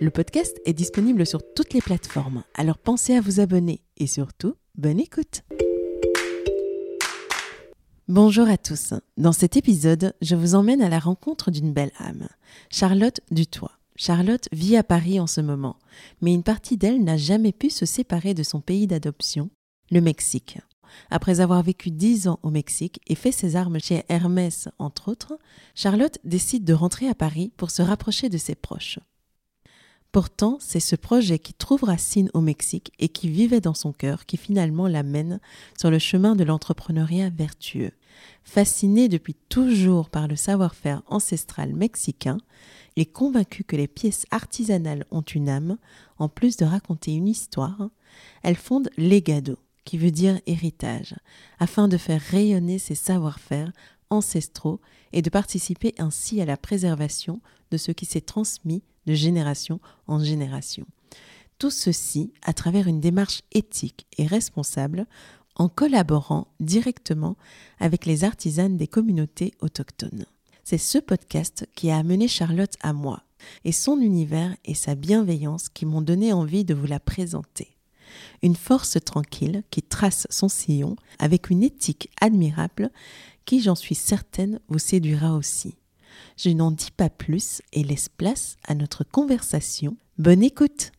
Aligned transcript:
Le 0.00 0.10
podcast 0.10 0.60
est 0.66 0.74
disponible 0.74 1.26
sur 1.26 1.40
toutes 1.54 1.72
les 1.72 1.80
plateformes, 1.80 2.44
alors 2.54 2.78
pensez 2.78 3.14
à 3.14 3.20
vous 3.20 3.40
abonner 3.40 3.80
et 3.96 4.06
surtout, 4.06 4.54
bonne 4.76 5.00
écoute. 5.00 5.42
Bonjour 8.08 8.48
à 8.48 8.58
tous. 8.58 8.94
Dans 9.16 9.32
cet 9.32 9.56
épisode, 9.56 10.14
je 10.20 10.36
vous 10.36 10.54
emmène 10.54 10.82
à 10.82 10.88
la 10.88 10.98
rencontre 10.98 11.50
d'une 11.50 11.72
belle 11.72 11.92
âme, 11.98 12.28
Charlotte 12.70 13.20
Dutoit. 13.30 13.72
Charlotte 13.96 14.48
vit 14.52 14.76
à 14.76 14.84
Paris 14.84 15.18
en 15.18 15.26
ce 15.26 15.40
moment, 15.40 15.76
mais 16.20 16.34
une 16.34 16.42
partie 16.42 16.76
d'elle 16.76 17.02
n'a 17.02 17.16
jamais 17.16 17.52
pu 17.52 17.70
se 17.70 17.86
séparer 17.86 18.34
de 18.34 18.42
son 18.42 18.60
pays 18.60 18.86
d'adoption, 18.86 19.48
le 19.90 20.02
Mexique. 20.02 20.58
Après 21.10 21.40
avoir 21.40 21.62
vécu 21.62 21.90
dix 21.90 22.28
ans 22.28 22.38
au 22.42 22.50
Mexique 22.50 23.00
et 23.06 23.14
fait 23.14 23.32
ses 23.32 23.56
armes 23.56 23.80
chez 23.80 24.04
Hermès, 24.08 24.68
entre 24.78 25.10
autres, 25.10 25.38
Charlotte 25.74 26.18
décide 26.24 26.64
de 26.64 26.74
rentrer 26.74 27.08
à 27.08 27.14
Paris 27.14 27.50
pour 27.56 27.70
se 27.70 27.82
rapprocher 27.82 28.28
de 28.28 28.38
ses 28.38 28.54
proches. 28.54 28.98
Pourtant, 30.16 30.56
c'est 30.62 30.80
ce 30.80 30.96
projet 30.96 31.38
qui 31.38 31.52
trouve 31.52 31.84
racine 31.84 32.30
au 32.32 32.40
Mexique 32.40 32.90
et 32.98 33.10
qui 33.10 33.28
vivait 33.28 33.60
dans 33.60 33.74
son 33.74 33.92
cœur 33.92 34.24
qui 34.24 34.38
finalement 34.38 34.88
l'amène 34.88 35.40
sur 35.78 35.90
le 35.90 35.98
chemin 35.98 36.34
de 36.34 36.42
l'entrepreneuriat 36.42 37.28
vertueux. 37.28 37.92
Fascinée 38.42 39.10
depuis 39.10 39.34
toujours 39.50 40.08
par 40.08 40.26
le 40.26 40.34
savoir-faire 40.34 41.02
ancestral 41.06 41.74
mexicain 41.74 42.38
et 42.96 43.04
convaincue 43.04 43.62
que 43.62 43.76
les 43.76 43.88
pièces 43.88 44.24
artisanales 44.30 45.04
ont 45.10 45.20
une 45.20 45.50
âme, 45.50 45.76
en 46.16 46.30
plus 46.30 46.56
de 46.56 46.64
raconter 46.64 47.12
une 47.12 47.28
histoire, 47.28 47.90
elle 48.42 48.56
fonde 48.56 48.88
Legado, 48.96 49.58
qui 49.84 49.98
veut 49.98 50.12
dire 50.12 50.40
héritage, 50.46 51.14
afin 51.58 51.88
de 51.88 51.98
faire 51.98 52.22
rayonner 52.22 52.78
ses 52.78 52.94
savoir-faire 52.94 53.70
ancestraux 54.08 54.80
et 55.12 55.20
de 55.20 55.28
participer 55.28 55.94
ainsi 55.98 56.40
à 56.40 56.46
la 56.46 56.56
préservation 56.56 57.42
de 57.70 57.76
ce 57.76 57.92
qui 57.92 58.06
s'est 58.06 58.22
transmis 58.22 58.82
de 59.06 59.14
génération 59.14 59.80
en 60.06 60.22
génération. 60.22 60.86
Tout 61.58 61.70
ceci 61.70 62.32
à 62.42 62.52
travers 62.52 62.86
une 62.86 63.00
démarche 63.00 63.42
éthique 63.52 64.06
et 64.18 64.26
responsable 64.26 65.06
en 65.54 65.68
collaborant 65.68 66.48
directement 66.60 67.36
avec 67.78 68.04
les 68.04 68.24
artisanes 68.24 68.76
des 68.76 68.86
communautés 68.86 69.54
autochtones. 69.60 70.26
C'est 70.64 70.78
ce 70.78 70.98
podcast 70.98 71.66
qui 71.74 71.90
a 71.90 71.96
amené 71.96 72.28
Charlotte 72.28 72.74
à 72.82 72.92
moi, 72.92 73.22
et 73.64 73.72
son 73.72 74.00
univers 74.00 74.56
et 74.64 74.74
sa 74.74 74.94
bienveillance 74.94 75.68
qui 75.68 75.86
m'ont 75.86 76.02
donné 76.02 76.32
envie 76.32 76.64
de 76.64 76.74
vous 76.74 76.86
la 76.86 77.00
présenter. 77.00 77.76
Une 78.42 78.56
force 78.56 78.98
tranquille 79.04 79.62
qui 79.70 79.82
trace 79.82 80.26
son 80.30 80.48
sillon 80.48 80.96
avec 81.18 81.50
une 81.50 81.62
éthique 81.62 82.10
admirable 82.20 82.90
qui, 83.44 83.60
j'en 83.60 83.74
suis 83.74 83.94
certaine, 83.94 84.60
vous 84.68 84.78
séduira 84.78 85.34
aussi. 85.34 85.76
Je 86.36 86.50
n'en 86.50 86.70
dis 86.70 86.90
pas 86.90 87.08
plus 87.08 87.62
et 87.72 87.82
laisse 87.82 88.10
place 88.10 88.58
à 88.68 88.74
notre 88.74 89.04
conversation. 89.04 89.96
Bonne 90.18 90.42
écoute 90.42 90.92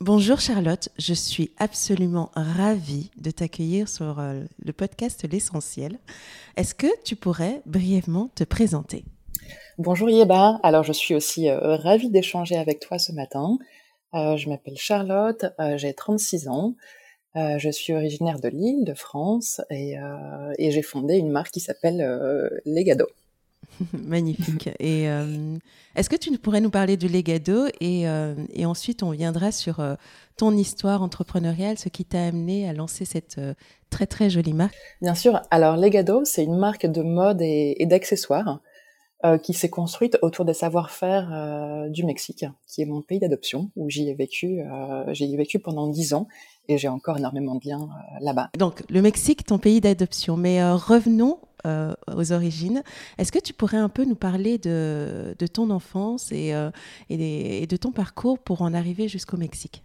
Bonjour 0.00 0.40
Charlotte, 0.40 0.88
je 0.98 1.12
suis 1.12 1.52
absolument 1.58 2.30
ravie 2.34 3.10
de 3.18 3.30
t'accueillir 3.30 3.86
sur 3.86 4.18
euh, 4.18 4.44
le 4.64 4.72
podcast 4.72 5.28
L'essentiel. 5.30 5.98
Est-ce 6.56 6.74
que 6.74 6.86
tu 7.04 7.16
pourrais 7.16 7.60
brièvement 7.66 8.30
te 8.34 8.44
présenter? 8.44 9.04
Bonjour 9.76 10.08
Yeba, 10.08 10.58
alors 10.62 10.84
je 10.84 10.92
suis 10.92 11.14
aussi 11.14 11.50
euh, 11.50 11.76
ravie 11.76 12.10
d'échanger 12.10 12.56
avec 12.56 12.80
toi 12.80 12.98
ce 12.98 13.12
matin. 13.12 13.58
Euh, 14.14 14.38
je 14.38 14.48
m'appelle 14.48 14.78
Charlotte, 14.78 15.44
j'ai 15.76 15.92
36 15.92 16.48
ans. 16.48 16.76
Euh, 17.34 17.58
je 17.58 17.70
suis 17.70 17.94
originaire 17.94 18.38
de 18.40 18.48
Lille, 18.48 18.84
de 18.84 18.94
France, 18.94 19.62
et, 19.70 19.98
euh, 19.98 20.52
et 20.58 20.70
j'ai 20.70 20.82
fondé 20.82 21.16
une 21.16 21.30
marque 21.30 21.50
qui 21.50 21.60
s'appelle 21.60 22.02
euh, 22.02 22.48
Legado. 22.66 23.06
Magnifique. 23.94 24.68
Et 24.80 25.04
est-ce 25.94 26.10
que 26.10 26.16
tu 26.16 26.36
pourrais 26.36 26.60
nous 26.60 26.70
parler 26.70 26.98
du 26.98 27.08
Legado 27.08 27.68
et, 27.80 28.02
et 28.52 28.66
ensuite 28.66 29.02
on 29.02 29.10
viendra 29.10 29.50
sur 29.50 29.80
ton 30.36 30.54
histoire 30.54 31.00
entrepreneuriale, 31.02 31.78
ce 31.78 31.88
qui 31.88 32.04
t'a 32.04 32.26
amené 32.26 32.68
à 32.68 32.74
lancer 32.74 33.06
cette 33.06 33.40
très 33.88 34.06
très 34.06 34.28
jolie 34.28 34.52
marque? 34.52 34.76
Bien 35.00 35.14
sûr. 35.14 35.40
Alors 35.50 35.76
Legado, 35.76 36.22
c'est 36.24 36.44
une 36.44 36.58
marque 36.58 36.86
de 36.86 37.02
mode 37.02 37.40
et, 37.40 37.76
et 37.78 37.86
d'accessoires 37.86 38.60
qui 39.42 39.54
s'est 39.54 39.70
construite 39.70 40.18
autour 40.20 40.44
des 40.44 40.54
savoir-faire 40.54 41.86
du 41.88 42.04
Mexique, 42.04 42.44
qui 42.66 42.82
est 42.82 42.86
mon 42.86 43.00
pays 43.00 43.20
d'adoption, 43.20 43.70
où 43.76 43.88
j'y 43.88 44.10
ai 44.10 44.14
vécu, 44.14 44.60
j'y 45.12 45.32
ai 45.32 45.36
vécu 45.36 45.60
pendant 45.60 45.86
dix 45.86 46.12
ans 46.12 46.26
et 46.68 46.78
j'ai 46.78 46.88
encore 46.88 47.18
énormément 47.18 47.54
de 47.56 47.68
liens 47.68 47.82
euh, 47.82 48.16
là-bas. 48.20 48.50
Donc 48.58 48.82
le 48.88 49.02
Mexique, 49.02 49.44
ton 49.44 49.58
pays 49.58 49.80
d'adoption. 49.80 50.36
Mais 50.36 50.62
euh, 50.62 50.74
revenons 50.74 51.38
euh, 51.66 51.94
aux 52.14 52.32
origines. 52.32 52.82
Est-ce 53.18 53.32
que 53.32 53.38
tu 53.38 53.52
pourrais 53.52 53.78
un 53.78 53.88
peu 53.88 54.04
nous 54.04 54.16
parler 54.16 54.58
de, 54.58 55.34
de 55.38 55.46
ton 55.46 55.70
enfance 55.70 56.32
et, 56.32 56.52
et, 57.08 57.62
et, 57.62 57.66
de 57.66 57.76
ton 57.76 57.92
parcours 57.92 58.38
pour 58.38 58.62
en 58.62 58.74
arriver 58.74 59.08
jusqu'au 59.08 59.36
Mexique? 59.36 59.84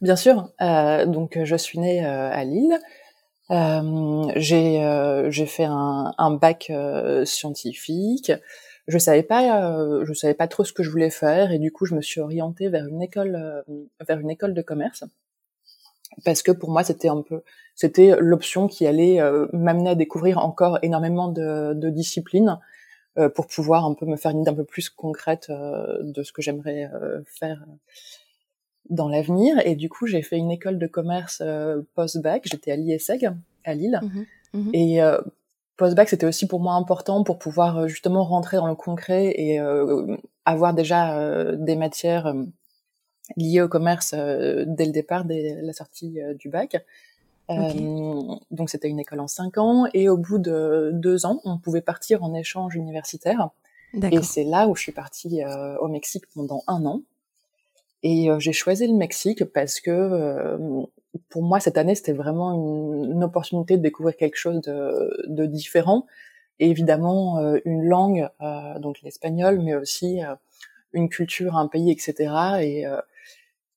Bien 0.00 0.16
sûr. 0.16 0.50
donc 0.60 1.38
je 1.42 1.56
suis 1.56 1.78
née 1.78 2.04
à 2.04 2.44
Lille. 2.44 2.78
j'ai 4.36 5.46
fait 5.46 5.64
un, 5.64 6.12
un 6.18 6.30
bac 6.30 6.70
scientifique 7.24 8.32
je 8.86 8.98
savais 8.98 9.22
pas 9.22 10.04
je 10.04 10.12
savais 10.12 10.34
pas 10.34 10.46
trop 10.46 10.64
ce 10.64 10.74
que 10.74 10.82
je 10.82 10.90
voulais 10.90 11.08
faire 11.08 11.52
et 11.52 11.58
du 11.58 11.72
coup 11.72 11.86
je 11.86 11.94
me 11.94 12.02
suis 12.02 12.20
orientée 12.20 12.68
vers 12.68 12.86
une 12.86 13.00
école 13.00 13.64
vers 14.06 14.18
une 14.18 14.30
école 14.30 14.52
de 14.52 14.60
commerce 14.60 15.04
parce 16.24 16.42
que 16.42 16.52
pour 16.52 16.70
moi 16.70 16.84
c'était 16.84 17.08
un 17.08 17.22
peu 17.22 17.42
c'était 17.74 18.16
l'option 18.20 18.68
qui 18.68 18.86
allait 18.86 19.20
euh, 19.20 19.46
m'amener 19.52 19.90
à 19.90 19.94
découvrir 19.94 20.38
encore 20.38 20.78
énormément 20.82 21.28
de, 21.28 21.74
de 21.74 21.90
disciplines 21.90 22.58
euh, 23.18 23.28
pour 23.28 23.46
pouvoir 23.46 23.84
un 23.84 23.94
peu 23.94 24.06
me 24.06 24.16
faire 24.16 24.30
une 24.30 24.40
idée 24.40 24.50
un 24.50 24.54
peu 24.54 24.64
plus 24.64 24.90
concrète 24.90 25.46
euh, 25.50 25.98
de 26.02 26.22
ce 26.22 26.32
que 26.32 26.42
j'aimerais 26.42 26.90
faire 27.26 27.64
dans 28.90 29.08
l'avenir. 29.08 29.56
Et 29.66 29.76
du 29.76 29.88
coup 29.88 30.06
j'ai 30.06 30.22
fait 30.22 30.36
une 30.36 30.50
école 30.50 30.78
de 30.78 30.86
commerce 30.86 31.42
post-bac. 31.94 32.42
J'étais 32.44 32.72
à 32.72 32.76
l'ISEG 32.76 33.30
à 33.64 33.74
Lille. 33.74 34.00
Mmh 34.02 34.20
mmh 34.52 34.70
et 34.72 35.00
post-bac 35.76 36.08
c'était 36.08 36.26
aussi 36.26 36.46
pour 36.46 36.60
moi 36.60 36.74
important 36.74 37.24
pour 37.24 37.40
pouvoir 37.40 37.88
justement 37.88 38.22
rentrer 38.22 38.56
dans 38.56 38.68
le 38.68 38.76
concret 38.76 39.34
et 39.36 39.58
avoir 40.44 40.74
déjà 40.74 41.54
des 41.56 41.74
matières 41.74 42.32
lié 43.36 43.62
au 43.62 43.68
commerce 43.68 44.14
euh, 44.14 44.64
dès 44.66 44.86
le 44.86 44.92
départ, 44.92 45.24
dès 45.24 45.58
la 45.60 45.72
sortie 45.72 46.20
euh, 46.20 46.34
du 46.34 46.48
bac. 46.48 46.76
Euh, 47.50 48.34
donc 48.50 48.70
c'était 48.70 48.88
une 48.88 49.00
école 49.00 49.20
en 49.20 49.28
cinq 49.28 49.58
ans 49.58 49.86
et 49.92 50.08
au 50.08 50.16
bout 50.16 50.38
de 50.38 50.90
deux 50.94 51.26
ans, 51.26 51.40
on 51.44 51.58
pouvait 51.58 51.82
partir 51.82 52.22
en 52.22 52.32
échange 52.34 52.74
universitaire. 52.74 53.50
Et 54.10 54.22
c'est 54.22 54.44
là 54.44 54.66
où 54.66 54.74
je 54.74 54.82
suis 54.82 54.92
partie 54.92 55.42
au 55.80 55.86
Mexique 55.86 56.24
pendant 56.34 56.64
un 56.66 56.84
an. 56.84 57.02
Et 58.02 58.28
j'ai 58.38 58.52
choisi 58.52 58.88
le 58.88 58.94
Mexique 58.94 59.44
parce 59.44 59.78
que 59.78 60.56
pour 61.28 61.42
moi 61.42 61.60
cette 61.60 61.76
année 61.76 61.94
c'était 61.94 62.14
vraiment 62.14 62.54
une, 62.54 63.12
une, 63.12 63.24
opportunité 63.24 63.76
de 63.76 63.82
découvrir 63.82 64.16
quelque 64.16 64.36
chose 64.36 64.62
de, 64.62 65.26
de 65.28 65.46
différent. 65.46 66.06
Et 66.58 66.70
évidemment 66.70 67.54
une 67.66 67.84
langue, 67.84 68.28
donc 68.80 69.02
l'espagnol, 69.02 69.60
mais 69.60 69.74
aussi 69.74 70.22
une 70.94 71.10
culture, 71.10 71.56
un 71.56 71.68
pays, 71.68 71.92
etc. 71.92 72.32
Et 72.62 72.86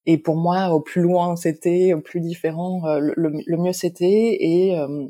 et 0.10 0.18
pour 0.18 0.38
moi, 0.38 0.70
au 0.70 0.80
plus 0.80 1.02
loin 1.02 1.36
c'était, 1.36 1.94
au 1.94 2.00
plus 2.00 2.22
différent, 2.22 2.88
euh, 2.88 3.00
le, 3.16 3.58
mieux 3.58 3.74
c'était. 3.74 4.38
Et 4.40 4.80
euh, 4.80 5.06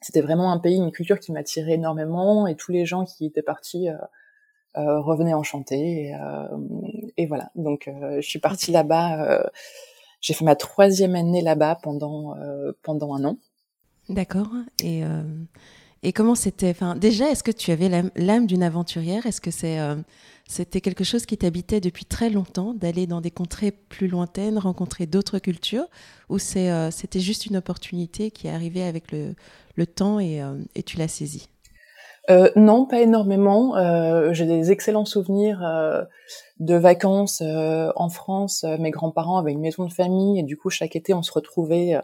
c'était 0.00 0.20
vraiment 0.20 0.52
un 0.52 0.58
pays, 0.58 0.76
une 0.76 0.92
culture 0.92 1.18
qui 1.18 1.32
m'attirait 1.32 1.72
énormément. 1.72 2.46
Et 2.46 2.54
tous 2.54 2.70
les 2.70 2.86
gens 2.86 3.04
qui 3.04 3.26
étaient 3.26 3.42
partis 3.42 3.88
euh, 3.88 5.00
revenaient 5.00 5.34
enchantés. 5.34 6.14
et 7.16 7.26
voilà. 7.26 7.50
Donc, 7.56 7.90
je 8.16 8.26
suis 8.26 8.38
partie 8.38 8.70
là-bas. 8.70 9.42
j'ai 10.20 10.34
fait 10.34 10.44
ma 10.44 10.56
troisième 10.56 11.16
année 11.16 11.42
là-bas 11.42 11.78
pendant 11.82 12.36
pendant 12.82 13.14
un 13.14 13.24
an. 13.24 13.38
D'accord. 14.08 14.52
Et 14.82 15.02
et 16.02 16.12
comment 16.12 16.34
c'était 16.34 16.70
Enfin, 16.70 16.96
déjà, 16.96 17.30
est-ce 17.30 17.42
que 17.42 17.50
tu 17.50 17.70
avais 17.70 17.88
l'âme 18.16 18.46
d'une 18.46 18.62
aventurière? 18.62 19.26
Est-ce 19.26 19.40
que 19.40 19.50
c'est 19.50 19.78
c'était 20.48 20.80
quelque 20.80 21.04
chose 21.04 21.24
qui 21.24 21.38
t'habitait 21.38 21.80
depuis 21.80 22.04
très 22.04 22.28
longtemps, 22.28 22.74
d'aller 22.74 23.06
dans 23.06 23.20
des 23.20 23.30
contrées 23.30 23.70
plus 23.70 24.08
lointaines, 24.08 24.58
rencontrer 24.58 25.06
d'autres 25.06 25.38
cultures, 25.38 25.86
ou 26.28 26.38
c'était 26.38 27.20
juste 27.20 27.46
une 27.46 27.56
opportunité 27.56 28.30
qui 28.30 28.48
est 28.48 28.50
arrivée 28.50 28.82
avec 28.82 29.12
le, 29.12 29.34
le 29.76 29.86
temps 29.86 30.18
et, 30.18 30.42
et 30.74 30.82
tu 30.82 30.98
l'as 30.98 31.08
saisie? 31.08 31.48
Euh, 32.30 32.50
non, 32.54 32.86
pas 32.86 33.00
énormément. 33.00 33.76
Euh, 33.76 34.32
j'ai 34.32 34.46
des 34.46 34.70
excellents 34.70 35.04
souvenirs 35.04 35.62
euh, 35.64 36.02
de 36.60 36.74
vacances 36.76 37.42
euh, 37.42 37.90
en 37.96 38.08
France. 38.08 38.64
Mes 38.78 38.90
grands-parents 38.90 39.38
avaient 39.38 39.52
une 39.52 39.60
maison 39.60 39.86
de 39.86 39.92
famille 39.92 40.38
et 40.38 40.42
du 40.42 40.56
coup 40.56 40.70
chaque 40.70 40.94
été 40.94 41.14
on 41.14 41.22
se 41.22 41.32
retrouvait 41.32 42.00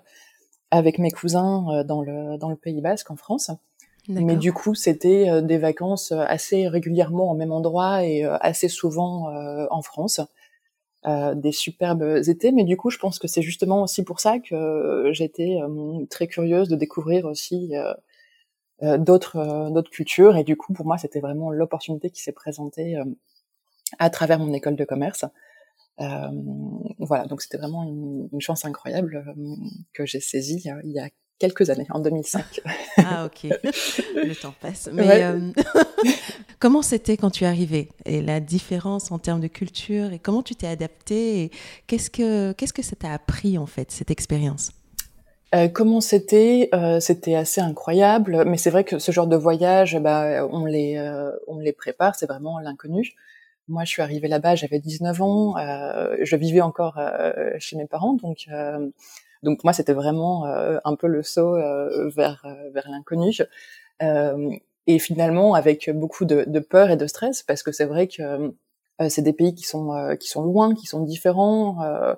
avec 0.71 0.99
mes 0.99 1.11
cousins 1.11 1.85
dans 1.85 2.03
le 2.03 2.37
dans 2.37 2.51
le 2.51 2.57
Pays 2.57 2.81
Basque 2.81 3.11
en 3.11 3.17
France. 3.17 3.51
Mais 4.09 4.37
du 4.37 4.53
coup 4.53 4.75
c'était 4.75 5.43
des 5.43 5.59
vacances 5.59 6.13
assez 6.13 6.67
régulièrement 6.67 7.31
au 7.31 7.35
même 7.35 7.53
endroit 7.53 8.05
et 8.05 8.25
assez 8.25 8.69
souvent 8.69 9.31
en 9.71 9.83
France. 9.83 10.21
des 11.07 11.53
superbes 11.53 12.23
étés, 12.27 12.53
mais 12.53 12.65
du 12.65 12.77
coup, 12.77 12.91
je 12.91 12.99
pense 12.99 13.19
que 13.19 13.29
c'est 13.29 13.43
justement 13.43 13.83
aussi 13.83 14.03
pour 14.05 14.21
ça 14.21 14.39
que 14.39 15.11
j'étais 15.13 15.59
très 16.09 16.27
curieuse 16.27 16.69
de 16.69 16.77
découvrir 16.77 17.27
aussi 17.27 17.75
euh, 18.83 18.97
d'autres 18.97 19.37
euh, 19.37 19.71
d'autres 19.71 19.91
cultures. 19.91 20.37
Et 20.37 20.45
du 20.45 20.57
coup 20.57 20.73
pour 20.73 20.87
moi 20.87 20.99
c'était 20.99 21.21
vraiment 21.21 21.51
l'opportunité 21.51 22.11
qui 22.11 22.23
s'est 22.23 22.33
présentée 22.33 22.97
euh, 22.97 23.05
à 23.99 24.11
travers 24.11 24.39
mon 24.39 24.53
école 24.53 24.77
de 24.77 24.85
commerce. 24.85 25.25
Euh, 26.01 26.31
voilà, 26.99 27.27
donc 27.27 27.43
c'était 27.43 27.59
vraiment 27.59 27.83
une, 27.83 28.29
une, 28.33 28.41
chance 28.41 28.65
incroyable 28.65 29.35
que 29.93 30.07
j'ai 30.07 30.21
saisie 30.21 30.63
il 30.85 30.93
y 30.93 31.01
a 31.01 31.09
quelques 31.39 31.71
années, 31.71 31.87
en 31.91 32.01
2005. 32.01 32.61
ah 32.99 33.27
ok, 33.27 33.51
le 34.15 34.35
temps 34.35 34.55
passe. 34.61 34.89
Mais 34.93 35.25
comment 36.59 36.83
c'était 36.83 37.17
quand 37.17 37.31
tu 37.31 37.45
es 37.45 37.47
arrivée 37.47 37.89
et 38.05 38.21
la 38.23 38.41
différence 38.41 39.11
en 39.13 39.19
termes 39.19 39.41
de 39.41 39.49
culture 39.49 40.13
et 40.13 40.19
comment 40.19 40.43
tu 40.43 40.55
t'es 40.55 40.67
adaptée 40.67 41.43
et 41.43 41.51
qu'est-ce 41.87 42.11
que 42.11 42.53
qu'est-ce 42.53 42.73
que 42.73 42.83
ça 42.83 42.97
t'a 42.97 43.13
appris 43.13 43.59
en 43.59 43.67
fait 43.67 43.91
cette 43.91 44.11
expérience? 44.11 44.71
Euh, 45.55 45.69
comment 45.69 46.01
c'était? 46.01 46.69
Euh, 46.75 47.01
C'était 47.01 47.35
assez 47.35 47.61
incroyable, 47.61 48.45
mais 48.45 48.59
c'est 48.59 48.71
vrai 48.71 48.85
que 48.85 48.99
ce 48.99 49.13
genre 49.13 49.27
de 49.27 49.37
voyage, 49.37 49.99
bah, 49.99 50.47
on 50.51 50.67
les 50.67 50.97
euh, 50.99 51.31
on 51.47 51.59
les 51.59 51.73
prépare, 51.73 52.15
c'est 52.15 52.27
vraiment 52.27 52.59
l'inconnu. 52.59 53.15
Moi, 53.69 53.85
je 53.85 53.91
suis 53.91 54.03
arrivée 54.03 54.29
là-bas, 54.29 54.55
j'avais 54.55 54.79
19 54.79 55.21
ans, 55.23 55.55
je 55.59 56.37
vivais 56.37 56.63
encore 56.63 56.99
chez 57.59 57.77
mes 57.77 57.85
parents, 57.85 58.15
donc 58.15 58.49
donc 59.43 59.65
moi 59.65 59.73
c'était 59.73 59.93
vraiment 59.93 60.45
un 60.47 60.95
peu 60.97 61.07
le 61.07 61.23
saut 61.23 61.57
vers 62.15 62.45
vers 62.73 62.89
l'inconnu. 62.91 63.33
et 64.87 64.99
finalement 64.99 65.55
avec 65.55 65.91
beaucoup 65.91 66.25
de, 66.25 66.45
de, 66.47 66.61
peur 66.61 66.91
et 66.91 66.97
de 66.97 67.07
stress, 67.07 67.43
parce 67.43 67.63
que 67.63 67.73
c'est 67.73 67.85
vrai 67.85 68.09
que 68.09 68.53
c'est 69.09 69.23
des 69.23 69.33
pays 69.33 69.55
qui 69.55 69.65
sont 69.65 70.17
qui 70.19 70.29
sont 70.29 70.43
loin, 70.43 70.75
qui 70.75 70.87
sont 70.87 71.03
différents 71.03 72.17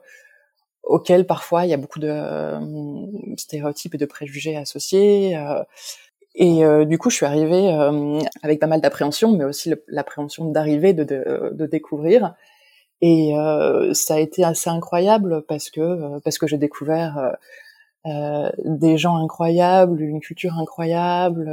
auquel 0.91 1.27
parfois 1.27 1.65
il 1.65 1.71
y 1.71 1.75
a 1.75 1.77
beaucoup 1.77 2.01
de 2.01 2.09
euh, 2.11 3.37
stéréotypes 3.37 3.95
et 3.95 3.99
de 3.99 4.07
préjugés 4.07 4.57
associés. 4.57 5.37
Euh, 5.37 5.63
et 6.35 6.65
euh, 6.65 6.85
du 6.85 6.99
coup, 6.99 7.11
je 7.11 7.17
suis 7.17 7.27
arrivée 7.27 7.69
avec 8.43 8.61
pas 8.61 8.67
mal 8.67 8.81
d'appréhension, 8.81 9.33
mais 9.33 9.45
aussi 9.45 9.73
l'appréhension 9.89 10.51
d'arriver, 10.51 10.93
de, 10.93 11.05
de, 11.05 11.51
de, 11.53 11.67
découvrir. 11.67 12.35
Et 13.03 13.33
ça 13.93 14.15
a 14.15 14.19
été 14.19 14.45
assez 14.45 14.69
incroyable 14.71 15.43
parce 15.49 15.71
que 15.71 16.19
parce 16.21 16.39
que 16.39 16.47
j'ai 16.47 16.59
découvert 16.59 17.37
des 18.05 18.99
gens 18.99 19.17
incroyables, 19.17 20.01
une 20.03 20.21
culture 20.21 20.59
incroyable. 20.59 21.51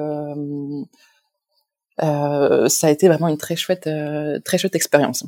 ça 2.00 2.88
a 2.88 2.90
été 2.90 3.08
vraiment 3.08 3.28
une 3.30 3.38
très 3.38 3.56
chouette, 3.56 3.90
très 4.44 4.58
chouette 4.58 4.76
expérience. 4.76 5.26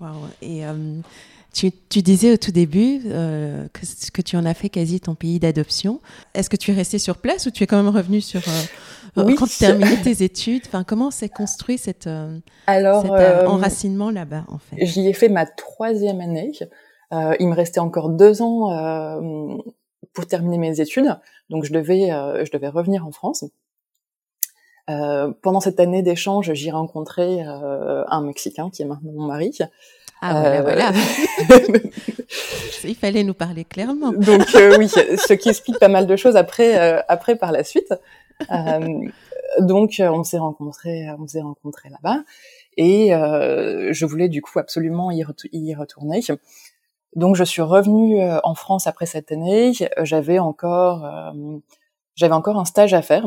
Wow. 0.00 0.28
Et 0.42 0.62
tu, 1.56 2.02
disais 2.02 2.32
au 2.32 2.36
tout 2.36 2.52
début 2.52 3.00
euh, 3.06 3.66
que, 4.12 4.22
tu 4.22 4.36
en 4.36 4.44
as 4.44 4.54
fait 4.54 4.68
quasi 4.68 5.00
ton 5.00 5.14
pays 5.14 5.38
d'adoption. 5.38 6.00
Est-ce 6.34 6.50
que 6.50 6.56
tu 6.56 6.70
es 6.70 6.74
resté 6.74 6.98
sur 6.98 7.16
place 7.16 7.46
ou 7.46 7.50
tu 7.50 7.64
es 7.64 7.66
quand 7.66 7.82
même 7.82 7.94
revenu 7.94 8.20
sur 8.20 8.42
euh, 8.46 9.24
oui. 9.24 9.34
quand 9.36 9.46
tu 9.46 9.64
as 9.64 9.68
terminé 9.68 9.96
tes 10.02 10.22
études? 10.22 10.62
Enfin, 10.66 10.84
comment 10.84 11.10
s'est 11.10 11.30
construit 11.30 11.78
cette, 11.78 12.06
euh, 12.06 12.38
Alors, 12.66 13.02
cet 13.02 13.46
enracinement 13.46 14.10
là-bas 14.10 14.44
en 14.48 14.58
fait? 14.58 14.84
J'y 14.84 15.08
ai 15.08 15.14
fait 15.14 15.30
ma 15.30 15.46
troisième 15.46 16.20
année. 16.20 16.52
il 17.12 17.48
me 17.48 17.54
restait 17.54 17.80
encore 17.80 18.10
deux 18.10 18.42
ans 18.42 18.70
pour 20.12 20.26
terminer 20.26 20.58
mes 20.58 20.80
études, 20.80 21.16
donc 21.48 21.64
je 21.64 21.72
devais, 21.72 22.08
je 22.44 22.50
devais 22.52 22.68
revenir 22.68 23.06
en 23.06 23.12
France. 23.12 23.44
pendant 24.86 25.60
cette 25.60 25.80
année 25.80 26.02
d'échange, 26.02 26.52
j'ai 26.52 26.70
rencontré 26.70 27.40
un 27.42 28.20
Mexicain 28.20 28.68
qui 28.68 28.82
est 28.82 28.86
maintenant 28.86 29.12
mon 29.12 29.26
mari. 29.26 29.56
Ah 30.22 30.62
voilà, 30.62 30.92
Il 32.84 32.94
fallait 32.94 33.24
nous 33.24 33.34
parler 33.34 33.64
clairement. 33.64 34.12
Donc 34.12 34.54
euh, 34.54 34.76
oui, 34.78 34.88
ce 34.88 35.32
qui 35.34 35.48
explique 35.48 35.78
pas 35.78 35.88
mal 35.88 36.06
de 36.06 36.16
choses 36.16 36.36
après, 36.36 36.78
euh, 36.78 37.00
après 37.08 37.36
par 37.36 37.52
la 37.52 37.64
suite. 37.64 37.92
Euh, 38.50 39.00
donc 39.60 40.00
on 40.00 40.24
s'est 40.24 40.38
rencontrés, 40.38 41.06
on 41.18 41.26
s'est 41.26 41.40
rencontrés 41.40 41.88
là-bas, 41.90 42.22
et 42.76 43.10
je 43.10 44.04
voulais 44.06 44.28
du 44.28 44.42
coup 44.42 44.58
absolument 44.58 45.10
y, 45.10 45.24
y, 45.52 45.74
retourner. 45.74 46.20
Donc 47.14 47.36
je 47.36 47.44
suis 47.44 47.62
revenue 47.62 48.20
en 48.42 48.54
France 48.54 48.86
après 48.86 49.06
cette 49.06 49.32
année. 49.32 49.72
J'avais 50.02 50.38
encore, 50.38 51.32
j'avais 52.14 52.34
encore 52.34 52.58
un 52.58 52.64
stage 52.64 52.94
à 52.94 53.02
faire. 53.02 53.26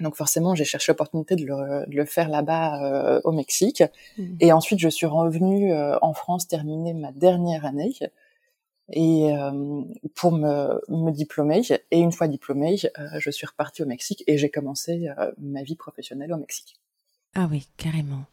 Donc 0.00 0.16
forcément, 0.16 0.54
j'ai 0.54 0.64
cherché 0.64 0.92
l'opportunité 0.92 1.36
de 1.36 1.44
le, 1.44 1.86
de 1.86 1.96
le 1.96 2.04
faire 2.04 2.28
là-bas 2.28 2.82
euh, 2.82 3.20
au 3.24 3.32
Mexique. 3.32 3.82
Mmh. 4.16 4.36
Et 4.40 4.52
ensuite, 4.52 4.78
je 4.78 4.88
suis 4.88 5.06
revenue 5.06 5.72
euh, 5.72 5.98
en 6.02 6.14
France 6.14 6.46
terminer 6.48 6.94
ma 6.94 7.12
dernière 7.12 7.64
année 7.64 7.94
et 8.90 9.32
euh, 9.32 9.82
pour 10.14 10.32
me, 10.32 10.80
me, 10.88 11.10
diplômer. 11.10 11.62
Et 11.90 12.00
une 12.00 12.12
fois 12.12 12.28
diplômée, 12.28 12.76
je 13.18 13.30
suis 13.30 13.46
repartie 13.46 13.82
au 13.82 13.86
Mexique 13.86 14.24
et 14.26 14.38
j'ai 14.38 14.48
commencé 14.48 15.08
ma 15.38 15.62
vie 15.62 15.76
professionnelle 15.76 16.32
au 16.32 16.38
Mexique. 16.38 16.76
Ah 17.34 17.48
oui, 17.50 17.68
carrément. 17.76 18.24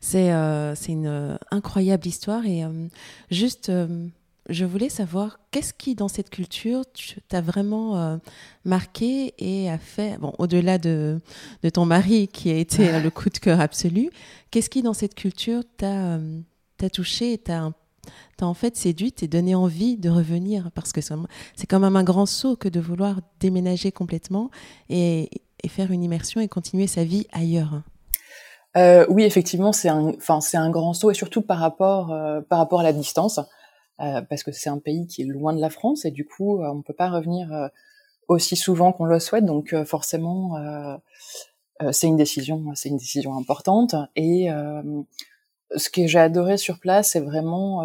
C'est 0.00 0.30
c'est 0.74 0.92
une 0.92 1.38
incroyable 1.50 2.06
histoire 2.06 2.44
et 2.44 2.62
juste 3.30 3.72
je 4.52 4.64
voulais 4.64 4.88
savoir 4.88 5.38
qu'est-ce 5.50 5.72
qui, 5.72 5.94
dans 5.94 6.08
cette 6.08 6.30
culture, 6.30 6.84
t'a 7.28 7.40
vraiment 7.40 7.96
euh, 7.96 8.16
marqué 8.64 9.34
et 9.38 9.70
a 9.70 9.78
fait, 9.78 10.18
bon, 10.18 10.32
au-delà 10.38 10.78
de, 10.78 11.20
de, 11.62 11.68
ton 11.68 11.84
mari 11.84 12.28
qui 12.28 12.50
a 12.50 12.56
été 12.56 13.00
le 13.00 13.10
coup 13.10 13.30
de 13.30 13.38
cœur 13.38 13.60
absolu, 13.60 14.10
qu'est-ce 14.50 14.70
qui, 14.70 14.82
dans 14.82 14.94
cette 14.94 15.14
culture, 15.14 15.62
t'a 15.76 16.16
euh, 16.16 16.40
touché 16.92 17.32
et 17.32 17.38
t'a 17.38 17.72
en 18.40 18.54
fait 18.54 18.76
séduite 18.76 19.22
et 19.22 19.28
donné 19.28 19.54
envie 19.54 19.96
de 19.96 20.10
revenir? 20.10 20.70
Parce 20.74 20.92
que 20.92 21.00
c'est 21.00 21.66
quand 21.66 21.80
même 21.80 21.96
un 21.96 22.04
grand 22.04 22.26
saut 22.26 22.56
que 22.56 22.68
de 22.68 22.80
vouloir 22.80 23.20
déménager 23.40 23.92
complètement 23.92 24.50
et, 24.88 25.30
et 25.62 25.68
faire 25.68 25.90
une 25.90 26.02
immersion 26.02 26.40
et 26.40 26.48
continuer 26.48 26.86
sa 26.86 27.04
vie 27.04 27.26
ailleurs. 27.32 27.82
Euh, 28.76 29.04
oui, 29.08 29.24
effectivement, 29.24 29.72
c'est 29.72 29.88
un, 29.88 30.08
enfin, 30.16 30.40
c'est 30.40 30.56
un 30.56 30.70
grand 30.70 30.94
saut 30.94 31.10
et 31.10 31.14
surtout 31.14 31.42
par 31.42 31.58
rapport, 31.58 32.12
euh, 32.12 32.40
par 32.40 32.58
rapport 32.58 32.80
à 32.80 32.82
la 32.82 32.92
distance. 32.92 33.40
Euh, 34.02 34.20
parce 34.22 34.42
que 34.42 34.50
c'est 34.50 34.70
un 34.70 34.78
pays 34.78 35.06
qui 35.06 35.22
est 35.22 35.26
loin 35.26 35.52
de 35.52 35.60
la 35.60 35.70
France 35.70 36.04
et 36.04 36.10
du 36.10 36.24
coup, 36.24 36.60
euh, 36.60 36.68
on 36.68 36.82
peut 36.82 36.94
pas 36.94 37.08
revenir 37.08 37.52
euh, 37.52 37.68
aussi 38.26 38.56
souvent 38.56 38.92
qu'on 38.92 39.04
le 39.04 39.20
souhaite. 39.20 39.44
Donc 39.44 39.74
forcément, 39.84 40.56
c'est 41.90 42.06
une 42.06 42.16
décision, 42.16 42.72
c'est 42.74 42.88
une 42.88 42.96
décision 42.96 43.36
importante. 43.36 43.94
Et 44.16 44.48
ce 45.76 45.90
que 45.90 46.06
j'ai 46.06 46.20
adoré 46.20 46.56
sur 46.56 46.78
place, 46.78 47.10
c'est 47.10 47.20
vraiment 47.20 47.82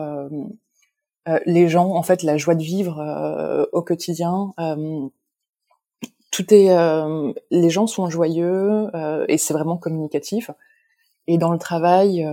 les 1.45 1.67
gens, 1.67 1.89
en 1.89 2.03
fait, 2.03 2.23
la 2.23 2.37
joie 2.37 2.55
de 2.55 2.63
vivre 2.63 3.67
au 3.73 3.81
quotidien. 3.81 4.53
tout 6.31 6.53
est, 6.53 6.69
les 7.51 7.69
gens 7.69 7.87
sont 7.87 8.09
joyeux 8.09 8.89
et 9.27 9.37
c'est 9.37 9.53
vraiment 9.53 9.77
communicatif. 9.77 10.51
Et 11.25 11.37
dans 11.37 11.51
le 11.51 11.59
travail, 11.59 12.25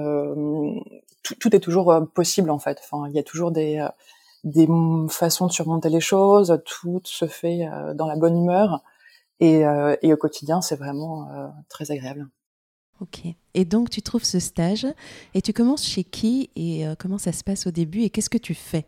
tout, 1.25 1.57
est 1.57 1.61
toujours 1.61 1.91
euh, 1.91 2.03
possible 2.03 2.51
en 2.51 2.59
fait. 2.59 2.79
Enfin, 2.83 3.09
il 3.09 3.15
y 3.15 3.19
a 3.19 3.23
toujours 3.23 3.51
des 3.51 3.79
euh, 3.79 3.89
des 4.45 4.69
façons 5.09 5.47
de 5.47 5.53
surmonter 5.53 5.89
les 5.89 6.01
choses. 6.01 6.61
Tout 6.67 7.01
se 7.05 7.27
fait 7.27 7.67
euh, 7.67 7.95
dans 7.95 8.07
la 8.07 8.17
bonne 8.17 8.37
humeur 8.37 8.83
et, 9.41 9.63
et 10.03 10.13
au 10.13 10.17
quotidien, 10.17 10.63
c'est 10.63 10.77
vraiment 10.77 11.29
très 11.69 11.91
agréable. 11.91 12.29
Ok. 13.01 13.23
Et 13.55 13.65
donc, 13.65 13.91
tu 13.91 14.01
trouves 14.01 14.23
ce 14.23 14.39
stage 14.39 14.87
et 15.35 15.43
tu 15.43 15.53
commences 15.53 15.85
chez 15.85 16.05
qui 16.05 16.51
et 16.55 16.85
comment 17.01 17.19
ça 17.19 17.33
se 17.33 17.43
passe 17.43 17.67
au 17.67 17.73
début 17.73 18.03
et 18.03 18.11
qu'est-ce 18.11 18.31
que 18.31 18.39
tu 18.39 18.55
fais? 18.55 18.87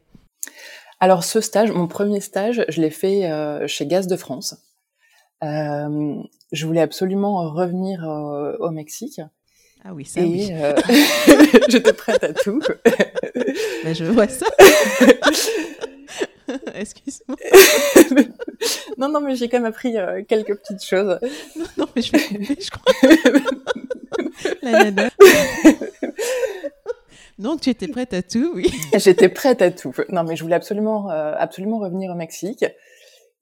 Alors, 1.01 1.25
ce 1.25 1.41
stage, 1.41 1.73
mon 1.73 1.89
premier 1.89 2.21
stage, 2.21 2.65
je 2.69 2.81
l'ai 2.81 2.91
fait 2.91 3.29
chez 3.67 3.87
Gaz 3.87 4.07
de 4.07 4.17
France. 4.17 4.57
je 5.43 6.67
voulais 6.67 6.81
absolument 6.81 7.53
revenir 7.53 8.07
au 8.61 8.71
Mexique 8.71 9.21
Ah 9.89 9.95
oui, 9.95 10.05
ça 10.05 10.21
oui. 10.21 10.51
j'étais 11.69 11.93
prête 11.93 12.25
à 12.25 12.33
tout. 12.33 12.61
Ben, 13.85 13.95
je 13.95 14.05
vois 14.05 14.27
ça. 14.27 14.47
Excuse-moi. 16.75 17.37
non, 18.99 19.09
non, 19.09 19.21
mais 19.21 19.37
j'ai 19.37 19.49
quand 19.49 19.59
même 19.59 19.67
appris 19.67 19.95
quelques 20.27 20.57
petites 20.57 20.83
choses. 20.83 21.19
Non, 21.57 21.67
non, 21.77 21.87
mais 21.95 22.03
je 22.03 22.11
vais 22.11 22.19
couper, 22.19 22.59
je 22.61 22.71
crois. 22.71 22.93
La 24.63 24.91
nana. 24.91 25.09
Donc, 27.39 27.61
tu 27.61 27.71
étais 27.71 27.87
prête 27.87 28.13
à 28.13 28.23
tout, 28.23 28.53
oui. 28.57 28.73
J'étais 28.97 29.29
prête 29.29 29.63
à 29.63 29.71
tout. 29.71 29.95
Non, 30.09 30.25
mais 30.25 30.35
je 30.35 30.43
voulais 30.43 30.57
absolument, 30.57 31.09
absolument 31.11 31.79
revenir 31.79 32.11
au 32.11 32.17
Mexique. 32.17 32.65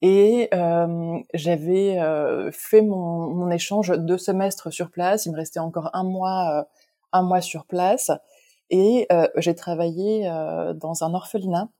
Et 0.06 0.50
euh, 0.52 1.18
j'avais 1.32 1.99
euh, 1.99 2.50
fait 2.52 2.82
mon, 2.82 3.30
mon, 3.30 3.50
échange 3.50 3.90
deux 3.96 4.18
semestres 4.18 4.70
sur 4.70 4.90
place. 4.90 5.25
Il 5.25 5.32
me 5.32 5.37
restait 5.38 5.61
encore 5.61 5.88
un 5.94 6.04
mois, 6.04 6.58
euh, 6.58 6.62
un 7.12 7.23
mois 7.23 7.40
sur 7.40 7.64
place. 7.64 8.11
Et 8.68 9.06
euh, 9.11 9.26
j'ai 9.37 9.54
travaillé 9.54 10.28
euh, 10.28 10.75
dans 10.75 11.04
un 11.04 11.14
orphelinat 11.14 11.70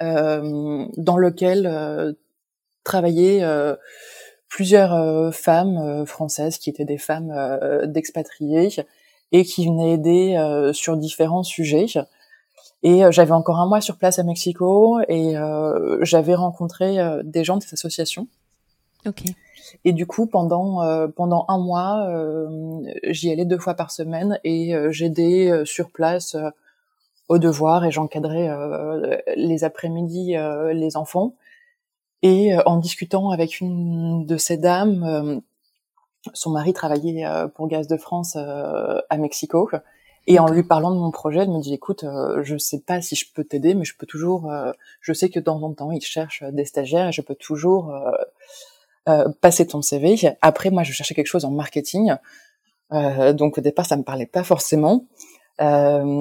dans 0.00 1.16
lequel 1.16 2.16
travaillaient 2.82 3.44
plusieurs 4.48 5.32
femmes 5.32 6.04
françaises 6.06 6.58
qui 6.58 6.70
étaient 6.70 6.84
des 6.84 6.98
femmes 6.98 7.32
d'expatriés 7.84 8.84
et 9.30 9.44
qui 9.44 9.66
venaient 9.66 9.92
aider 9.92 10.70
sur 10.72 10.96
différents 10.96 11.44
sujets. 11.44 11.86
Et 12.82 13.04
euh, 13.04 13.10
j'avais 13.10 13.32
encore 13.32 13.58
un 13.58 13.66
mois 13.66 13.80
sur 13.80 13.96
place 13.96 14.18
à 14.18 14.22
Mexico 14.22 15.00
et 15.08 15.36
euh, 15.36 15.98
j'avais 16.02 16.34
rencontré 16.34 16.98
euh, 16.98 17.22
des 17.24 17.44
gens 17.44 17.56
de 17.56 17.62
cette 17.62 17.72
association. 17.74 18.28
Ok. 19.06 19.22
Et 19.84 19.92
du 19.92 20.06
coup, 20.06 20.26
pendant 20.26 21.08
pendant 21.16 21.44
un 21.48 21.58
mois, 21.58 22.08
j'y 23.04 23.32
allais 23.32 23.44
deux 23.44 23.58
fois 23.58 23.74
par 23.74 23.90
semaine 23.90 24.38
et 24.44 24.72
j'aidais 24.90 25.64
sur 25.64 25.90
place 25.90 26.36
aux 27.28 27.38
devoirs 27.38 27.84
et 27.84 27.90
j'encadrais 27.90 28.48
les 29.36 29.64
après-midi 29.64 30.36
les 30.72 30.96
enfants. 30.96 31.34
Et 32.22 32.52
en 32.64 32.78
discutant 32.78 33.30
avec 33.30 33.60
une 33.60 34.24
de 34.24 34.36
ces 34.36 34.56
dames, 34.56 35.42
son 36.32 36.50
mari 36.50 36.72
travaillait 36.72 37.26
pour 37.56 37.66
Gaz 37.66 37.88
de 37.88 37.96
France 37.96 38.36
à 38.36 39.18
Mexico 39.18 39.68
et 40.28 40.38
en 40.40 40.48
lui 40.48 40.64
parlant 40.64 40.90
de 40.90 40.98
mon 40.98 41.10
projet, 41.12 41.40
elle 41.40 41.50
me 41.50 41.60
dit 41.60 41.74
écoute, 41.74 42.02
euh, 42.04 42.42
je 42.42 42.56
sais 42.58 42.80
pas 42.80 43.00
si 43.00 43.14
je 43.14 43.26
peux 43.32 43.44
t'aider, 43.44 43.74
mais 43.74 43.84
je 43.84 43.96
peux 43.96 44.06
toujours. 44.06 44.50
Euh, 44.50 44.72
je 45.00 45.12
sais 45.12 45.28
que 45.28 45.38
de 45.38 45.44
temps 45.44 45.62
en 45.62 45.72
temps, 45.72 45.92
il 45.92 46.02
cherche 46.02 46.42
des 46.42 46.64
stagiaires 46.64 47.08
et 47.08 47.12
je 47.12 47.22
peux 47.22 47.36
toujours 47.36 47.94
euh, 47.94 48.10
euh 49.08 49.28
passer 49.40 49.66
ton 49.66 49.82
CV. 49.82 50.16
Après, 50.42 50.70
moi, 50.70 50.82
je 50.82 50.92
cherchais 50.92 51.14
quelque 51.14 51.28
chose 51.28 51.44
en 51.44 51.52
marketing, 51.52 52.14
donc 52.90 53.58
au 53.58 53.60
départ, 53.60 53.86
ça 53.86 53.96
me 53.96 54.02
parlait 54.02 54.26
pas 54.26 54.42
forcément. 54.44 55.04
et 55.60 56.20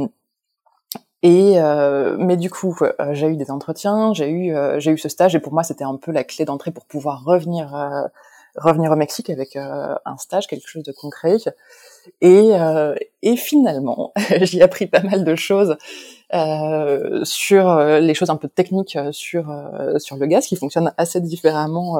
mais 1.23 2.37
du 2.37 2.49
coup, 2.51 2.77
j'ai 3.11 3.27
eu 3.27 3.37
des 3.37 3.49
entretiens, 3.49 4.13
j'ai 4.13 4.29
eu 4.29 4.55
j'ai 4.77 4.91
eu 4.91 4.97
ce 4.99 5.09
stage 5.09 5.35
et 5.35 5.39
pour 5.39 5.53
moi, 5.53 5.63
c'était 5.63 5.83
un 5.83 5.95
peu 5.97 6.11
la 6.11 6.23
clé 6.23 6.45
d'entrée 6.45 6.71
pour 6.71 6.85
pouvoir 6.85 7.23
revenir 7.23 7.73
revenir 8.55 8.91
au 8.91 8.95
Mexique 8.95 9.29
avec 9.31 9.55
un 9.55 10.17
stage, 10.17 10.47
quelque 10.47 10.67
chose 10.67 10.83
de 10.83 10.91
concret. 10.91 11.37
Et, 12.21 12.51
euh, 12.53 12.95
et 13.21 13.35
finalement, 13.37 14.13
j'ai 14.41 14.61
appris 14.61 14.87
pas 14.87 15.01
mal 15.01 15.23
de 15.23 15.35
choses 15.35 15.77
euh, 16.33 17.23
sur 17.23 17.69
euh, 17.69 17.99
les 17.99 18.15
choses 18.15 18.31
un 18.31 18.35
peu 18.35 18.47
techniques 18.47 18.95
euh, 18.95 19.11
sur 19.11 19.45
sur 19.97 20.15
le 20.15 20.25
gaz 20.25 20.47
qui 20.47 20.55
fonctionne 20.55 20.91
assez 20.97 21.21
différemment 21.21 21.99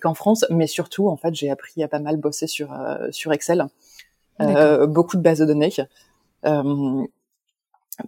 qu'en 0.00 0.14
France, 0.14 0.44
mais 0.50 0.66
surtout 0.66 1.08
en 1.08 1.16
fait 1.16 1.34
j'ai 1.34 1.50
appris 1.50 1.82
à 1.82 1.88
pas 1.88 1.98
mal 1.98 2.16
bosser 2.16 2.46
sur 2.46 2.72
sur 3.10 3.32
Excel, 3.32 3.66
beaucoup 4.88 5.16
de 5.16 5.22
bases 5.22 5.38
de 5.40 5.46
données. 5.46 5.72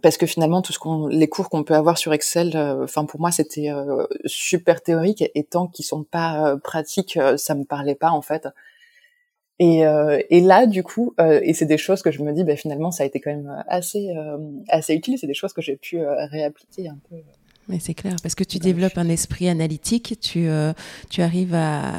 parce 0.02 0.16
que 0.16 0.26
finalement, 0.26 0.62
tout 0.62 0.72
ce 0.72 0.78
qu'on, 0.78 1.06
les 1.06 1.28
cours 1.28 1.48
qu'on 1.48 1.64
peut 1.64 1.74
avoir 1.74 1.98
sur 1.98 2.12
Excel, 2.12 2.56
enfin 2.82 3.04
pour 3.04 3.20
moi 3.20 3.32
c'était 3.32 3.70
super 4.24 4.82
théorique 4.82 5.24
et 5.34 5.44
tant 5.44 5.66
qu'ils 5.66 5.84
sont 5.84 6.04
pas 6.04 6.56
pratiques, 6.62 7.18
ça 7.36 7.54
me 7.54 7.64
parlait 7.64 7.96
pas 7.96 8.10
en 8.10 8.22
fait. 8.22 8.48
Et, 9.58 9.86
euh, 9.86 10.20
et 10.28 10.40
là, 10.40 10.66
du 10.66 10.82
coup, 10.82 11.14
euh, 11.18 11.40
et 11.42 11.54
c'est 11.54 11.64
des 11.66 11.78
choses 11.78 12.02
que 12.02 12.10
je 12.10 12.22
me 12.22 12.32
dis, 12.32 12.44
bah, 12.44 12.56
finalement, 12.56 12.90
ça 12.90 13.04
a 13.04 13.06
été 13.06 13.20
quand 13.20 13.30
même 13.30 13.64
assez, 13.68 14.10
euh, 14.10 14.38
assez 14.68 14.94
utile. 14.94 15.18
C'est 15.18 15.26
des 15.26 15.34
choses 15.34 15.52
que 15.52 15.62
j'ai 15.62 15.76
pu 15.76 15.98
euh, 15.98 16.26
réappliquer 16.26 16.88
un 16.88 16.98
peu. 17.08 17.16
Mais 17.68 17.80
c'est 17.80 17.94
clair, 17.94 18.14
parce 18.22 18.36
que 18.36 18.44
tu 18.44 18.58
développes 18.58 18.96
un 18.96 19.08
esprit 19.08 19.48
analytique, 19.48 20.18
tu, 20.20 20.46
euh, 20.46 20.72
tu 21.10 21.20
arrives 21.20 21.54
à, 21.54 21.96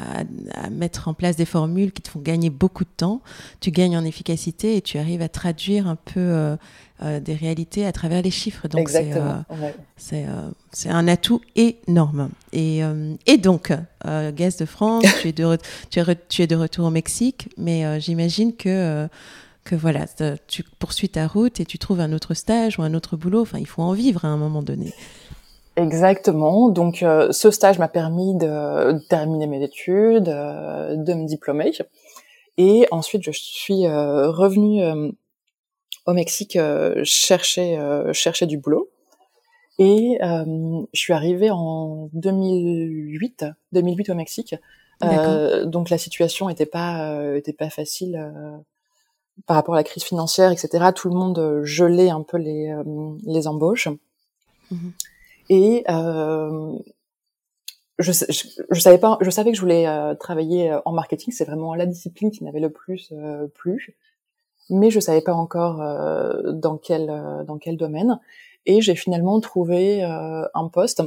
à, 0.54 0.70
mettre 0.70 1.08
en 1.08 1.14
place 1.14 1.36
des 1.36 1.44
formules 1.44 1.92
qui 1.92 2.00
te 2.00 2.08
font 2.08 2.20
gagner 2.20 2.48
beaucoup 2.48 2.84
de 2.84 2.90
temps, 2.96 3.20
tu 3.60 3.70
gagnes 3.70 3.96
en 3.98 4.04
efficacité 4.04 4.76
et 4.76 4.80
tu 4.80 4.96
arrives 4.96 5.20
à 5.20 5.28
traduire 5.28 5.86
un 5.86 5.96
peu 5.96 6.20
euh, 6.20 6.56
euh, 7.02 7.20
des 7.20 7.34
réalités 7.34 7.84
à 7.84 7.92
travers 7.92 8.22
les 8.22 8.30
chiffres. 8.30 8.66
Donc. 8.66 8.88
C'est 8.88 10.26
c'est 10.70 10.90
un 10.90 11.08
atout 11.08 11.40
énorme. 11.56 12.30
Et, 12.52 12.82
et 13.26 13.36
donc, 13.36 13.72
Gaz 14.04 14.56
de 14.58 14.64
France, 14.64 15.04
tu, 15.20 15.28
es 15.28 15.32
de 15.32 15.58
tu, 15.90 15.98
es 15.98 16.16
tu 16.28 16.42
es 16.42 16.46
de 16.46 16.56
retour 16.56 16.86
au 16.86 16.90
Mexique, 16.90 17.48
mais 17.56 18.00
j'imagine 18.00 18.54
que 18.54 19.08
que 19.68 19.74
voilà, 19.74 20.06
tu 20.46 20.62
poursuis 20.78 21.10
ta 21.10 21.26
route 21.26 21.60
et 21.60 21.66
tu 21.66 21.78
trouves 21.78 22.00
un 22.00 22.12
autre 22.14 22.32
stage 22.32 22.78
ou 22.78 22.82
un 22.82 22.94
autre 22.94 23.16
boulot. 23.16 23.42
Enfin, 23.42 23.58
il 23.58 23.66
faut 23.66 23.82
en 23.82 23.92
vivre 23.92 24.24
à 24.24 24.28
un 24.28 24.38
moment 24.38 24.62
donné. 24.62 24.94
Exactement. 25.78 26.70
Donc, 26.70 27.04
euh, 27.04 27.30
ce 27.30 27.52
stage 27.52 27.78
m'a 27.78 27.86
permis 27.86 28.34
de, 28.34 28.98
terminer 29.08 29.46
mes 29.46 29.62
études, 29.62 30.28
euh, 30.28 30.96
de 30.96 31.14
me 31.14 31.24
diplômer. 31.24 31.70
Et 32.56 32.88
ensuite, 32.90 33.22
je 33.22 33.30
suis 33.30 33.86
euh, 33.86 34.28
revenue 34.30 34.82
au 36.06 36.12
Mexique 36.12 36.58
chercher 37.04 37.78
chercher 38.12 38.46
du 38.46 38.58
boulot. 38.58 38.88
Et 39.78 40.18
je 40.20 41.00
suis 41.00 41.12
arrivée 41.12 41.50
en 41.50 42.08
2008, 42.14 43.44
2008 43.72 44.10
au 44.10 44.14
Mexique. 44.14 44.56
donc 45.66 45.90
la 45.90 45.98
situation 45.98 46.48
était 46.48 46.66
pas 46.66 47.36
était 47.36 47.52
pas 47.52 47.70
facile 47.70 48.18
par 49.46 49.54
rapport 49.54 49.74
à 49.74 49.78
la 49.78 49.84
crise 49.84 50.02
financière, 50.02 50.50
etc. 50.50 50.86
Tout 50.92 51.10
le 51.10 51.14
monde 51.14 51.60
gelait 51.62 52.10
un 52.10 52.22
peu 52.22 52.38
les 52.38 52.74
les 53.24 53.46
embauches. 53.46 53.88
Mm-hmm. 54.72 55.07
Et 55.48 55.84
euh, 55.88 56.76
je, 57.98 58.12
savais 58.12 58.98
pas, 58.98 59.18
je 59.20 59.30
savais 59.30 59.50
que 59.50 59.56
je 59.56 59.60
voulais 59.60 59.86
euh, 59.86 60.14
travailler 60.14 60.70
euh, 60.70 60.80
en 60.84 60.92
marketing. 60.92 61.32
C'est 61.32 61.44
vraiment 61.44 61.74
la 61.74 61.86
discipline 61.86 62.30
qui 62.30 62.44
m'avait 62.44 62.60
le 62.60 62.70
plus 62.70 63.12
euh, 63.12 63.48
plu, 63.48 63.96
mais 64.70 64.90
je 64.90 65.00
savais 65.00 65.20
pas 65.20 65.34
encore 65.34 65.80
euh, 65.80 66.52
dans 66.52 66.76
quel 66.76 67.06
dans 67.46 67.58
quel 67.58 67.76
domaine. 67.76 68.20
Et 68.66 68.80
j'ai 68.82 68.94
finalement 68.94 69.40
trouvé 69.40 70.02
un 70.02 70.68
poste 70.68 71.02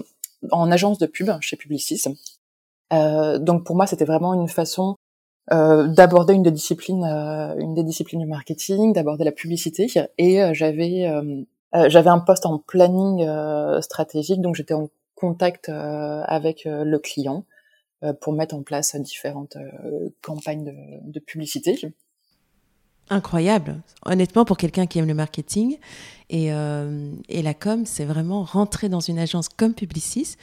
en 0.52 0.72
agence 0.72 0.98
de 0.98 1.06
pub 1.06 1.30
chez 1.42 1.56
Publicis. 1.58 2.04
donc 2.92 3.64
pour 3.66 3.76
moi, 3.76 3.86
c'était 3.86 4.06
vraiment 4.06 4.34
une 4.34 4.48
façon 4.48 4.96
d'aborder 5.50 6.34
une 6.34 6.44
des 6.44 6.52
disciplines, 6.52 7.04
une 7.04 7.76
des 7.76 7.84
disciplines 7.84 8.22
du 8.22 8.26
marketing, 8.26 8.94
d'aborder 8.94 9.26
la 9.26 9.32
publicité. 9.32 9.88
Et 10.18 10.42
euh, 10.42 10.54
j'avais 10.54 11.08
un 11.74 12.20
poste 12.20 12.46
en 12.46 12.58
planning 12.60 13.26
euh, 13.28 13.82
stratégique, 13.82 14.42
donc 14.42 14.56
j'étais 14.56 14.74
en 14.74 14.90
contact 15.16 15.70
euh, 15.70 16.22
avec 16.26 16.64
le 16.66 16.98
client 16.98 17.46
pour 18.20 18.34
mettre 18.34 18.56
en 18.56 18.64
place 18.64 18.96
différentes 18.96 19.58
campagnes 20.22 20.64
de, 20.64 20.74
de 21.04 21.20
publicité 21.20 21.94
incroyable. 23.12 23.82
Honnêtement, 24.06 24.46
pour 24.46 24.58
quelqu'un 24.58 24.88
qui 24.88 24.98
aime 24.98 25.08
le 25.08 25.14
marketing 25.14 25.78
et, 26.30 26.52
euh, 26.54 27.12
et 27.30 27.42
la 27.44 27.54
com, 27.54 27.86
c'est 27.86 28.06
vraiment 28.06 28.44
rentrer 28.44 28.90
dans 28.90 29.02
une 29.02 29.20
agence 29.20 29.50
comme 29.50 29.74
Publicis. 29.74 30.38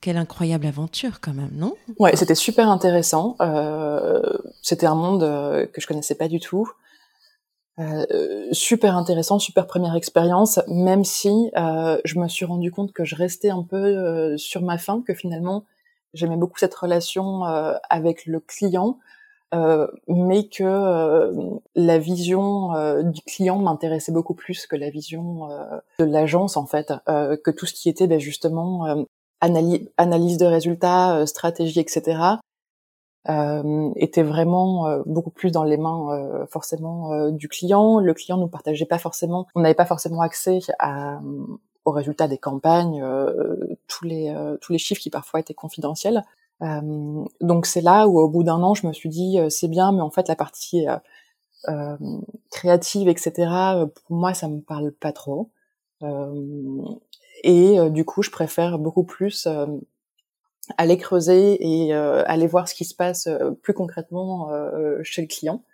Quelle 0.00 0.16
incroyable 0.16 0.66
aventure 0.66 1.20
quand 1.20 1.34
même, 1.34 1.52
non? 1.54 1.74
Ouais, 1.98 2.16
c'était 2.16 2.34
super 2.34 2.68
intéressant. 2.68 3.36
Euh, 3.40 4.22
c'était 4.62 4.86
un 4.86 4.94
monde 4.94 5.20
que 5.72 5.80
je 5.80 5.86
connaissais 5.86 6.14
pas 6.14 6.28
du 6.28 6.40
tout. 6.40 6.68
Euh, 7.78 8.04
super 8.52 8.96
intéressant, 8.96 9.38
super 9.38 9.66
première 9.66 9.94
expérience, 9.96 10.60
même 10.68 11.04
si 11.04 11.50
euh, 11.56 11.98
je 12.04 12.18
me 12.18 12.28
suis 12.28 12.44
rendu 12.44 12.70
compte 12.70 12.92
que 12.92 13.04
je 13.04 13.16
restais 13.16 13.48
un 13.48 13.62
peu 13.62 13.76
euh, 13.76 14.36
sur 14.36 14.60
ma 14.62 14.76
faim, 14.76 15.02
que 15.06 15.14
finalement 15.14 15.64
j'aimais 16.12 16.36
beaucoup 16.36 16.58
cette 16.58 16.74
relation 16.74 17.44
avec 17.88 18.26
le 18.26 18.38
client, 18.38 18.98
mais 20.08 20.46
que 20.48 21.32
la 21.74 21.98
vision 21.98 23.02
du 23.02 23.22
client 23.22 23.56
m'intéressait 23.56 24.12
beaucoup 24.12 24.34
plus 24.34 24.66
que 24.66 24.76
la 24.76 24.90
vision 24.90 25.48
de 25.98 26.04
l'agence 26.04 26.58
en 26.58 26.66
fait, 26.66 26.92
que 27.06 27.50
tout 27.50 27.64
ce 27.64 27.72
qui 27.72 27.88
était 27.88 28.06
ben, 28.06 28.20
justement 28.20 29.06
analyse, 29.40 29.88
analyse 29.96 30.36
de 30.36 30.44
résultats, 30.44 31.24
stratégie, 31.24 31.80
etc 31.80 32.36
euh, 33.28 33.90
était 33.96 34.22
vraiment 34.22 34.88
euh, 34.88 35.02
beaucoup 35.06 35.30
plus 35.30 35.52
dans 35.52 35.62
les 35.62 35.76
mains 35.76 36.08
euh, 36.10 36.46
forcément 36.46 37.12
euh, 37.12 37.30
du 37.30 37.48
client. 37.48 38.00
Le 38.00 38.14
client 38.14 38.36
nous 38.36 38.48
partageait 38.48 38.84
pas 38.86 38.98
forcément, 38.98 39.46
on 39.54 39.60
n'avait 39.60 39.74
pas 39.74 39.86
forcément 39.86 40.22
accès 40.22 40.58
à, 40.78 41.20
aux 41.84 41.92
résultats 41.92 42.28
des 42.28 42.38
campagnes, 42.38 43.04
tous 43.88 44.04
les 44.04 44.34
tous 44.60 44.72
les 44.72 44.78
chiffres 44.78 45.00
qui 45.00 45.10
parfois 45.10 45.40
étaient 45.40 45.54
confidentiels. 45.54 46.22
donc 47.40 47.66
c'est 47.66 47.80
là 47.80 48.06
où 48.06 48.20
au 48.20 48.28
bout 48.28 48.44
d'un 48.44 48.62
an 48.62 48.74
je 48.74 48.86
me 48.86 48.92
suis 48.92 49.08
dit 49.08 49.38
c'est 49.50 49.66
bien, 49.66 49.90
mais 49.92 50.00
en 50.00 50.10
fait 50.10 50.28
la 50.28 50.36
partie 50.36 50.86
créative, 52.50 53.08
etc. 53.08 53.32
Pour 54.06 54.16
moi, 54.16 54.32
ça 54.34 54.48
me 54.48 54.60
parle 54.60 54.92
pas 54.92 55.12
trop. 55.12 55.50
et 57.42 57.90
du 57.90 58.04
coup, 58.04 58.22
je 58.22 58.30
préfère 58.30 58.78
beaucoup 58.78 59.04
plus 59.04 59.48
aller 60.78 60.96
creuser 60.96 61.58
et 61.60 61.92
aller 61.92 62.46
voir 62.46 62.68
ce 62.68 62.74
qui 62.74 62.84
se 62.84 62.94
passe 62.94 63.28
plus 63.62 63.74
concrètement 63.74 64.50
chez 65.02 65.22
le 65.22 65.28
client 65.28 65.64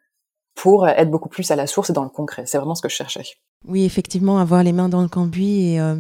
pour 0.55 0.89
être 0.89 1.11
beaucoup 1.11 1.29
plus 1.29 1.51
à 1.51 1.57
la 1.57 1.67
source 1.67 1.91
et 1.91 1.93
dans 1.93 2.05
le 2.05 2.11
concret. 2.11 2.45
C'est 2.47 2.59
vraiment 2.59 2.75
ce 2.75 2.83
que 2.83 2.89
je 2.89 2.97
cherchais. 2.97 3.25
Oui, 3.67 3.85
effectivement, 3.85 4.39
avoir 4.39 4.63
les 4.63 4.73
mains 4.73 4.89
dans 4.89 5.03
le 5.03 5.09
cambouis 5.09 5.75
et, 5.75 5.81
euh, 5.81 5.97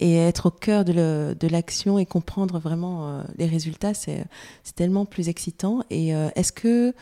être 0.00 0.46
au 0.46 0.50
cœur 0.50 0.84
de 0.84 1.48
l'action 1.48 1.98
et 1.98 2.06
comprendre 2.06 2.58
vraiment 2.58 3.08
euh, 3.08 3.22
les 3.36 3.46
résultats, 3.46 3.94
c'est 3.94 4.26
tellement 4.76 5.06
plus 5.06 5.28
excitant. 5.28 5.82
Et 5.90 6.14
euh, 6.14 6.28
est-ce 6.36 6.52
que 6.52 6.94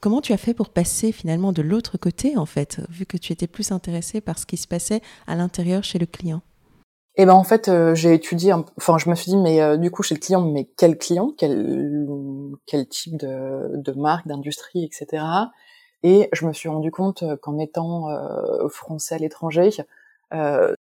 comment 0.00 0.20
tu 0.20 0.34
as 0.34 0.36
fait 0.36 0.52
pour 0.52 0.68
passer 0.68 1.10
finalement 1.10 1.52
de 1.52 1.62
l'autre 1.62 1.96
côté, 1.96 2.36
en 2.36 2.44
fait, 2.44 2.80
vu 2.90 3.06
que 3.06 3.16
tu 3.16 3.32
étais 3.32 3.46
plus 3.46 3.72
intéressé 3.72 4.20
par 4.20 4.38
ce 4.38 4.44
qui 4.44 4.58
se 4.58 4.68
passait 4.68 5.00
à 5.26 5.36
l'intérieur 5.36 5.84
chez 5.84 5.98
le 5.98 6.06
client? 6.06 6.42
Eh 7.16 7.26
ben 7.26 7.34
en 7.34 7.44
fait, 7.44 7.70
j'ai 7.94 8.14
étudié, 8.14 8.54
enfin 8.76 8.96
je 8.98 9.10
me 9.10 9.14
suis 9.14 9.30
dit 9.30 9.36
mais 9.36 9.76
du 9.78 9.90
coup 9.90 10.02
chez 10.02 10.14
le 10.14 10.20
client, 10.20 10.42
mais 10.42 10.64
quel 10.76 10.96
client, 10.96 11.32
quel 11.36 12.06
quel 12.66 12.88
type 12.88 13.16
de, 13.18 13.70
de 13.74 13.92
marque, 13.92 14.26
d'industrie, 14.26 14.84
etc. 14.84 15.22
Et 16.02 16.28
je 16.32 16.46
me 16.46 16.52
suis 16.52 16.68
rendu 16.68 16.90
compte 16.90 17.22
euh, 17.22 17.36
qu'en 17.36 17.58
étant 17.58 18.10
euh, 18.10 18.68
français 18.68 19.14
à 19.14 19.18
l'étranger, 19.18 19.70
euh, 20.32 20.74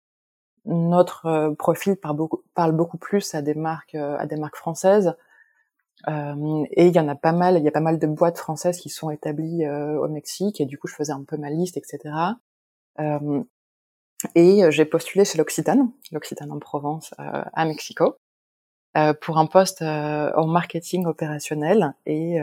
notre 0.65 1.53
profil 1.57 1.95
parle 1.98 2.17
beaucoup, 2.17 2.43
parle 2.53 2.74
beaucoup 2.74 2.98
plus 2.98 3.33
à 3.36 3.41
des 3.41 3.55
marques, 3.55 3.95
à 3.95 4.25
des 4.25 4.36
marques 4.36 4.57
françaises. 4.57 5.15
et 6.07 6.88
il 6.88 6.95
y 6.95 7.00
en 7.00 7.07
a 7.07 7.15
pas 7.15 7.31
mal, 7.31 7.57
il 7.57 7.63
y 7.63 7.67
a 7.67 7.71
pas 7.71 7.79
mal 7.79 7.98
de 8.00 8.07
boîtes 8.07 8.38
françaises 8.38 8.77
qui 8.77 8.89
sont 8.89 9.09
établies 9.09 9.67
au 9.67 10.07
Mexique. 10.09 10.62
Et 10.62 10.65
du 10.65 10.77
coup, 10.77 10.88
je 10.88 10.95
faisais 10.95 11.13
un 11.13 11.24
peu 11.24 11.38
ma 11.38 11.50
liste, 11.50 11.77
etc. 11.77 12.13
et 14.35 14.63
j'ai 14.69 14.85
postulé 14.85 15.25
chez 15.25 15.38
l'Occitane, 15.38 15.91
l'Occitane 16.11 16.51
en 16.51 16.59
Provence, 16.59 17.13
à 17.17 17.65
Mexico. 17.65 18.15
pour 19.21 19.38
un 19.38 19.45
poste 19.45 19.81
en 19.81 20.47
marketing 20.47 21.05
opérationnel 21.05 21.93
et, 22.05 22.38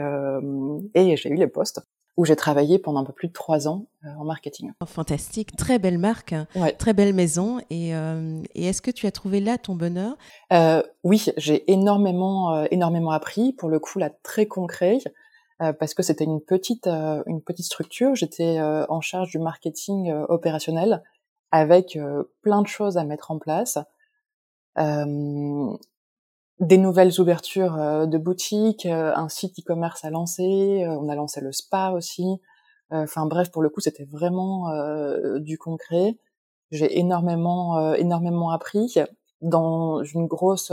et 0.93 1.17
j'ai 1.17 1.29
eu 1.29 1.35
les 1.35 1.47
postes 1.47 1.81
où 2.17 2.25
j'ai 2.25 2.35
travaillé 2.35 2.79
pendant 2.79 2.99
un 3.01 3.03
peu 3.05 3.13
plus 3.13 3.27
de 3.27 3.33
trois 3.33 3.67
ans 3.67 3.85
euh, 4.03 4.09
en 4.17 4.25
marketing. 4.25 4.71
Fantastique, 4.85 5.55
très 5.55 5.77
belle 5.77 5.99
marque, 5.99 6.33
très 6.79 6.93
belle 6.93 7.13
maison. 7.13 7.59
Et, 7.69 7.95
euh, 7.95 8.41
et 8.55 8.65
est-ce 8.65 8.81
que 8.81 8.89
tu 8.91 9.05
as 9.05 9.11
trouvé 9.11 9.39
là 9.39 9.59
ton 9.59 9.75
bonheur? 9.75 10.17
Euh, 10.51 10.81
Oui, 11.03 11.27
j'ai 11.37 11.71
énormément, 11.71 12.55
euh, 12.55 12.65
énormément 12.71 13.11
appris. 13.11 13.53
Pour 13.53 13.69
le 13.69 13.79
coup, 13.79 13.99
là, 13.99 14.09
très 14.23 14.47
concret, 14.47 14.97
euh, 15.61 15.73
parce 15.73 15.93
que 15.93 16.01
c'était 16.01 16.23
une 16.23 16.41
petite, 16.41 16.87
une 16.87 17.41
petite 17.41 17.65
structure. 17.65 18.15
J'étais 18.15 18.59
en 18.59 18.99
charge 18.99 19.29
du 19.29 19.37
marketing 19.37 20.11
opérationnel 20.27 21.03
avec 21.51 21.97
plein 22.41 22.61
de 22.61 22.67
choses 22.67 22.97
à 22.97 23.03
mettre 23.03 23.31
en 23.31 23.39
place 23.39 23.77
des 26.59 26.77
nouvelles 26.77 27.19
ouvertures 27.19 27.75
euh, 27.77 28.05
de 28.05 28.17
boutiques, 28.17 28.85
euh, 28.85 29.13
un 29.15 29.29
site 29.29 29.59
e-commerce 29.59 30.03
à 30.03 30.09
lancer, 30.09 30.83
euh, 30.83 30.97
on 30.99 31.09
a 31.09 31.15
lancé 31.15 31.41
le 31.41 31.51
spa 31.51 31.91
aussi. 31.91 32.25
Enfin 32.89 33.25
bref, 33.25 33.51
pour 33.51 33.61
le 33.61 33.67
coup, 33.67 33.81
c'était 33.81 34.05
vraiment 34.05 34.71
du 35.39 35.57
concret. 35.57 36.17
J'ai 36.71 36.99
énormément, 36.99 37.93
énormément 37.95 38.49
appris 38.49 38.95
dans 39.41 40.03
une 40.03 40.25
grosse 40.25 40.71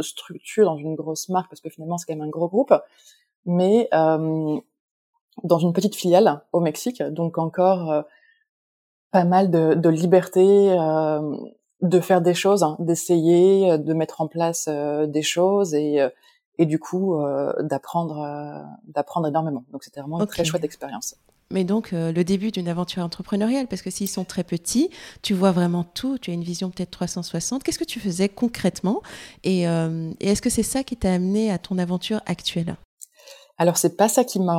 structure, 0.00 0.64
dans 0.64 0.76
une 0.76 0.96
grosse 0.96 1.28
marque, 1.28 1.48
parce 1.48 1.60
que 1.60 1.70
finalement 1.70 1.96
c'est 1.96 2.06
quand 2.06 2.18
même 2.18 2.26
un 2.26 2.28
gros 2.28 2.48
groupe, 2.48 2.74
mais 3.44 3.88
dans 3.92 5.58
une 5.60 5.72
petite 5.72 5.94
filiale 5.94 6.42
au 6.52 6.58
Mexique, 6.58 7.04
donc 7.04 7.38
encore 7.38 8.04
pas 9.14 9.24
mal 9.24 9.50
de, 9.50 9.74
de 9.74 9.88
liberté 9.88 10.74
de 11.84 12.00
faire 12.00 12.20
des 12.20 12.34
choses, 12.34 12.62
hein, 12.62 12.76
d'essayer, 12.78 13.70
euh, 13.70 13.78
de 13.78 13.92
mettre 13.94 14.20
en 14.20 14.28
place 14.28 14.66
euh, 14.68 15.06
des 15.06 15.22
choses 15.22 15.74
et 15.74 16.00
euh, 16.00 16.08
et 16.56 16.66
du 16.66 16.78
coup 16.78 17.20
d'apprendre 17.64 18.64
d'apprendre 18.84 19.26
énormément. 19.26 19.64
Donc 19.72 19.82
c'était 19.82 19.98
vraiment 19.98 20.20
une 20.20 20.26
très 20.28 20.44
chouette 20.44 20.62
expérience. 20.62 21.16
Mais 21.50 21.64
donc 21.64 21.90
le 21.90 22.22
début 22.22 22.52
d'une 22.52 22.68
aventure 22.68 23.02
entrepreneuriale, 23.02 23.66
parce 23.66 23.82
que 23.82 23.90
s'ils 23.90 24.08
sont 24.08 24.22
très 24.24 24.44
petits, 24.44 24.88
tu 25.20 25.34
vois 25.34 25.50
vraiment 25.50 25.82
tout, 25.82 26.16
tu 26.16 26.30
as 26.30 26.34
une 26.34 26.44
vision 26.44 26.70
peut-être 26.70 26.92
360. 26.92 27.64
Qu'est-ce 27.64 27.80
que 27.80 27.82
tu 27.82 27.98
faisais 27.98 28.28
concrètement 28.28 29.02
et, 29.42 29.62
et 29.62 29.66
est-ce 30.20 30.40
que 30.40 30.48
c'est 30.48 30.62
ça 30.62 30.84
qui 30.84 30.96
t'a 30.96 31.12
amené 31.12 31.50
à 31.50 31.58
ton 31.58 31.76
aventure 31.76 32.20
actuelle? 32.26 32.76
Alors 33.58 33.76
c'est 33.76 33.96
pas 33.96 34.08
ça 34.08 34.22
qui 34.22 34.38
m'a 34.38 34.56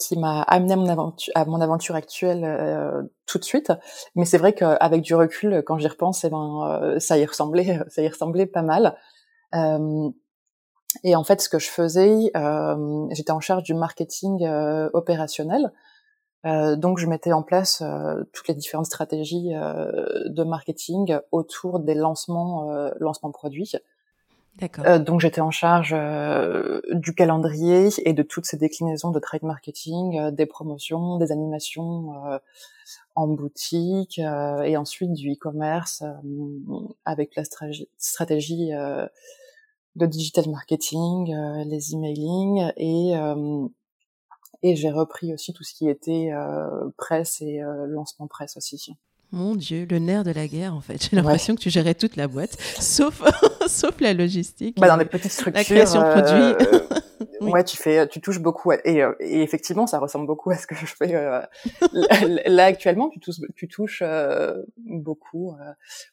qui 0.00 0.18
m'a 0.18 0.42
amené 0.42 0.72
à 0.72 0.76
mon 0.76 0.88
aventure, 0.88 1.32
à 1.36 1.44
mon 1.44 1.60
aventure 1.60 1.94
actuelle 1.94 2.44
euh, 2.44 3.02
tout 3.26 3.38
de 3.38 3.44
suite, 3.44 3.72
mais 4.16 4.24
c'est 4.24 4.38
vrai 4.38 4.54
qu'avec 4.54 5.02
du 5.02 5.14
recul, 5.14 5.62
quand 5.64 5.78
j'y 5.78 5.86
repense, 5.86 6.24
eh 6.24 6.30
ben 6.30 6.80
euh, 6.82 6.98
ça 6.98 7.18
y 7.18 7.24
ressemblait, 7.24 7.78
ça 7.88 8.02
y 8.02 8.08
ressemblait 8.08 8.46
pas 8.46 8.62
mal. 8.62 8.96
Euh, 9.54 10.08
et 11.04 11.14
en 11.14 11.22
fait, 11.22 11.40
ce 11.40 11.48
que 11.48 11.60
je 11.60 11.68
faisais, 11.68 12.32
j'étais 13.12 13.30
en 13.30 13.38
charge 13.38 13.62
du 13.62 13.74
marketing 13.74 14.44
opérationnel. 14.92 15.70
donc, 16.44 16.98
je 16.98 17.06
mettais 17.06 17.32
en 17.32 17.44
place 17.44 17.80
toutes 18.32 18.48
les 18.48 18.56
différentes 18.56 18.86
stratégies 18.86 19.50
de 19.50 20.42
marketing 20.42 21.16
autour 21.30 21.78
des 21.78 21.94
lancements, 21.94 22.90
lancements 22.98 23.30
produits. 23.30 23.76
Euh, 24.80 24.98
donc 24.98 25.20
j'étais 25.20 25.40
en 25.40 25.50
charge 25.50 25.94
euh, 25.96 26.80
du 26.90 27.14
calendrier 27.14 27.88
et 28.04 28.12
de 28.12 28.22
toutes 28.22 28.46
ces 28.46 28.56
déclinaisons 28.56 29.10
de 29.10 29.18
trade 29.18 29.42
marketing, 29.42 30.18
euh, 30.18 30.30
des 30.30 30.46
promotions, 30.46 31.18
des 31.18 31.32
animations 31.32 32.12
en 33.14 33.28
boutique 33.28 34.18
et 34.18 34.76
ensuite 34.76 35.12
du 35.12 35.32
e-commerce 35.32 36.02
avec 37.04 37.34
la 37.36 37.42
stratégie 37.98 38.70
de 38.70 40.06
digital 40.06 40.48
marketing, 40.48 41.34
les 41.66 41.94
emailing 41.94 42.72
et 42.76 43.14
et 44.62 44.76
j'ai 44.76 44.90
repris 44.90 45.32
aussi 45.32 45.52
tout 45.52 45.64
ce 45.64 45.74
qui 45.74 45.88
était 45.88 46.30
presse 46.96 47.40
et 47.42 47.60
lancement 47.88 48.26
presse 48.26 48.56
aussi. 48.56 48.94
Mon 49.32 49.54
Dieu, 49.54 49.86
le 49.88 50.00
nerf 50.00 50.24
de 50.24 50.32
la 50.32 50.48
guerre, 50.48 50.74
en 50.74 50.80
fait. 50.80 51.08
J'ai 51.08 51.14
l'impression 51.14 51.54
que 51.54 51.60
tu 51.60 51.70
gérais 51.70 51.94
toute 51.94 52.16
la 52.16 52.26
boîte, 52.26 52.60
sauf, 52.80 53.22
sauf 53.68 54.00
la 54.00 54.14
logistique. 54.14 54.78
Bah, 54.78 54.88
dans 54.88 54.96
les 54.96 55.04
petites 55.04 55.32
structures. 55.32 55.54
La 55.54 55.64
création 55.64 56.00
de 56.00 56.10
produits. 56.10 56.66
Euh, 57.40 57.40
ouais, 57.50 57.64
tu 57.64 57.76
fais, 57.76 58.08
tu 58.08 58.20
touches 58.20 58.40
beaucoup. 58.40 58.72
et, 58.72 59.02
euh, 59.02 59.12
et, 59.20 59.42
effectivement, 59.42 59.86
ça 59.86 59.98
ressemble 59.98 60.26
beaucoup 60.26 60.50
à 60.50 60.56
ce 60.56 60.66
que 60.66 60.74
je 60.74 60.86
fais 60.86 61.14
euh, 61.14 61.40
là 62.46 62.64
actuellement. 62.64 63.10
Tu 63.10 63.20
touches, 63.20 63.36
tu 63.56 63.68
touches 63.68 64.02
beaucoup, 64.78 65.56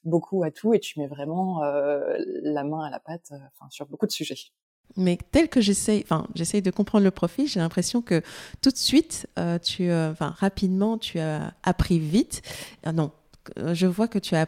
beaucoup 0.03 0.43
à 0.43 0.51
tout 0.51 0.73
et 0.73 0.79
tu 0.79 0.99
mets 0.99 1.07
vraiment 1.07 1.61
la 1.61 2.63
main 2.63 2.85
à 2.85 2.89
la 2.89 2.99
pâte 2.99 3.31
enfin, 3.31 3.69
sur 3.69 3.85
beaucoup 3.87 4.05
de 4.05 4.11
sujets. 4.11 4.51
Mais 4.95 5.17
tel 5.31 5.49
que 5.49 5.59
j'essaye, 5.59 6.01
enfin, 6.03 6.25
j'essaye 6.33 6.61
de 6.61 6.71
comprendre 6.71 7.03
le 7.03 7.11
profil, 7.11 7.47
j'ai 7.47 7.59
l'impression 7.59 8.01
que 8.01 8.21
tout 8.61 8.71
de 8.71 8.77
suite, 8.77 9.27
euh, 9.37 9.59
tu, 9.59 9.89
euh, 9.89 10.11
enfin, 10.11 10.33
rapidement, 10.37 10.97
tu 10.97 11.19
as 11.19 11.53
appris 11.63 11.99
vite. 11.99 12.41
Euh, 12.85 12.91
non, 12.91 13.11
je 13.73 13.87
vois 13.87 14.07
que 14.07 14.19
tu 14.19 14.35
as, 14.35 14.47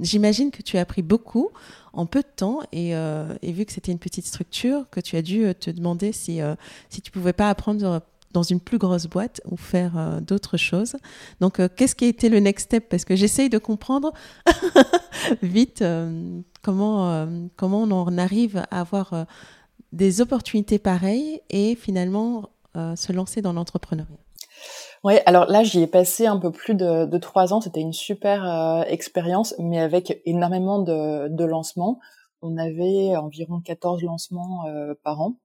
j'imagine 0.00 0.50
que 0.50 0.62
tu 0.62 0.76
as 0.76 0.80
appris 0.80 1.02
beaucoup 1.02 1.50
en 1.92 2.06
peu 2.06 2.20
de 2.20 2.28
temps 2.34 2.60
et, 2.72 2.90
et 2.90 3.52
vu 3.52 3.64
que 3.64 3.72
c'était 3.72 3.92
une 3.92 3.98
petite 3.98 4.26
structure, 4.26 4.88
que 4.90 5.00
tu 5.00 5.16
as 5.16 5.22
dû 5.22 5.52
te 5.58 5.70
demander 5.70 6.12
si, 6.12 6.40
si 6.88 7.02
tu 7.02 7.10
pouvais 7.10 7.32
pas 7.32 7.50
apprendre 7.50 8.02
dans 8.32 8.42
une 8.42 8.60
plus 8.60 8.78
grosse 8.78 9.06
boîte 9.06 9.40
ou 9.50 9.56
faire 9.56 10.20
d'autres 10.22 10.56
choses. 10.56 10.96
Donc, 11.40 11.60
qu'est-ce 11.74 11.96
qui 11.96 12.04
a 12.04 12.08
été 12.08 12.28
le 12.28 12.38
next 12.38 12.66
step? 12.66 12.88
Parce 12.88 13.04
que 13.04 13.16
j'essaye 13.16 13.50
de 13.50 13.58
comprendre 13.58 14.12
vite 15.42 15.84
comment, 16.62 17.28
comment 17.56 17.82
on 17.82 17.90
en 17.90 18.18
arrive 18.18 18.58
à 18.70 18.80
avoir 18.80 19.26
des 19.92 20.20
opportunités 20.20 20.78
pareilles 20.78 21.40
et 21.50 21.74
finalement 21.74 22.50
euh, 22.76 22.94
se 22.96 23.12
lancer 23.12 23.42
dans 23.42 23.52
l'entrepreneuriat 23.52 24.18
Oui, 25.02 25.14
alors 25.24 25.46
là, 25.46 25.62
j'y 25.62 25.82
ai 25.82 25.86
passé 25.86 26.26
un 26.26 26.38
peu 26.38 26.50
plus 26.50 26.74
de, 26.74 27.18
trois 27.18 27.52
ans. 27.52 27.60
C'était 27.60 27.80
une 27.80 27.92
super 27.92 28.44
euh, 28.44 28.82
expérience, 28.82 29.54
mais 29.58 29.78
avec 29.78 30.20
énormément 30.26 30.78
de, 30.78 31.28
de, 31.28 31.44
lancements. 31.44 32.00
On 32.42 32.58
avait 32.58 33.16
environ 33.16 33.60
14 33.60 34.02
lancements 34.02 34.66
euh, 34.66 34.94
par 35.02 35.20
an. 35.20 35.36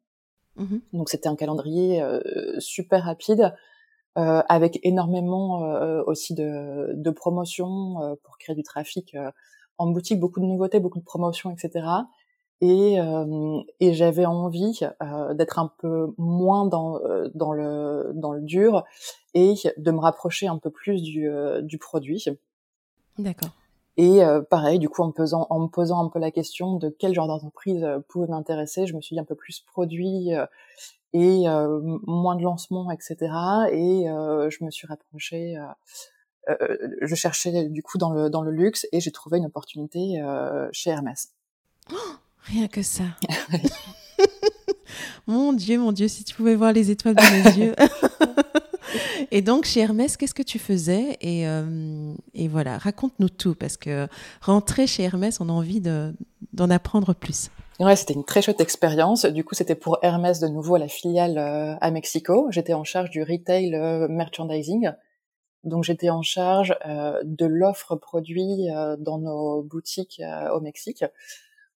Mmh 0.57 0.77
Donc 0.93 1.09
c'était 1.09 1.27
un 1.27 1.35
calendrier 1.35 2.01
super 2.59 3.03
rapide, 3.03 3.53
avec 4.15 4.79
énormément 4.83 5.59
aussi 6.07 6.33
de, 6.33 6.93
de 6.93 7.09
promotions 7.11 8.17
pour 8.23 8.37
créer 8.37 8.55
du 8.55 8.63
trafic 8.63 9.17
en 9.77 9.87
boutique, 9.87 10.21
beaucoup 10.21 10.39
de 10.39 10.45
nouveautés, 10.45 10.79
beaucoup 10.79 10.99
de 10.99 11.03
promotions, 11.03 11.51
etc 11.51 11.83
et, 12.61 12.99
euh, 12.99 13.61
et 13.79 13.93
j'avais 13.93 14.25
envie 14.25 14.79
euh, 15.01 15.33
d'être 15.33 15.59
un 15.59 15.71
peu 15.79 16.13
moins 16.17 16.65
dans, 16.65 16.99
euh, 17.03 17.29
dans, 17.33 17.51
le, 17.51 18.11
dans 18.15 18.31
le 18.31 18.41
dur 18.41 18.85
et 19.33 19.55
de 19.77 19.91
me 19.91 19.99
rapprocher 19.99 20.47
un 20.47 20.57
peu 20.57 20.69
plus 20.69 21.01
du, 21.01 21.29
du 21.61 21.77
produit. 21.77 22.25
D'accord. 23.17 23.49
Et 23.97 24.21
pareil, 24.49 24.79
du 24.79 24.89
coup, 24.89 25.01
en 25.03 25.07
me, 25.07 25.11
posant, 25.13 25.47
en 25.49 25.59
me 25.59 25.67
posant 25.67 26.05
un 26.05 26.09
peu 26.09 26.19
la 26.19 26.31
question 26.31 26.75
de 26.75 26.89
quel 26.89 27.13
genre 27.13 27.27
d'entreprise 27.27 27.85
pouvait 28.09 28.27
m'intéresser, 28.27 28.87
je 28.87 28.95
me 28.95 29.01
suis 29.01 29.15
dit 29.15 29.19
un 29.19 29.25
peu 29.25 29.35
plus 29.35 29.61
produit 29.61 30.31
et 31.13 31.45
moins 32.05 32.35
de 32.35 32.43
lancements, 32.43 32.91
etc. 32.91 33.15
Et 33.71 34.05
je 34.05 34.63
me 34.63 34.71
suis 34.71 34.87
rapprochée. 34.87 35.57
je 36.47 37.15
cherchais 37.15 37.69
du 37.69 37.83
coup 37.83 37.97
dans 37.97 38.11
le 38.11 38.29
dans 38.29 38.41
le 38.41 38.51
luxe 38.51 38.85
et 38.93 38.99
j'ai 39.01 39.11
trouvé 39.11 39.37
une 39.37 39.45
opportunité 39.45 40.21
chez 40.71 40.89
Hermès. 40.89 41.33
Oh, 41.91 42.15
rien 42.45 42.67
que 42.67 42.81
ça. 42.81 43.03
mon 45.27 45.53
Dieu, 45.53 45.79
mon 45.79 45.91
Dieu, 45.91 46.07
si 46.07 46.23
tu 46.23 46.35
pouvais 46.35 46.55
voir 46.55 46.73
les 46.73 46.91
étoiles 46.91 47.15
de 47.15 47.21
mes 47.21 47.65
yeux. 47.65 47.75
et 49.31 49.41
donc, 49.41 49.65
chez 49.65 49.81
Hermès, 49.81 50.17
qu'est-ce 50.17 50.33
que 50.33 50.43
tu 50.43 50.59
faisais 50.59 51.17
et, 51.21 51.47
euh, 51.47 52.13
et, 52.33 52.47
voilà, 52.47 52.77
raconte-nous 52.77 53.29
tout, 53.29 53.55
parce 53.55 53.77
que 53.77 54.07
rentrer 54.41 54.87
chez 54.87 55.03
Hermès, 55.03 55.39
on 55.39 55.49
a 55.49 55.53
envie 55.53 55.81
d'en 55.81 56.69
apprendre 56.69 57.13
plus. 57.13 57.49
Ouais, 57.79 57.95
c'était 57.95 58.13
une 58.13 58.23
très 58.23 58.41
chouette 58.41 58.61
expérience. 58.61 59.25
Du 59.25 59.43
coup, 59.43 59.53
c'était 59.53 59.75
pour 59.75 59.99
Hermès 60.01 60.39
de 60.39 60.47
nouveau 60.47 60.75
à 60.75 60.79
la 60.79 60.87
filiale 60.87 61.37
euh, 61.37 61.75
à 61.81 61.91
Mexico. 61.91 62.47
J'étais 62.49 62.73
en 62.73 62.85
charge 62.85 63.09
du 63.09 63.21
retail 63.21 63.75
euh, 63.75 64.07
merchandising. 64.07 64.91
Donc, 65.65 65.83
j'étais 65.83 66.11
en 66.11 66.21
charge 66.21 66.75
de 67.23 67.45
l'offre 67.47 67.95
produit 67.95 68.67
dans 68.99 69.17
nos 69.17 69.63
boutiques 69.63 70.21
au 70.53 70.61
Mexique 70.61 71.03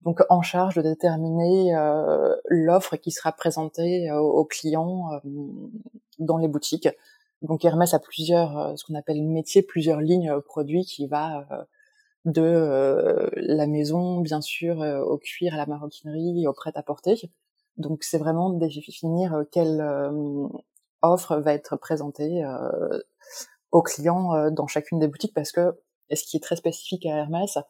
donc 0.03 0.21
en 0.29 0.43
charge 0.43 0.77
de 0.77 0.83
déterminer 0.83 1.75
euh, 1.75 2.35
l'offre 2.47 2.97
qui 2.97 3.11
sera 3.11 3.33
présentée 3.33 4.11
euh, 4.11 4.19
aux 4.19 4.45
clients 4.45 5.13
euh, 5.13 5.19
dans 6.19 6.37
les 6.37 6.49
boutiques. 6.49 6.89
Donc 7.43 7.65
Hermès 7.65 7.95
a 7.95 7.99
plusieurs, 7.99 8.77
ce 8.77 8.85
qu'on 8.85 8.95
appelle 8.95 9.23
métiers, 9.23 9.63
plusieurs 9.63 10.01
lignes 10.01 10.41
produits 10.41 10.85
qui 10.85 11.07
va 11.07 11.47
de 12.25 13.31
la 13.37 13.69
maison, 13.69 14.21
bien 14.21 14.41
sûr, 14.41 14.81
au 14.81 15.19
cuir, 15.19 15.55
à 15.55 15.57
la 15.57 15.67
maroquinerie, 15.67 16.49
au 16.49 16.53
prêt-à-porter. 16.53 17.31
Donc 17.77 18.03
c'est 18.03 18.19
vraiment 18.19 18.51
définir 18.51 19.45
quelle 19.53 19.81
offre 21.01 21.37
va 21.37 21.53
être 21.53 21.77
présentée 21.77 22.45
aux 23.71 23.83
clients 23.83 24.51
dans 24.51 24.67
chacune 24.67 24.99
des 24.99 25.07
boutiques 25.07 25.33
parce 25.33 25.53
que, 25.53 25.79
ce 26.13 26.25
qui 26.25 26.39
est 26.39 26.43
très 26.43 26.57
spécifique 26.57 27.07
à 27.07 27.19
Hermès, 27.19 27.57
euh, 27.57 27.61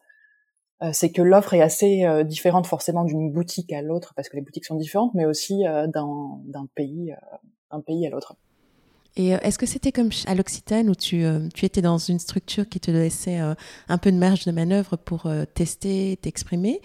c'est 0.93 1.11
que 1.11 1.21
l'offre 1.21 1.53
est 1.53 1.61
assez 1.61 2.05
euh, 2.05 2.23
différente 2.23 2.65
forcément 2.65 3.03
d'une 3.03 3.31
boutique 3.31 3.73
à 3.73 3.81
l'autre 3.81 4.13
parce 4.15 4.29
que 4.29 4.37
les 4.37 4.41
boutiques 4.41 4.65
sont 4.65 4.75
différentes, 4.75 5.13
mais 5.13 5.25
aussi 5.25 5.65
euh, 5.67 5.87
d'un 5.87 6.67
pays, 6.73 7.13
à 8.07 8.09
l'autre. 8.09 8.35
Et 9.15 9.31
est-ce 9.31 9.57
que 9.57 9.65
c'était 9.65 9.91
comme 9.91 10.11
à 10.27 10.35
l'Occitane 10.35 10.89
où 10.89 10.95
tu, 10.95 11.25
tu, 11.53 11.65
étais 11.65 11.81
dans 11.81 11.97
une 11.97 12.19
structure 12.19 12.69
qui 12.69 12.79
te 12.79 12.89
laissait 12.89 13.39
un 13.89 13.97
peu 13.97 14.11
de 14.11 14.17
marge 14.17 14.45
de 14.45 14.51
manœuvre 14.51 14.95
pour 14.95 15.27
tester, 15.55 16.17
t'exprimer 16.21 16.79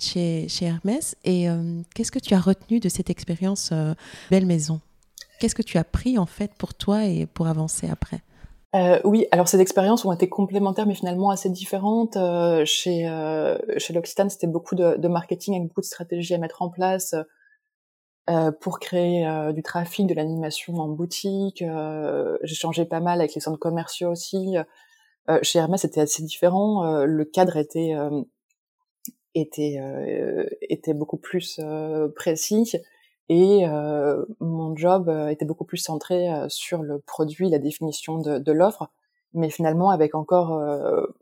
chez, 0.00 0.48
chez, 0.48 0.64
Hermès? 0.64 1.14
Et 1.24 1.46
qu'est-ce 1.94 2.10
que 2.10 2.18
tu 2.18 2.34
as 2.34 2.40
retenu 2.40 2.80
de 2.80 2.88
cette 2.88 3.10
expérience 3.10 3.72
Belle 4.30 4.46
Maison? 4.46 4.80
Qu'est-ce 5.38 5.54
que 5.54 5.62
tu 5.62 5.78
as 5.78 5.84
pris 5.84 6.18
en 6.18 6.26
fait 6.26 6.52
pour 6.58 6.74
toi 6.74 7.04
et 7.04 7.26
pour 7.26 7.46
avancer 7.46 7.88
après? 7.88 8.22
Euh, 8.74 9.00
oui, 9.04 9.26
alors 9.30 9.48
ces 9.48 9.60
expériences 9.60 10.04
ont 10.04 10.12
été 10.12 10.28
complémentaires, 10.28 10.86
mais 10.86 10.94
finalement 10.94 11.30
assez 11.30 11.48
différentes. 11.48 12.16
Euh, 12.16 12.64
chez 12.64 13.08
euh, 13.08 13.56
chez 13.78 13.94
l'Occitane, 13.94 14.28
c'était 14.28 14.46
beaucoup 14.48 14.74
de, 14.74 14.96
de, 14.96 15.08
marketing 15.08 15.54
avec 15.54 15.68
beaucoup 15.68 15.80
de 15.80 15.86
stratégies 15.86 16.34
à 16.34 16.38
mettre 16.38 16.62
en 16.62 16.68
place 16.68 17.14
euh, 18.28 18.50
pour 18.52 18.80
créer 18.80 19.26
euh, 19.26 19.52
du 19.52 19.62
trafic, 19.62 20.06
de 20.06 20.14
l'animation 20.14 20.74
en 20.74 20.88
boutique. 20.88 21.62
J'ai 22.42 22.54
changé 22.54 22.84
pas 22.84 23.00
mal 23.00 23.20
avec 23.20 23.34
les 23.34 23.40
centres 23.40 23.58
commerciaux 23.58 24.10
aussi. 24.10 24.56
chez 25.42 25.58
Hermès, 25.58 25.80
c'était 25.80 26.00
assez 26.00 26.22
différent. 26.22 27.04
le 27.04 27.24
cadre 27.24 27.56
était 27.56 27.94
était 29.34 29.78
était 30.60 30.94
beaucoup 30.94 31.18
plus 31.18 31.60
précis. 32.16 32.72
Et 33.28 33.66
euh, 33.66 34.24
mon 34.40 34.76
job 34.76 35.08
euh, 35.08 35.28
était 35.28 35.44
beaucoup 35.44 35.64
plus 35.64 35.78
centré 35.78 36.32
euh, 36.32 36.48
sur 36.48 36.82
le 36.82 37.00
produit, 37.00 37.50
la 37.50 37.58
définition 37.58 38.18
de, 38.18 38.38
de 38.38 38.52
l'offre, 38.52 38.88
mais 39.34 39.50
finalement 39.50 39.90
avec 39.90 40.14
encore 40.14 40.62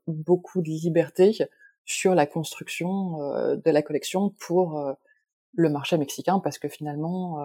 beaucoup 0.07 0.61
de 0.61 0.69
liberté 0.69 1.37
sur 1.85 2.15
la 2.15 2.27
construction 2.27 3.19
de 3.57 3.71
la 3.71 3.83
collection 3.83 4.33
pour 4.39 4.95
le 5.55 5.69
marché 5.69 5.99
mexicain, 5.99 6.39
parce 6.39 6.59
que 6.59 6.69
finalement, 6.69 7.45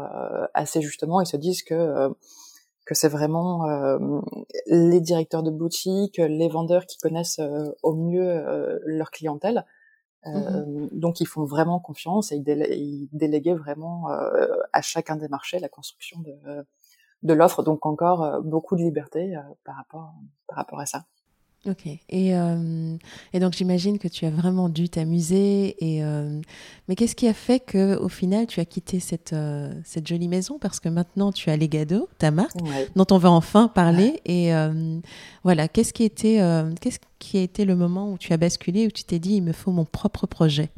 assez 0.53 0.81
justement, 0.81 1.21
ils 1.21 1.25
se 1.25 1.37
disent 1.37 1.63
que 1.63 2.09
que 2.85 2.93
c'est 2.93 3.07
vraiment 3.07 3.65
les 4.67 4.99
directeurs 4.99 5.41
de 5.41 5.49
boutique, 5.49 6.17
les 6.17 6.49
vendeurs 6.49 6.85
qui 6.85 6.99
connaissent 6.99 7.41
au 7.81 7.95
mieux 7.95 8.79
leur 8.85 9.09
clientèle 9.09 9.65
Mmh 10.25 10.31
euh, 10.35 10.87
donc 10.91 11.21
ils 11.21 11.25
font 11.25 11.45
vraiment 11.45 11.79
confiance 11.79 12.33
et 12.33 12.35
ils, 12.35 13.07
déléguaient 13.13 13.55
vraiment 13.55 14.11
euh, 14.11 14.47
à 14.73 14.81
chacun 14.81 15.15
des 15.15 15.29
marchés 15.29 15.59
la 15.59 15.69
construction 15.69 16.19
de, 16.19 17.33
l'offre. 17.33 17.63
Donc 17.63 17.85
encore 17.85 18.23
euh, 18.23 18.41
beaucoup 18.41 18.75
de 18.75 18.81
liberté 18.81 19.33
par 19.63 19.77
rapport 20.49 20.79
à 20.79 20.85
ça. 20.85 21.05
Ok. 21.67 21.87
Et, 21.87 22.35
euh, 22.35 22.95
et 23.33 23.39
donc 23.39 23.51
j'imagine 23.51 23.99
que 23.99 24.07
tu 24.07 24.25
as 24.25 24.29
vraiment 24.29 24.69
dû 24.69 24.87
t'amuser. 24.87 25.75
Et 25.79 26.03
euh, 26.03 26.39
mais 26.87 26.95
qu'est-ce 26.95 27.15
qui 27.15 27.27
a 27.27 27.33
fait 27.33 27.59
que 27.59 27.97
au 27.97 28.07
final 28.07 28.47
tu 28.47 28.61
as 28.61 28.65
quitté 28.65 29.01
cette 29.01 29.33
euh, 29.33 29.69
cette 29.83 30.07
jolie 30.07 30.29
maison? 30.29 30.57
Parce 30.57 30.79
que 30.79 30.87
maintenant 30.87 31.33
tu 31.33 31.49
as 31.49 31.57
Legado, 31.57 32.07
ta 32.17 32.31
marque, 32.31 32.55
dont 32.95 33.05
on 33.11 33.17
va 33.17 33.29
enfin 33.29 33.67
parler. 33.67 34.21
Et 34.25 34.51
voilà, 35.43 35.67
qu'est-ce 35.67 35.91
qui 35.91 36.03
était 36.03 36.39
qu'est-ce 36.79 36.99
qui 37.19 37.37
a 37.37 37.41
été 37.41 37.65
le 37.65 37.75
moment 37.75 38.11
où 38.11 38.17
tu 38.17 38.31
as 38.31 38.37
basculé 38.37 38.87
où 38.87 38.91
tu 38.91 39.03
t'es 39.03 39.19
dit 39.19 39.35
il 39.35 39.43
me 39.43 39.51
faut 39.51 39.71
mon 39.71 39.85
propre 39.85 40.27
projet? 40.27 40.69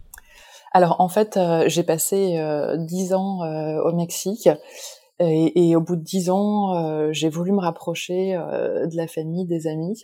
Alors 0.73 0.99
en 0.99 1.09
fait 1.09 1.39
j'ai 1.67 1.83
passé 1.83 2.41
dix 2.79 3.13
ans 3.13 3.41
au 3.83 3.93
Mexique. 3.93 4.49
Et, 5.23 5.69
et, 5.69 5.75
au 5.75 5.81
bout 5.81 5.97
de 5.97 6.01
dix 6.01 6.31
ans, 6.31 7.11
j'ai 7.11 7.29
voulu 7.29 7.51
me 7.51 7.59
rapprocher 7.59 8.33
de 8.33 8.97
la 8.97 9.05
famille, 9.05 9.45
des 9.45 9.67
amis 9.67 10.01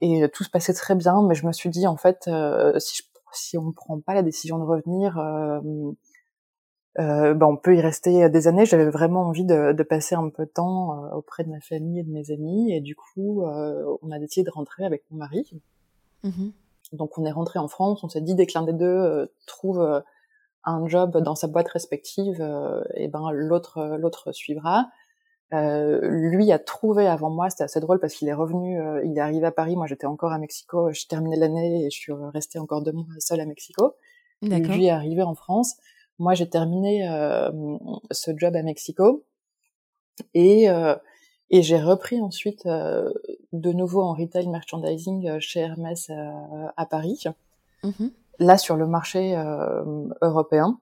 et 0.00 0.28
tout 0.28 0.44
se 0.44 0.50
passait 0.50 0.74
très 0.74 0.94
bien, 0.94 1.22
mais 1.22 1.34
je 1.34 1.46
me 1.46 1.52
suis 1.52 1.70
dit 1.70 1.86
en 1.86 1.96
fait, 1.96 2.28
euh, 2.28 2.78
si, 2.78 2.96
je, 2.96 3.02
si 3.32 3.58
on 3.58 3.64
ne 3.64 3.72
prend 3.72 4.00
pas 4.00 4.14
la 4.14 4.22
décision 4.22 4.58
de 4.58 4.64
revenir, 4.64 5.18
euh, 5.18 5.60
euh, 6.98 7.34
ben 7.34 7.46
on 7.46 7.56
peut 7.56 7.76
y 7.76 7.80
rester 7.80 8.28
des 8.30 8.48
années. 8.48 8.64
J'avais 8.64 8.88
vraiment 8.88 9.22
envie 9.22 9.44
de, 9.44 9.72
de, 9.72 9.82
passer 9.82 10.14
un 10.14 10.30
peu 10.30 10.46
de 10.46 10.50
temps 10.50 11.04
euh, 11.04 11.16
auprès 11.16 11.44
de 11.44 11.50
ma 11.50 11.60
famille 11.60 12.00
et 12.00 12.02
de 12.02 12.10
mes 12.10 12.30
amis, 12.30 12.72
et 12.72 12.80
du 12.80 12.96
coup, 12.96 13.44
euh, 13.44 13.96
on 14.02 14.10
a 14.10 14.18
décidé 14.18 14.44
de 14.44 14.50
rentrer 14.50 14.84
avec 14.84 15.04
mon 15.10 15.18
mari. 15.18 15.46
Mmh 16.22 16.48
Donc 16.92 17.18
on 17.18 17.24
est 17.24 17.32
rentré 17.32 17.58
en 17.58 17.68
France. 17.68 18.02
On 18.02 18.08
s'est 18.08 18.22
dit 18.22 18.34
dès 18.34 18.46
que 18.46 18.52
l'un 18.54 18.64
des 18.64 18.72
deux 18.72 19.30
trouve 19.46 20.02
un 20.64 20.88
job 20.88 21.18
dans 21.18 21.34
sa 21.34 21.48
boîte 21.48 21.68
respective, 21.68 22.40
et 22.94 23.08
ben 23.08 23.30
l'autre 23.30 23.96
l'autre 23.98 24.32
suivra. 24.32 24.86
Euh, 25.52 26.00
lui 26.02 26.50
a 26.50 26.58
trouvé 26.58 27.06
avant 27.06 27.30
moi, 27.30 27.50
c'était 27.50 27.64
assez 27.64 27.78
drôle 27.78 28.00
parce 28.00 28.14
qu'il 28.14 28.28
est 28.28 28.34
revenu, 28.34 28.80
euh, 28.80 29.04
il 29.04 29.16
est 29.16 29.20
arrivé 29.20 29.46
à 29.46 29.52
Paris, 29.52 29.76
moi 29.76 29.86
j'étais 29.86 30.06
encore 30.06 30.32
à 30.32 30.38
Mexico, 30.38 30.90
je 30.92 31.06
terminais 31.06 31.36
l'année 31.36 31.84
et 31.84 31.90
je 31.90 31.96
suis 31.96 32.12
restée 32.12 32.58
encore 32.58 32.82
deux 32.82 32.92
mois 32.92 33.06
seule 33.20 33.40
à 33.40 33.46
Mexico. 33.46 33.94
Lui 34.42 34.86
est 34.86 34.90
arrivé 34.90 35.22
en 35.22 35.34
France. 35.34 35.76
Moi 36.18 36.34
j'ai 36.34 36.48
terminé 36.48 37.08
euh, 37.08 37.50
ce 38.10 38.32
job 38.36 38.56
à 38.56 38.62
Mexico 38.62 39.24
et 40.34 40.66
et 41.50 41.62
j'ai 41.62 41.78
repris 41.78 42.20
ensuite 42.20 42.66
de 42.66 43.72
nouveau 43.72 44.02
en 44.02 44.14
retail 44.14 44.48
merchandising 44.48 45.38
chez 45.38 45.60
Hermès 45.60 46.10
à 46.76 46.86
Paris. 46.86 47.24
Mmh 47.82 48.08
Là 48.38 48.58
sur 48.58 48.76
le 48.76 48.86
marché 48.86 49.34
européen. 50.20 50.78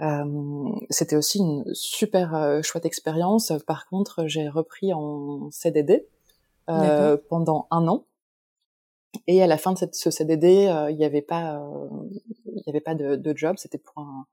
Euh, 0.00 0.70
c'était 0.90 1.16
aussi 1.16 1.38
une 1.38 1.64
super 1.72 2.34
euh, 2.34 2.62
chouette 2.62 2.84
expérience. 2.84 3.52
Par 3.66 3.86
contre, 3.86 4.26
j'ai 4.26 4.48
repris 4.48 4.92
en 4.92 5.50
CDD 5.50 6.06
euh, 6.68 7.16
pendant 7.28 7.66
un 7.70 7.86
an. 7.88 8.06
Et 9.26 9.42
à 9.42 9.46
la 9.46 9.56
fin 9.56 9.72
de 9.72 9.78
cette, 9.78 9.94
ce 9.94 10.10
CDD, 10.10 10.66
euh, 10.66 10.90
il 10.90 10.96
n'y 10.96 11.04
avait 11.04 11.22
pas, 11.22 11.62
il 12.44 12.62
y 12.66 12.70
avait 12.70 12.82
pas 12.82 12.94
de, 12.94 13.16
de 13.16 13.36
job. 13.36 13.56
C'était 13.58 13.78
pour 13.78 13.98
un, 13.98 14.26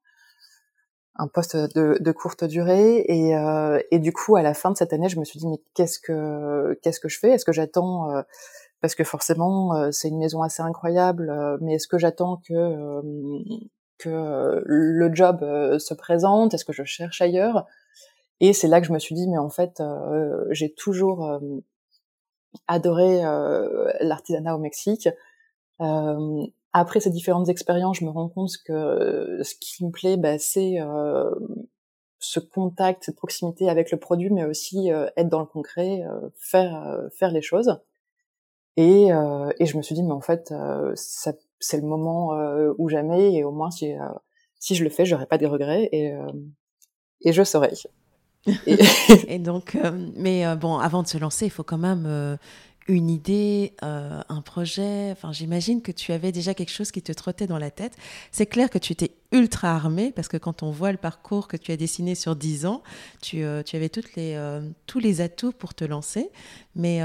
un 1.16 1.28
poste 1.28 1.56
de, 1.56 1.98
de, 2.00 2.12
courte 2.12 2.44
durée. 2.44 2.98
Et, 3.08 3.34
et, 3.92 4.00
du 4.00 4.12
coup, 4.12 4.36
à 4.36 4.42
la 4.42 4.54
fin 4.54 4.72
de 4.72 4.78
cette 4.78 4.92
année, 4.92 5.08
je 5.08 5.20
me 5.20 5.24
suis 5.24 5.40
dit 5.40 5.48
mais 5.48 5.62
qu'est-ce 5.74 6.00
que 6.00 6.78
qu'est-ce 6.82 7.00
que 7.00 7.08
je 7.08 7.20
fais? 7.20 7.30
Est-ce 7.30 7.46
que 7.46 7.54
j'attends 7.54 8.10
parce 8.82 8.96
que 8.96 9.06
forcément 9.06 9.90
c'est 9.94 10.10
une 10.10 10.18
maison 10.18 10.42
assez 10.42 10.62
incroyable, 10.62 11.32
mais 11.62 11.76
est-ce 11.76 11.88
que 11.88 11.98
j'attends 11.98 12.42
que 12.46 13.02
que 13.98 14.10
euh, 14.10 14.62
le 14.66 15.14
job 15.14 15.40
euh, 15.44 15.80
se 15.80 15.94
présente 15.94 16.54
Est-ce 16.54 16.66
que 16.66 16.74
je 16.74 16.84
cherche 16.84 17.22
ailleurs? 17.22 17.66
Et 18.40 18.54
c'est 18.54 18.68
là 18.68 18.82
que 18.82 18.88
je 18.88 18.94
me 18.94 19.00
suis 19.00 19.16
dit, 19.16 19.28
mais 19.28 19.38
en 19.38 19.50
fait, 19.50 19.80
euh, 19.80 20.46
j'ai 20.52 20.74
toujours 20.74 21.40
adoré 22.68 23.22
l'artisanat 24.02 24.56
au 24.56 24.60
Mexique. 24.60 25.08
après 26.74 27.00
ces 27.00 27.10
différentes 27.10 27.48
expériences, 27.48 28.00
je 28.00 28.06
me 28.06 28.10
rends 28.10 28.28
compte 28.28 28.52
que 28.66 29.40
ce 29.44 29.56
qui 29.62 29.86
me 29.86 29.92
plaît, 29.92 30.18
bah, 30.18 30.40
c'est 30.40 30.80
ce 32.20 32.40
contact, 32.42 33.06
cette 33.06 33.16
proximité 33.16 33.70
avec 33.70 33.92
le 33.92 33.98
produit, 33.98 34.30
mais 34.30 34.44
aussi 34.44 34.90
être 34.90 35.30
dans 35.30 35.40
le 35.40 35.46
concret, 35.46 36.02
faire 36.36 37.00
faire 37.18 37.32
les 37.32 37.42
choses. 37.42 37.80
Et, 38.76 39.06
et 39.08 39.66
je 39.66 39.78
me 39.78 39.82
suis 39.82 39.96
dit, 39.96 40.04
mais 40.04 40.12
en 40.12 40.22
fait, 40.22 40.54
ça 40.96 41.32
c'est 41.64 41.78
le 41.78 41.88
moment 41.88 42.34
euh, 42.34 42.74
ou 42.78 42.90
jamais 42.90 43.34
et 43.34 43.44
au 43.44 43.52
moins 43.52 43.72
si 43.72 43.94
euh, 43.94 44.00
si 44.60 44.76
je 44.76 44.84
le 44.84 44.90
fais 44.90 45.06
j'aurai 45.06 45.26
pas 45.26 45.38
des 45.38 45.48
regrets 45.48 45.90
et 45.92 46.12
euh, 46.12 46.32
et 47.22 47.34
je 47.34 47.44
saurai. 47.44 47.72
Et, 49.30 49.40
donc, 49.40 49.78
mais 50.18 50.44
bon, 50.58 50.78
avant 50.78 51.02
de 51.02 51.08
se 51.08 51.18
lancer, 51.18 51.46
il 51.46 51.50
faut 51.50 51.64
quand 51.64 51.78
même 51.78 52.38
une 52.88 53.10
idée, 53.10 53.74
euh, 53.84 54.22
un 54.28 54.42
projet 54.42 55.12
Enfin, 55.12 55.32
j'imagine 55.32 55.82
que 55.82 55.92
tu 55.92 56.12
avais 56.12 56.32
déjà 56.32 56.54
quelque 56.54 56.72
chose 56.72 56.92
qui 56.92 57.02
te 57.02 57.12
trottait 57.12 57.48
dans 57.48 57.58
la 57.58 57.72
tête. 57.72 57.96
C'est 58.32 58.46
clair 58.46 58.70
que 58.70 58.78
tu 58.78 58.94
étais 58.94 59.12
ultra 59.32 59.74
armé 59.74 60.12
parce 60.12 60.28
que 60.28 60.38
quand 60.38 60.64
on 60.64 60.72
voit 60.72 60.92
le 60.92 60.98
parcours 60.98 61.48
que 61.48 61.58
tu 61.58 61.72
as 61.72 61.78
dessiné 61.78 62.16
sur 62.16 62.36
10 62.36 62.66
ans, 62.66 62.84
tu, 63.22 63.44
euh, 63.44 63.64
tu 63.64 63.76
avais 63.76 63.90
toutes 63.90 64.16
les, 64.16 64.34
euh, 64.36 64.62
tous 64.86 65.00
les 65.00 65.22
atouts 65.22 65.54
pour 65.54 65.74
te 65.74 65.86
lancer. 65.86 66.30
Mais, 66.76 67.02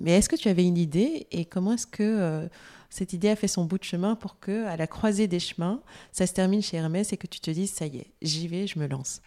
mais 0.00 0.12
est-ce 0.12 0.28
que 0.28 0.36
tu 0.36 0.48
avais 0.48 0.64
une 0.64 0.78
idée 0.78 1.26
et 1.32 1.44
comment 1.44 1.72
est-ce 1.72 1.86
que 1.86 2.48
cette 2.90 3.12
idée 3.12 3.30
a 3.30 3.36
fait 3.36 3.48
son 3.48 3.64
bout 3.64 3.78
de 3.78 3.84
chemin 3.84 4.14
pour 4.14 4.38
que, 4.40 4.66
à 4.66 4.76
la 4.76 4.86
croisée 4.86 5.26
des 5.28 5.40
chemins, 5.40 5.80
ça 6.12 6.26
se 6.26 6.32
termine 6.32 6.62
chez 6.62 6.76
Hermès 6.76 7.12
et 7.12 7.16
que 7.16 7.26
tu 7.26 7.40
te 7.40 7.50
dises 7.50 7.72
ça 7.72 7.86
y 7.86 7.98
est, 7.98 8.12
j'y 8.22 8.48
vais, 8.48 8.66
je 8.66 8.78
me 8.78 8.86
lance. 8.86 9.20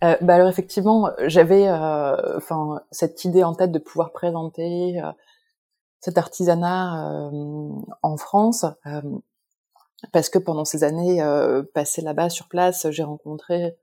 Bah 0.00 0.36
alors 0.36 0.48
effectivement, 0.48 1.10
j'avais 1.26 1.68
enfin 1.68 2.80
cette 2.90 3.24
idée 3.26 3.44
en 3.44 3.54
tête 3.54 3.70
de 3.70 3.78
pouvoir 3.78 4.12
présenter 4.12 4.98
cet 6.00 6.18
artisanat 6.18 7.12
euh, 7.12 7.70
en 8.02 8.16
France 8.16 8.64
euh, 8.86 9.02
parce 10.12 10.30
que 10.30 10.38
pendant 10.38 10.64
ces 10.64 10.82
années 10.82 11.22
euh, 11.22 11.62
passées 11.74 12.02
là-bas 12.02 12.30
sur 12.30 12.48
place, 12.48 12.90
j'ai 12.90 13.02
rencontré 13.02 13.76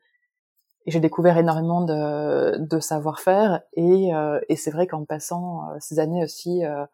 et 0.85 0.91
j'ai 0.91 0.99
découvert 0.99 1.37
énormément 1.37 1.81
de, 1.81 2.57
de 2.57 2.79
savoir-faire 2.79 3.61
et, 3.73 4.09
et 4.47 4.55
c'est 4.55 4.71
vrai 4.71 4.87
qu'en 4.87 5.03
passant 5.03 5.63
ces 5.81 5.99
années 5.99 6.23
aussi 6.23 6.65
euh, 6.65 6.85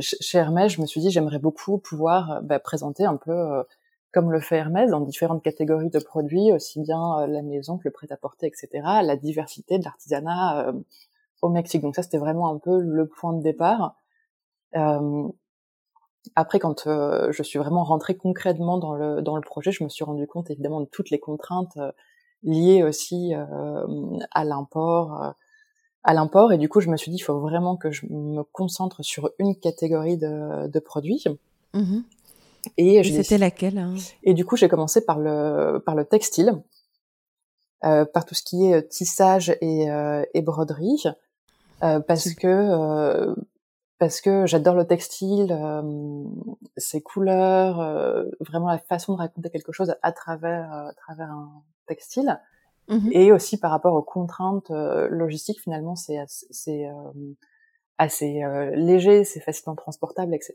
chez 0.00 0.38
Hermès, 0.38 0.72
je 0.72 0.80
me 0.80 0.86
suis 0.86 1.00
dit 1.00 1.10
j'aimerais 1.10 1.38
beaucoup 1.38 1.78
pouvoir 1.78 2.40
bah, 2.42 2.58
présenter 2.58 3.04
un 3.04 3.16
peu 3.16 3.64
comme 4.12 4.32
le 4.32 4.40
fait 4.40 4.56
Hermès 4.56 4.90
dans 4.90 5.00
différentes 5.00 5.42
catégories 5.42 5.90
de 5.90 5.98
produits, 5.98 6.52
aussi 6.52 6.80
bien 6.80 7.26
la 7.26 7.42
maison 7.42 7.76
que 7.76 7.82
le 7.84 7.90
prêt-à-porter, 7.90 8.46
etc. 8.46 8.68
La 9.02 9.16
diversité 9.16 9.78
de 9.78 9.84
l'artisanat 9.84 10.72
au 11.42 11.48
Mexique. 11.48 11.82
Donc 11.82 11.94
ça, 11.94 12.02
c'était 12.02 12.18
vraiment 12.18 12.50
un 12.50 12.58
peu 12.58 12.80
le 12.80 13.06
point 13.06 13.32
de 13.32 13.42
départ. 13.42 13.96
Euh, 14.76 15.28
après, 16.34 16.58
quand 16.58 16.86
euh, 16.86 17.30
je 17.32 17.42
suis 17.42 17.58
vraiment 17.58 17.84
rentrée 17.84 18.16
concrètement 18.16 18.78
dans 18.78 18.94
le 18.94 19.22
dans 19.22 19.36
le 19.36 19.42
projet, 19.42 19.70
je 19.70 19.84
me 19.84 19.88
suis 19.88 20.04
rendu 20.04 20.26
compte 20.26 20.50
évidemment 20.50 20.80
de 20.80 20.86
toutes 20.86 21.10
les 21.10 21.20
contraintes 21.20 21.76
euh, 21.76 21.92
liées 22.42 22.82
aussi 22.82 23.32
à 23.34 24.44
l'import, 24.44 25.34
à 26.06 26.14
l'import. 26.14 26.52
Et 26.52 26.58
du 26.58 26.68
coup, 26.68 26.80
je 26.80 26.88
me 26.88 26.96
suis 26.96 27.10
dit, 27.10 27.18
il 27.18 27.22
faut 27.22 27.38
vraiment 27.38 27.76
que 27.76 27.90
je 27.90 28.06
me 28.08 28.42
concentre 28.42 29.02
sur 29.02 29.30
une 29.38 29.54
catégorie 29.54 30.16
de, 30.16 30.66
de 30.68 30.78
produits. 30.78 31.24
Mmh 31.74 32.00
et, 32.78 33.04
c'était 33.04 33.38
laquelle 33.38 33.78
hein? 33.78 33.94
Et 34.24 34.34
du 34.34 34.44
coup, 34.44 34.56
j'ai 34.56 34.66
commencé 34.66 35.04
par 35.04 35.20
le 35.20 35.78
par 35.86 35.94
le 35.94 36.04
textile, 36.04 36.60
par 37.80 38.24
tout 38.26 38.34
ce 38.34 38.42
qui 38.42 38.66
est 38.66 38.88
tissage 38.88 39.56
et, 39.60 39.86
et 40.34 40.42
broderie. 40.42 41.04
Euh, 41.82 42.00
parce 42.00 42.32
que 42.34 42.46
euh, 42.46 43.34
parce 43.98 44.20
que 44.20 44.46
j'adore 44.46 44.74
le 44.74 44.86
textile, 44.86 45.52
euh, 45.52 46.24
ses 46.76 47.02
couleurs, 47.02 47.76
vraiment 48.40 48.68
la 48.68 48.78
façon 48.78 49.14
de 49.14 49.18
raconter 49.18 49.50
quelque 49.50 49.72
chose 49.72 49.94
à 50.02 50.12
travers 50.12 50.72
à 50.72 50.92
travers 50.94 51.30
un 51.30 51.62
textile. 51.86 52.40
Mmh 52.88 53.08
et 53.12 53.32
aussi 53.32 53.58
par 53.58 53.72
rapport 53.72 53.94
aux 53.94 54.02
contraintes 54.02 54.70
logistiques, 54.70 55.60
finalement, 55.60 55.96
c'est 55.96 56.18
c'est 56.28 56.86
assez 57.98 58.42
léger, 58.74 59.24
c'est 59.24 59.40
facilement 59.40 59.74
transportable, 59.74 60.34
etc. 60.34 60.54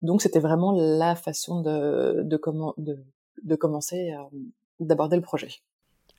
donc 0.00 0.22
c'était 0.22 0.40
vraiment 0.40 0.72
la 0.72 1.14
façon 1.14 1.60
de 1.60 2.22
de, 2.22 2.40
de, 2.78 3.04
de 3.42 3.54
commencer 3.54 4.14
d'aborder 4.80 5.16
le 5.16 5.22
projet. 5.22 5.50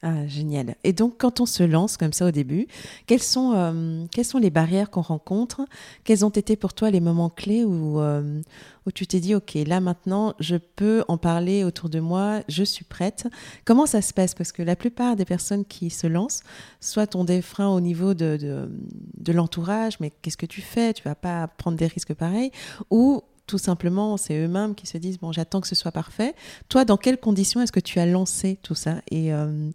Ah, 0.02 0.28
génial. 0.28 0.76
Et 0.84 0.94
donc, 0.94 1.16
quand 1.18 1.40
on 1.40 1.48
se 1.48 1.64
lance 1.64 1.98
comme 1.98 2.14
ça 2.14 2.28
au 2.28 2.32
début, 2.32 2.68
quelles 3.08 3.24
sont, 3.24 3.54
euh, 3.56 4.24
sont 4.24 4.38
les 4.38 4.52
barrières 4.52 4.92
qu'on 4.92 5.02
rencontre? 5.02 5.66
Quels 6.04 6.24
ont 6.24 6.30
été 6.30 6.56
pour 6.56 6.76
toi 6.76 6.92
les 6.92 7.00
moments 7.00 7.30
clés 7.32 7.64
où, 7.64 8.00
euh, 8.00 8.42
où 8.86 8.92
tu 8.92 9.08
t'es 9.08 9.20
dit, 9.20 9.34
OK, 9.34 9.56
là 9.66 9.80
maintenant, 9.80 10.36
je 10.40 10.58
peux 10.58 11.04
en 11.08 11.18
parler 11.18 11.64
autour 11.64 11.90
de 11.90 12.00
moi, 12.00 12.42
je 12.48 12.64
suis 12.64 12.86
prête? 12.86 13.28
Comment 13.64 13.88
ça 13.88 14.04
se 14.04 14.14
passe? 14.14 14.36
Parce 14.36 14.52
que 14.52 14.62
la 14.62 14.76
plupart 14.76 15.16
des 15.16 15.26
personnes 15.26 15.66
qui 15.66 15.90
se 15.90 16.06
lancent, 16.06 16.44
soit 16.82 17.16
ont 17.16 17.24
des 17.24 17.42
freins 17.42 17.70
au 17.70 17.80
niveau 17.80 18.14
de, 18.14 18.38
de, 18.40 18.70
de 19.18 19.32
l'entourage, 19.34 20.00
mais 20.02 20.12
qu'est-ce 20.22 20.38
que 20.38 20.46
tu 20.46 20.62
fais? 20.62 20.94
Tu 20.94 21.02
vas 21.04 21.16
pas 21.16 21.48
prendre 21.48 21.78
des 21.78 21.88
risques 21.88 22.14
pareils? 22.14 22.52
Ou 22.92 23.24
tout 23.48 23.58
simplement, 23.58 24.18
c'est 24.18 24.38
eux-mêmes 24.38 24.76
qui 24.76 24.88
se 24.88 24.98
disent 24.98 25.20
bon, 25.20 25.32
j'attends 25.32 25.62
que 25.62 25.68
ce 25.68 25.76
soit 25.76 25.92
parfait. 25.92 26.34
Toi, 26.70 26.86
dans 26.86 26.98
quelles 26.98 27.20
conditions 27.20 27.62
est-ce 27.62 27.72
que 27.72 27.80
tu 27.80 28.00
as 28.00 28.06
lancé 28.06 28.58
tout 28.62 28.76
ça? 28.76 28.96
Et, 29.12 29.34
euh, 29.34 29.70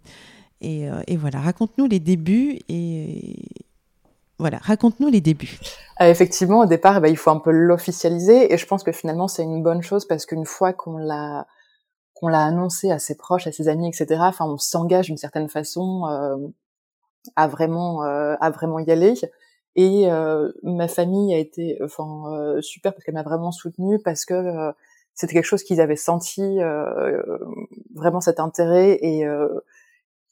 euh, 0.63 1.01
et, 1.07 1.17
voilà, 1.17 1.39
raconte-nous 1.39 1.87
les 1.87 1.99
débuts 1.99 2.59
et 2.69 3.35
voilà, 4.39 4.57
raconte-nous 4.57 5.09
les 5.09 5.21
débuts. 5.21 5.59
Euh, 6.01 6.09
effectivement, 6.09 6.59
au 6.61 6.65
départ, 6.65 6.99
ben, 6.99 7.09
il 7.09 7.17
faut 7.17 7.29
un 7.29 7.39
peu 7.39 7.51
l'officialiser 7.51 8.51
et 8.53 8.57
je 8.57 8.65
pense 8.65 8.83
que 8.83 8.91
finalement 8.91 9.27
c'est 9.27 9.43
une 9.43 9.61
bonne 9.61 9.83
chose 9.83 10.05
parce 10.05 10.25
qu'une 10.25 10.45
fois 10.45 10.73
qu'on 10.73 10.97
l'a 10.97 11.45
qu'on 12.15 12.27
l'a 12.27 12.43
annoncé 12.43 12.91
à 12.91 12.99
ses 12.99 13.15
proches, 13.15 13.47
à 13.47 13.51
ses 13.51 13.67
amis, 13.67 13.87
etc. 13.87 14.19
Enfin, 14.19 14.45
on 14.45 14.57
s'engage 14.57 15.07
d'une 15.07 15.17
certaine 15.17 15.47
façon 15.47 16.03
à 17.35 17.47
vraiment 17.47 18.01
à 18.01 18.49
vraiment 18.49 18.79
y 18.79 18.91
aller. 18.91 19.13
Et 19.75 20.11
euh, 20.11 20.51
ma 20.63 20.87
famille 20.87 21.33
a 21.33 21.37
été, 21.37 21.77
enfin, 21.83 22.23
euh, 22.33 22.61
super 22.61 22.93
parce 22.93 23.05
qu'elle 23.05 23.13
m'a 23.13 23.23
vraiment 23.23 23.51
soutenue 23.51 23.99
parce 24.03 24.25
que 24.25 24.33
euh, 24.33 24.71
c'était 25.13 25.33
quelque 25.33 25.45
chose 25.45 25.63
qu'ils 25.63 25.79
avaient 25.79 25.95
senti 25.95 26.41
vraiment 27.93 28.21
cet 28.21 28.39
intérêt 28.39 28.97
et 29.01 29.25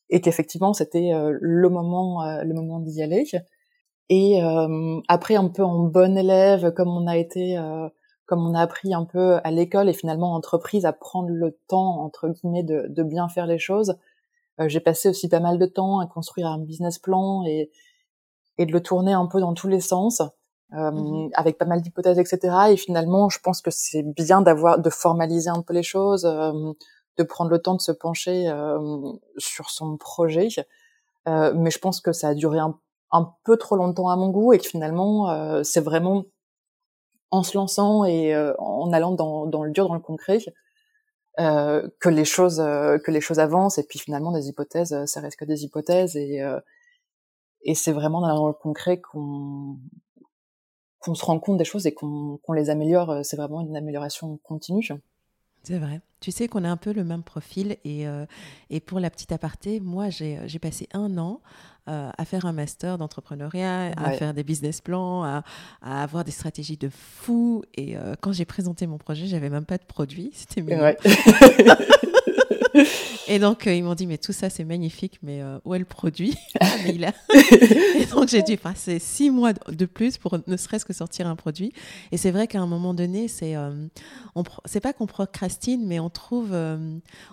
et 0.09 0.21
qu'effectivement 0.21 0.73
c'était 0.73 1.11
le 1.13 1.69
moment 1.69 2.23
le 2.41 2.53
moment 2.53 2.79
d'y 2.79 3.03
aller. 3.03 3.25
Et 4.09 4.41
après 5.09 5.35
un 5.35 5.49
peu 5.49 5.63
en 5.63 5.79
bon 5.83 6.17
élève, 6.17 6.71
comme 6.73 6.89
on 6.89 7.07
a 7.07 7.17
été 7.17 7.59
comme 8.25 8.47
on 8.47 8.55
a 8.55 8.61
appris 8.61 8.93
un 8.93 9.03
peu 9.03 9.39
à 9.43 9.51
l'école 9.51 9.89
et 9.89 9.93
finalement 9.93 10.33
entreprise 10.33 10.85
à 10.85 10.93
prendre 10.93 11.29
le 11.29 11.57
temps 11.67 12.01
entre 12.01 12.29
guillemets 12.29 12.63
de, 12.63 12.85
de 12.87 13.03
bien 13.03 13.27
faire 13.27 13.47
les 13.47 13.59
choses. 13.59 13.95
j'ai 14.65 14.79
passé 14.79 15.09
aussi 15.09 15.27
pas 15.27 15.41
mal 15.41 15.59
de 15.59 15.65
temps 15.65 15.99
à 15.99 16.07
construire 16.07 16.47
un 16.47 16.59
business 16.59 16.99
plan 16.99 17.43
et, 17.45 17.69
et 18.59 18.65
de 18.65 18.71
le 18.71 18.83
tourner 18.83 19.13
un 19.13 19.25
peu 19.25 19.39
dans 19.39 19.55
tous 19.55 19.69
les 19.69 19.79
sens, 19.79 20.21
euh, 20.73 20.91
mmh 20.91 21.29
avec 21.33 21.57
pas 21.57 21.65
mal 21.65 21.81
d'hypothèses, 21.81 22.19
etc. 22.19 22.55
Et 22.71 22.77
finalement, 22.77 23.29
je 23.29 23.39
pense 23.39 23.61
que 23.61 23.71
c'est 23.71 24.03
bien 24.03 24.41
d'avoir, 24.41 24.79
de 24.79 24.89
formaliser 24.89 25.49
un 25.49 25.61
peu 25.61 25.73
les 25.73 25.83
choses, 25.83 26.25
euh, 26.25 26.73
de 27.17 27.23
prendre 27.23 27.49
le 27.49 27.59
temps 27.59 27.75
de 27.75 27.81
se 27.81 27.91
pencher 27.91 28.49
euh, 28.49 29.11
sur 29.37 29.69
son 29.69 29.97
projet. 29.97 30.49
Euh, 31.27 31.53
mais 31.55 31.71
je 31.71 31.79
pense 31.79 32.01
que 32.01 32.11
ça 32.11 32.29
a 32.29 32.33
duré 32.33 32.59
un, 32.59 32.77
un, 33.11 33.33
peu 33.43 33.57
trop 33.57 33.75
longtemps 33.75 34.09
à 34.09 34.15
mon 34.15 34.29
goût 34.29 34.53
et 34.53 34.57
que 34.57 34.67
finalement, 34.67 35.29
euh, 35.29 35.63
c'est 35.63 35.81
vraiment 35.81 36.25
en 37.31 37.43
se 37.43 37.57
lançant 37.57 38.03
et 38.05 38.33
euh, 38.33 38.53
en 38.57 38.91
allant 38.91 39.11
dans, 39.11 39.45
dans, 39.45 39.63
le 39.63 39.71
dur, 39.71 39.87
dans 39.87 39.95
le 39.95 39.99
concret, 40.01 40.39
que 41.37 42.09
les 42.09 42.25
choses 42.25 42.57
que 42.57 43.11
les 43.11 43.21
choses 43.21 43.39
avancent. 43.39 43.77
Et 43.77 43.83
puis 43.83 43.97
finalement, 43.97 44.33
des 44.33 44.49
hypothèses, 44.49 45.05
ça 45.05 45.21
reste 45.21 45.39
que 45.39 45.45
des 45.45 45.63
hypothèses 45.63 46.17
et 46.17 46.43
et 47.63 47.75
c'est 47.75 47.91
vraiment 47.91 48.21
dans 48.21 48.47
le 48.47 48.53
concret 48.53 48.99
qu'on 48.99 49.77
qu'on 50.99 51.15
se 51.15 51.23
rend 51.23 51.39
compte 51.39 51.57
des 51.57 51.65
choses 51.65 51.87
et 51.87 51.93
qu'on 51.93 52.39
les 52.53 52.69
améliore. 52.69 53.09
Euh, 53.09 53.23
c'est 53.23 53.37
vraiment 53.37 53.61
une 53.61 53.75
amélioration 53.75 54.37
continue. 54.43 54.89
C'est 55.63 55.79
vrai. 55.79 56.01
Tu 56.19 56.31
sais 56.31 56.47
qu'on 56.47 56.63
a 56.63 56.69
un 56.69 56.77
peu 56.77 56.91
le 56.91 57.03
même 57.03 57.23
profil. 57.23 57.77
Et, 57.83 58.07
euh, 58.07 58.25
et 58.69 58.79
pour 58.79 58.99
la 58.99 59.09
petite 59.09 59.31
aparté, 59.31 59.79
moi, 59.79 60.09
j'ai 60.09 60.59
passé 60.59 60.87
un 60.91 61.17
an 61.17 61.41
euh, 61.89 62.09
à 62.17 62.25
faire 62.25 62.45
un 62.45 62.53
master 62.53 62.97
d'entrepreneuriat, 62.97 63.91
à 63.97 64.11
faire 64.11 64.33
des 64.33 64.43
business 64.43 64.81
plans, 64.81 65.23
à, 65.23 65.43
à, 65.81 66.03
avoir 66.03 66.23
des 66.23 66.31
stratégies 66.31 66.77
de 66.77 66.89
fou. 66.89 67.63
Et 67.75 67.95
quand 68.21 68.31
j'ai 68.31 68.45
présenté 68.45 68.87
mon 68.87 68.97
projet, 68.97 69.25
j'avais 69.27 69.49
même 69.49 69.65
pas 69.65 69.77
de 69.77 69.85
produit. 69.85 70.31
C'était 70.33 70.61
ouais. 70.61 70.97
Et 73.29 73.37
donc, 73.37 73.67
euh, 73.67 73.73
ils 73.75 73.83
m'ont 73.83 73.93
dit, 73.93 74.07
mais 74.07 74.17
tout 74.17 74.33
ça, 74.33 74.49
c'est 74.49 74.63
magnifique, 74.63 75.19
mais 75.21 75.41
euh, 75.41 75.59
où 75.63 75.75
est 75.75 75.79
le 75.79 75.85
produit? 75.85 76.35
Ah, 76.61 76.65
mais 76.83 76.93
il 76.93 77.05
a... 77.05 77.13
Et 77.95 78.05
donc, 78.07 78.27
j'ai 78.27 78.41
dû 78.41 78.57
passer 78.57 78.99
six 78.99 79.29
mois 79.29 79.53
de 79.53 79.85
plus 79.85 80.17
pour 80.17 80.37
ne 80.45 80.57
serait-ce 80.57 80.83
que 80.83 80.91
sortir 80.91 81.27
un 81.27 81.35
produit. 81.35 81.71
Et 82.11 82.17
c'est 82.17 82.31
vrai 82.31 82.47
qu'à 82.47 82.59
un 82.59 82.67
moment 82.67 82.93
donné, 82.93 83.27
c'est 83.27 83.55
euh, 83.55 83.71
pas 84.81 84.93
qu'on 84.93 85.05
procrastine, 85.05 85.85
mais 85.85 85.99
on 85.99 86.09
trouve, 86.09 86.53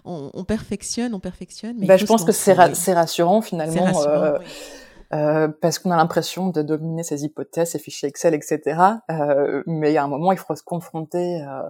on, 0.05 0.45
perfectionne, 0.45 1.13
on 1.15 1.19
perfectionne. 1.19 1.77
Mais 1.79 1.87
bah, 1.87 1.97
je 1.97 2.07
pense 2.07 2.25
que 2.25 2.33
c'est 2.33 2.53
rassurant 2.53 3.43
finalement. 3.43 3.85
Rassurant, 3.85 4.39
Euh, 5.15 5.49
parce 5.49 5.79
qu'on 5.79 5.91
a 5.93 5.97
l'impression 5.97 6.49
de 6.49 6.63
dominer 6.63 7.05
ses 7.05 7.25
hypothèses, 7.25 7.71
ses 7.71 7.79
fichiers 7.79 8.09
Excel, 8.09 8.35
etc. 8.35 8.81
Euh, 9.11 9.63
mais 9.67 9.97
a 9.97 10.05
un 10.05 10.09
moment, 10.09 10.33
il 10.33 10.39
faut 10.39 10.57
se 10.57 10.65
confronter 10.65 11.43
euh, 11.43 11.63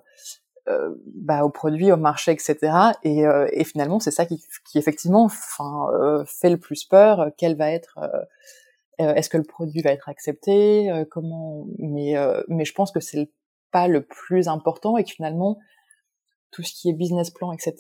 euh, 0.69 0.95
bah, 1.15 1.45
au 1.45 1.51
produit, 1.51 1.93
au 1.93 1.97
marché, 1.97 2.33
etc. 2.33 2.57
Et, 3.03 3.27
euh, 3.27 3.47
et 3.53 3.65
finalement, 3.65 4.01
c'est 4.01 4.11
ça 4.11 4.25
qui, 4.25 4.43
effectivement, 4.75 5.25
enfin, 5.25 6.25
fait 6.27 6.51
le 6.51 6.59
plus 6.59 6.85
peur. 6.85 7.31
Quel 7.37 7.57
va 7.57 7.71
être 7.71 7.99
Est-ce 8.99 9.29
que 9.29 9.37
le 9.37 9.45
produit 9.45 9.83
va 9.83 9.91
être 9.91 10.09
accepté 10.09 10.91
Comment 11.11 11.67
Mais 11.79 12.15
mais 12.49 12.65
je 12.65 12.73
pense 12.73 12.91
que 12.91 13.01
c'est 13.01 13.31
pas 13.71 13.87
le 13.87 14.03
plus 14.03 14.49
important 14.49 14.97
et 14.97 15.05
que 15.05 15.11
finalement, 15.11 15.59
tout 16.51 16.63
ce 16.63 16.73
qui 16.73 16.89
est 16.89 16.95
business 16.95 17.31
plan, 17.31 17.53
etc. 17.53 17.75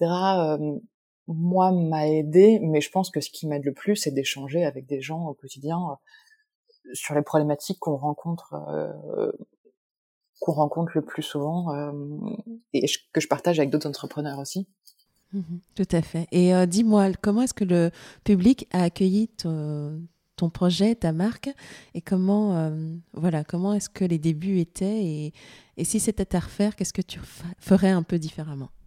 moi 1.28 1.72
m'a 1.72 2.08
aidé, 2.08 2.60
mais 2.62 2.80
je 2.80 2.90
pense 2.90 3.10
que 3.10 3.20
ce 3.20 3.30
qui 3.30 3.46
m'aide 3.46 3.64
le 3.64 3.72
plus, 3.72 3.96
c'est 3.96 4.12
d'échanger 4.12 4.64
avec 4.64 4.86
des 4.86 5.00
gens 5.00 5.26
au 5.26 5.34
quotidien 5.34 5.98
sur 6.92 7.14
les 7.14 7.22
problématiques 7.22 7.78
qu'on 7.80 7.96
rencontre 7.96 8.54
qu'on 10.40 10.52
rencontre 10.52 10.92
le 10.94 11.02
plus 11.02 11.22
souvent 11.22 11.72
et 12.72 12.86
que 13.12 13.20
je 13.20 13.26
partage 13.26 13.58
avec 13.58 13.70
d'autres 13.70 13.88
entrepreneurs 13.88 14.38
aussi. 14.38 14.68
Mmh 15.32 15.40
tout 15.74 15.88
à 15.90 16.02
fait. 16.02 16.28
Et 16.30 16.52
dis-moi, 16.66 17.10
comment 17.20 17.42
est-ce 17.42 17.54
que 17.54 17.64
le 17.64 17.90
public 18.24 18.68
a 18.70 18.84
accueilli 18.84 19.28
ton, 19.28 20.50
projet, 20.52 20.94
ta 20.94 21.12
marque, 21.12 21.50
et 21.94 22.02
comment, 22.02 22.56
euh, 22.56 22.94
voilà, 23.14 23.42
comment 23.42 23.72
est-ce 23.72 23.88
que 23.88 24.04
les 24.04 24.18
débuts 24.18 24.58
étaient, 24.58 25.04
et, 25.04 25.32
et 25.76 25.84
si 25.84 25.98
c'était 25.98 26.36
à 26.36 26.40
refaire, 26.40 26.76
qu'est-ce 26.76 26.92
que 26.92 27.02
tu 27.02 27.18
ferais 27.58 27.90
un 27.90 28.02
peu 28.02 28.18
différemment? 28.18 28.68
euh, 28.68 28.85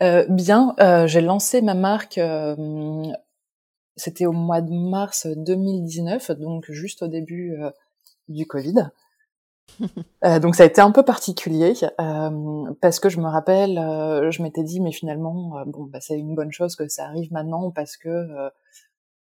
Bien, 0.00 0.74
euh, 0.78 1.06
j'ai 1.06 1.20
lancé 1.20 1.62
ma 1.62 1.74
marque, 1.74 2.20
c'était 3.96 4.26
au 4.26 4.32
mois 4.32 4.60
de 4.60 4.72
mars 4.72 5.26
2019, 5.26 6.32
donc 6.32 6.70
juste 6.70 7.02
au 7.02 7.08
début 7.08 7.56
du 8.28 8.46
Covid. 8.46 8.90
donc 10.40 10.54
ça 10.54 10.62
a 10.62 10.66
été 10.66 10.80
un 10.80 10.92
peu 10.92 11.02
particulier 11.02 11.72
parce 12.80 13.00
que 13.00 13.08
je 13.08 13.18
me 13.18 13.26
rappelle, 13.26 13.74
je 14.30 14.42
m'étais 14.42 14.62
dit 14.62 14.80
mais 14.80 14.92
finalement 14.92 15.64
bon 15.66 15.84
bah 15.84 16.00
c'est 16.00 16.18
une 16.18 16.34
bonne 16.34 16.52
chose 16.52 16.76
que 16.76 16.86
ça 16.88 17.06
arrive 17.06 17.32
maintenant 17.32 17.70
parce 17.70 17.96
que 17.96 18.50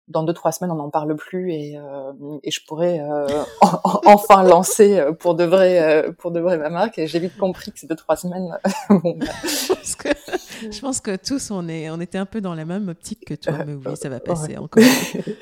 dans 0.08 0.24
deux 0.24 0.32
trois 0.32 0.52
semaines 0.52 0.72
on 0.72 0.76
n'en 0.76 0.90
parle 0.90 1.14
plus 1.16 1.52
et, 1.52 1.78
euh, 1.78 2.12
et 2.42 2.50
je 2.50 2.60
pourrais 2.66 3.00
euh, 3.00 3.26
enfin 4.06 4.42
lancer 4.42 4.98
euh, 4.98 5.12
pour 5.12 5.34
de 5.34 5.44
vrai 5.44 6.12
pour 6.18 6.32
de 6.32 6.40
vrai 6.40 6.58
ma 6.58 6.70
marque 6.70 6.98
et 6.98 7.06
j'ai 7.06 7.20
vite 7.20 7.36
compris 7.36 7.72
que 7.72 7.78
ces 7.78 7.86
deux 7.86 7.96
trois 7.96 8.16
semaines 8.16 8.58
bon, 8.90 9.16
bah. 9.16 9.26
je, 9.44 10.80
pense 10.80 11.00
que, 11.00 11.16
tous 11.16 11.50
on 11.50 11.68
est 11.68 11.88
on 11.90 12.00
était 12.00 12.18
un 12.18 12.26
peu 12.26 12.40
dans 12.40 12.54
la 12.54 12.64
même 12.64 12.88
optique 12.88 13.24
que 13.24 13.34
toi 13.34 13.54
mais 13.64 13.74
oui 13.74 13.96
ça 13.96 14.08
va 14.08 14.20
passer. 14.20 14.56
Encore 14.58 14.82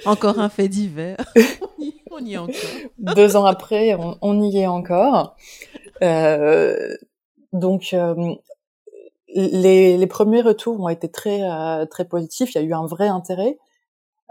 encore 0.05 0.39
un 0.39 0.49
fait 0.49 0.69
divers. 0.69 1.17
On 2.11 2.25
y 2.25 2.35
est 2.35 2.39
encore. 2.39 2.55
Deux 2.99 3.37
ans 3.37 3.47
après 3.47 3.95
on, 3.95 4.19
on 4.21 4.43
y 4.43 4.59
est 4.59 4.67
encore. 4.67 5.37
Donc 7.53 7.97
les, 9.35 9.97
les 9.97 10.07
premiers 10.07 10.43
retours 10.43 10.81
ont 10.81 10.89
été 10.89 11.11
très 11.11 11.87
très 11.87 12.05
positifs. 12.05 12.55
Il 12.55 12.61
y 12.61 12.65
a 12.65 12.67
eu 12.67 12.75
un 12.75 12.85
vrai 12.87 13.09
intérêt 13.09 13.59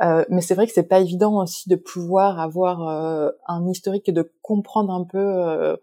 euh, 0.02 0.24
mais 0.30 0.42
c'est 0.42 0.56
vrai 0.56 0.66
que 0.66 0.74
c'est 0.74 0.88
pas 0.88 1.02
évident 1.02 1.42
aussi 1.42 1.68
de 1.68 1.76
pouvoir 1.76 2.40
avoir 2.40 2.88
euh, 2.88 3.32
un 3.48 3.68
historique 3.68 4.08
et 4.08 4.14
de 4.14 4.32
comprendre 4.42 4.94
un 4.94 5.04
peu 5.04 5.18
euh, 5.18 5.76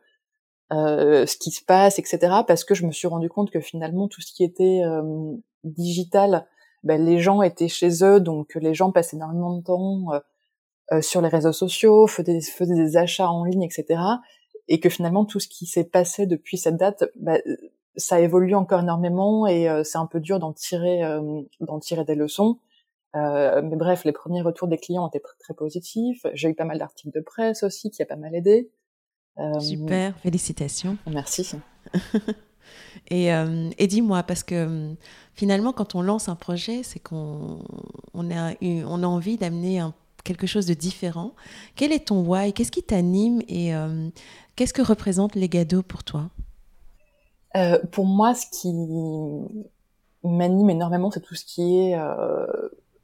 euh, 0.73 1.27
ce 1.27 1.37
qui 1.37 1.51
se 1.51 1.63
passe, 1.63 1.99
etc. 1.99 2.19
Parce 2.47 2.65
que 2.65 2.75
je 2.75 2.87
me 2.87 2.93
suis 2.93 3.09
rendu 3.09 3.29
compte 3.29 3.51
que 3.51 3.61
finalement 3.61 4.09
tout 4.09 4.23
ce 4.23 4.33
qui 4.33 4.43
était 4.43 4.83
digital, 5.65 6.47
ben, 6.83 7.05
les 7.05 7.19
gens 7.19 7.43
étaient 7.43 7.69
chez 7.69 8.05
eux, 8.05 8.21
donc 8.21 8.55
les 8.55 8.75
gens 8.75 8.91
passaient 8.91 9.17
énormément 9.17 9.59
de 9.59 9.63
temps 9.63 10.07
sur 11.03 11.21
les 11.21 11.29
réseaux 11.29 11.53
sociaux, 11.53 12.07
faisaient, 12.07 12.41
faisaient, 12.41 12.75
des 12.75 12.97
achats 12.97 13.31
en 13.31 13.45
ligne, 13.45 13.65
etc. 13.65 14.01
Et 14.69 14.81
que 14.81 14.89
finalement 14.89 15.25
tout 15.27 15.41
ce 15.41 15.49
qui 15.49 15.67
s'est 15.67 15.85
passé 15.85 16.27
depuis 16.27 16.57
cette 16.57 16.77
date, 16.77 17.05
ben, 17.17 17.41
ça 17.97 18.21
évolue 18.21 18.55
encore 18.55 18.81
énormément 18.81 19.47
et 19.47 19.69
c'est 19.85 19.99
un 19.99 20.07
peu 20.07 20.21
dur 20.21 20.39
d'en 20.39 20.55
tirer 20.55 21.03
d'en 21.61 21.81
tirer 21.81 22.05
des 22.05 22.15
leçons. 22.15 22.59
Euh, 23.17 23.63
mais 23.63 23.77
bref, 23.77 24.05
les 24.05 24.13
premiers 24.13 24.43
retours 24.43 24.69
des 24.69 24.77
clients 24.77 25.09
étaient 25.09 25.23
très, 25.41 25.55
positifs. 25.55 26.27
J'ai 26.35 26.51
eu 26.51 26.55
pas 26.55 26.65
mal 26.65 26.79
d'articles 26.79 27.17
de 27.17 27.23
presse 27.23 27.63
aussi 27.63 27.91
qui 27.91 28.03
a 28.03 28.07
pas 28.07 28.17
mal 28.17 28.35
aidé. 28.35 28.71
Euh, 29.39 29.59
Super, 29.59 30.19
félicitations. 30.19 30.99
Merci. 31.07 31.57
et, 33.09 33.33
euh, 33.33 33.71
et 33.79 33.87
dis-moi, 33.87 34.23
parce 34.23 34.43
que 34.43 34.95
finalement, 35.35 35.73
quand 35.73 35.95
on 35.95 36.03
lance 36.03 36.29
un 36.29 36.35
projet, 36.37 36.83
c'est 36.83 36.99
qu'on 36.99 37.63
on 38.13 38.31
a, 38.31 38.55
on 38.63 39.03
a 39.03 39.07
envie 39.07 39.37
d'amener 39.39 39.83
quelque 40.25 40.47
chose 40.47 40.67
de 40.67 40.75
différent. 40.75 41.33
Quel 41.75 41.93
est 41.93 42.09
ton 42.09 42.23
why? 42.23 42.53
Qu'est-ce 42.53 42.73
qui 42.73 42.83
t'anime 42.83 43.41
et 43.49 43.73
qu'est-ce 44.57 44.75
que 44.75 44.83
représente 44.83 45.35
les 45.35 45.43
Legado 45.43 45.83
pour 45.83 46.03
toi? 46.03 46.31
Pour 47.93 48.05
moi, 48.05 48.35
ce 48.35 48.47
qui 48.51 48.73
m'anime 50.23 50.71
énormément, 50.71 51.11
c'est 51.11 51.21
tout 51.21 51.35
ce 51.35 51.45
qui 51.45 51.79
est 51.79 51.97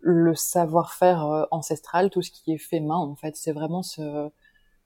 le 0.03 0.35
savoir-faire 0.35 1.25
euh, 1.25 1.45
ancestral, 1.51 2.11
tout 2.11 2.23
ce 2.23 2.31
qui 2.31 2.53
est 2.53 2.59
fait 2.59 2.81
main, 2.81 2.97
en 2.97 3.15
fait, 3.15 3.37
c'est 3.37 3.53
vraiment 3.53 3.83
ce, 3.83 4.29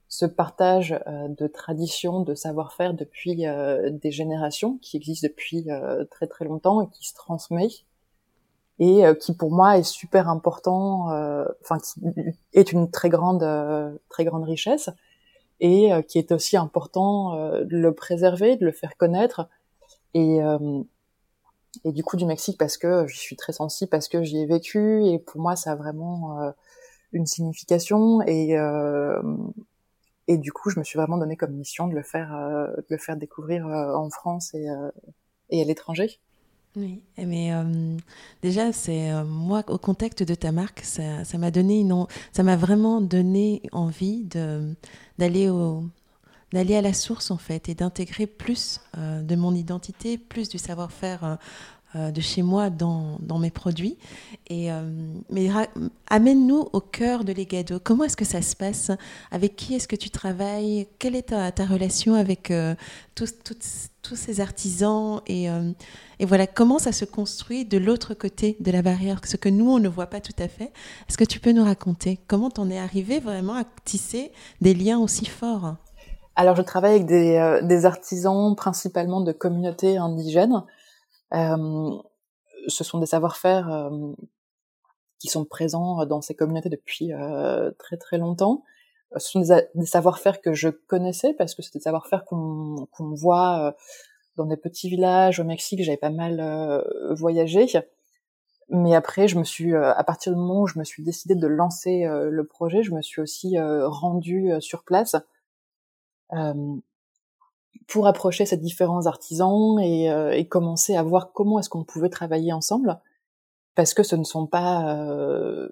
ce 0.08 0.26
partage 0.26 0.92
euh, 1.06 1.28
de 1.28 1.46
traditions, 1.46 2.20
de 2.20 2.34
savoir-faire 2.34 2.94
depuis 2.94 3.46
euh, 3.46 3.90
des 3.90 4.12
générations, 4.12 4.78
qui 4.82 4.96
existe 4.96 5.24
depuis 5.24 5.66
très 6.10 6.26
très 6.26 6.44
longtemps 6.44 6.82
et 6.82 6.88
qui 6.90 7.08
se 7.08 7.14
transmet, 7.14 7.68
et 8.78 9.04
qui 9.20 9.34
pour 9.34 9.50
moi 9.50 9.78
est 9.78 9.82
super 9.82 10.28
important, 10.28 11.06
enfin 11.62 11.78
qui 11.78 11.98
est 12.52 12.72
une 12.72 12.90
très 12.90 13.08
grande 13.08 13.40
très 14.10 14.26
grande 14.26 14.44
richesse, 14.44 14.90
et 15.60 15.90
qui 16.08 16.18
est 16.18 16.30
aussi 16.30 16.58
important 16.58 17.34
de 17.60 17.66
le 17.70 17.94
préserver, 17.94 18.56
de 18.56 18.66
le 18.66 18.72
faire 18.72 18.98
connaître, 18.98 19.48
et 20.12 20.40
et 21.84 21.92
du 21.92 22.02
coup 22.02 22.16
du 22.16 22.26
Mexique 22.26 22.58
parce 22.58 22.76
que 22.76 23.06
je 23.06 23.16
suis 23.16 23.36
très 23.36 23.52
sensible 23.52 23.88
parce 23.88 24.08
que 24.08 24.22
j'y 24.22 24.38
ai 24.38 24.46
vécu. 24.46 25.04
Et 25.06 25.18
pour 25.18 25.40
moi 25.40 25.56
ça 25.56 25.72
a 25.72 25.76
vraiment 25.76 26.40
euh, 26.40 26.50
une 27.12 27.26
signification. 27.26 28.22
Et 28.22 28.58
euh, 28.58 29.20
et 30.28 30.38
du 30.38 30.52
coup 30.52 30.70
je 30.70 30.78
me 30.78 30.84
suis 30.84 30.98
vraiment 30.98 31.18
donné 31.18 31.36
comme 31.36 31.52
mission 31.52 31.88
de 31.88 31.94
le 31.94 32.02
faire 32.02 32.34
euh, 32.34 32.66
de 32.76 32.86
le 32.90 32.98
faire 32.98 33.16
découvrir 33.16 33.66
en 33.66 34.10
France 34.10 34.54
et 34.54 34.66
et 35.50 35.62
à 35.62 35.64
l'étranger. 35.64 36.18
Oui, 36.74 37.02
mais 37.16 37.52
déjà 38.42 38.70
c'est 38.72 39.10
moi 39.24 39.62
au 39.68 39.78
contact 39.78 40.22
de 40.22 40.34
ta 40.34 40.52
marque 40.52 40.80
ça 40.80 41.38
m'a 41.38 41.50
donné 41.50 41.80
une 41.80 42.06
ça 42.32 42.42
m'a 42.42 42.56
vraiment 42.56 43.00
donné 43.00 43.62
envie 43.72 44.28
d'aller 45.16 45.48
au 45.48 45.84
d'aller 46.52 46.76
à 46.76 46.82
la 46.82 46.92
source 46.92 47.30
en 47.30 47.38
fait 47.38 47.68
et 47.68 47.74
d'intégrer 47.74 48.26
plus 48.26 48.80
euh, 48.96 49.22
de 49.22 49.36
mon 49.36 49.54
identité, 49.54 50.18
plus 50.18 50.48
du 50.48 50.58
savoir-faire 50.58 51.24
euh, 51.24 51.36
euh, 51.94 52.10
de 52.10 52.20
chez 52.20 52.42
moi 52.42 52.70
dans, 52.70 53.18
mes 53.38 53.50
produits. 53.50 53.96
Et, 54.48 54.68
mais 55.30 55.48
amène-nous 56.08 56.68
au 56.72 56.80
cœur 56.80 57.24
de 57.24 57.32
Legado. 57.32 57.78
Comment 57.82 58.04
est-ce 58.04 58.16
que 58.16 58.24
ça 58.24 58.42
se 58.42 58.54
passe? 58.54 58.90
Avec 59.30 59.56
qui 59.56 59.74
est-ce 59.74 59.88
que 59.88 59.96
tu 59.96 60.10
travailles? 60.10 60.88
Quelle 60.98 61.16
est 61.16 61.28
ta, 61.28 61.50
relation 61.64 62.14
avec 62.14 62.52
tous, 63.14 63.34
tous, 64.02 64.16
ces 64.16 64.40
artisans? 64.40 65.20
Et, 65.26 65.46
et 66.18 66.26
voilà, 66.26 66.46
comment 66.46 66.78
ça 66.78 66.92
se 66.92 67.04
construit 67.04 67.64
de 67.64 67.78
l'autre 67.78 68.14
côté 68.14 68.56
de 68.60 68.70
la 68.70 68.82
barrière, 68.82 69.20
ce 69.24 69.36
que 69.36 69.48
nous, 69.48 69.70
on 69.70 69.78
ne 69.78 69.88
voit 69.88 70.06
pas 70.06 70.20
tout 70.20 70.36
à 70.38 70.48
fait? 70.48 70.72
Est-ce 71.08 71.16
que 71.16 71.24
tu 71.24 71.40
peux 71.40 71.52
nous 71.52 71.64
raconter? 71.64 72.18
Comment 72.26 72.50
t'en 72.50 72.68
es 72.68 72.78
arrivé 72.78 73.20
vraiment 73.20 73.54
à 73.54 73.64
tisser 73.84 74.32
des 74.60 74.74
liens 74.74 74.98
aussi 74.98 75.24
forts? 75.24 75.76
Alors, 76.36 76.54
je 76.54 76.60
travaille 76.60 76.96
avec 76.96 77.06
des, 77.06 77.36
euh, 77.36 77.62
des 77.62 77.86
artisans 77.86 78.54
principalement 78.54 79.22
de 79.22 79.32
communautés 79.32 79.96
indigènes. 79.96 80.64
Euh, 81.32 81.96
ce 82.68 82.84
sont 82.84 82.98
des 82.98 83.06
savoir-faire 83.06 83.72
euh, 83.72 84.12
qui 85.18 85.28
sont 85.28 85.46
présents 85.46 86.04
dans 86.04 86.20
ces 86.20 86.34
communautés 86.34 86.68
depuis 86.68 87.14
euh, 87.14 87.70
très 87.78 87.96
très 87.96 88.18
longtemps. 88.18 88.64
Ce 89.16 89.30
sont 89.30 89.40
des, 89.40 89.86
savoir-faire 89.86 90.42
que 90.42 90.52
je 90.52 90.68
connaissais 90.68 91.32
parce 91.32 91.54
que 91.54 91.62
c'est 91.62 91.72
des 91.72 91.80
savoir-faire 91.80 92.26
qu'on 92.26 92.86
voit 93.14 93.74
dans 94.36 94.44
des 94.44 94.58
petits 94.58 94.90
villages 94.90 95.40
au 95.40 95.44
Mexique. 95.44 95.82
J'avais 95.82 95.96
pas 95.96 96.10
mal 96.10 96.84
voyagé. 97.12 97.66
Mais 98.68 98.94
après, 98.94 99.28
je 99.28 99.38
me 99.38 99.44
suis, 99.44 99.74
à 99.74 100.02
partir 100.04 100.32
du 100.32 100.38
moment 100.38 100.62
où 100.62 100.66
je 100.66 100.78
me 100.78 100.84
suis 100.84 101.04
décidée 101.04 101.36
de 101.36 101.46
lancer 101.46 102.04
le 102.04 102.44
projet, 102.44 102.82
je 102.82 102.92
me 102.92 103.00
suis 103.00 103.22
aussi 103.22 103.56
rendue 103.58 104.50
sur 104.60 104.82
place 104.82 105.14
euh, 105.14 105.20
pour 107.86 108.06
approcher 108.06 108.46
ces 108.46 108.56
différents 108.56 109.06
artisans 109.06 109.78
et, 109.80 110.10
euh, 110.10 110.32
et, 110.32 110.46
commencer 110.46 110.96
à 110.96 111.02
voir 111.02 111.32
comment 111.32 111.58
est-ce 111.58 111.68
qu'on 111.68 111.84
pouvait 111.84 112.08
travailler 112.08 112.52
ensemble, 112.52 112.98
parce 113.74 113.94
que 113.94 114.02
ce 114.02 114.16
ne 114.16 114.24
sont 114.24 114.46
pas 114.46 114.96
euh, 114.98 115.68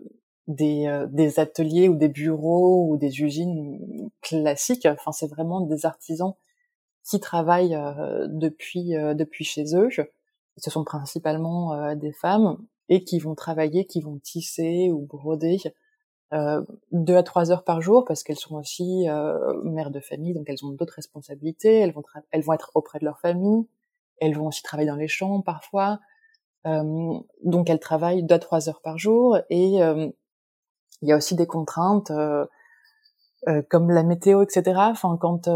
des, 0.47 1.07
des, 1.11 1.41
ateliers 1.41 1.89
ou 1.89 1.97
des 1.97 2.09
bureaux 2.09 2.89
ou 2.89 2.97
des 2.97 3.21
usines 3.23 4.11
classiques. 4.21 4.87
Enfin, 4.87 5.13
c'est 5.13 5.27
vraiment 5.27 5.61
des 5.61 5.87
artisans 5.87 6.35
qui 7.05 7.21
travaillent 7.21 7.79
depuis 8.29 8.93
depuis 8.93 9.45
chez 9.45 9.75
eux. 9.77 9.89
Ce 10.57 10.71
sont 10.71 10.85
principalement 10.85 11.95
des 11.97 12.13
femmes 12.13 12.59
et 12.89 13.05
qui 13.05 13.19
vont 13.19 13.35
travailler, 13.35 13.87
qui 13.87 14.01
vont 14.01 14.19
tisser 14.19 14.91
ou 14.91 15.01
broder 15.01 15.59
euh, 15.67 15.71
deux 16.33 17.17
à 17.17 17.23
trois 17.23 17.53
heures 17.53 17.65
par 17.65 17.81
jour 17.81 18.05
parce 18.05 18.25
qu'elles 18.25 18.39
sont 18.39 18.57
aussi 18.57 19.09
euh, 19.09 19.55
mères 19.63 19.91
de 19.91 20.01
famille, 20.01 20.35
donc 20.35 20.45
elles 20.49 20.65
ont 20.65 20.71
d'autres 20.71 20.95
responsabilités. 20.95 21.79
Elles 21.79 21.93
vont 21.93 22.03
elles 22.33 22.43
vont 22.43 22.53
être 22.53 22.73
auprès 22.75 22.99
de 22.99 23.05
leur 23.05 23.21
famille. 23.21 23.67
Elles 24.21 24.35
vont 24.35 24.47
aussi 24.47 24.63
travailler 24.63 24.89
dans 24.89 24.97
les 24.97 25.09
champs 25.09 25.41
parfois. 25.43 26.01
Euh, 26.67 27.19
donc 27.43 27.69
elles 27.69 27.81
travaillent 27.81 28.23
deux 28.23 28.37
à 28.37 28.39
trois 28.39 28.69
heures 28.69 28.81
par 28.81 28.97
jour 28.97 29.39
et 29.51 29.83
euh, 29.83 30.09
il 31.03 31.09
y 31.09 31.13
a 31.13 31.17
aussi 31.17 31.35
des 31.35 31.47
contraintes 31.47 32.11
euh, 32.11 32.47
comme 33.69 33.91
la 33.91 34.03
météo, 34.03 34.43
etc. 34.43 34.73
Enfin, 34.77 35.19
quand 35.21 35.49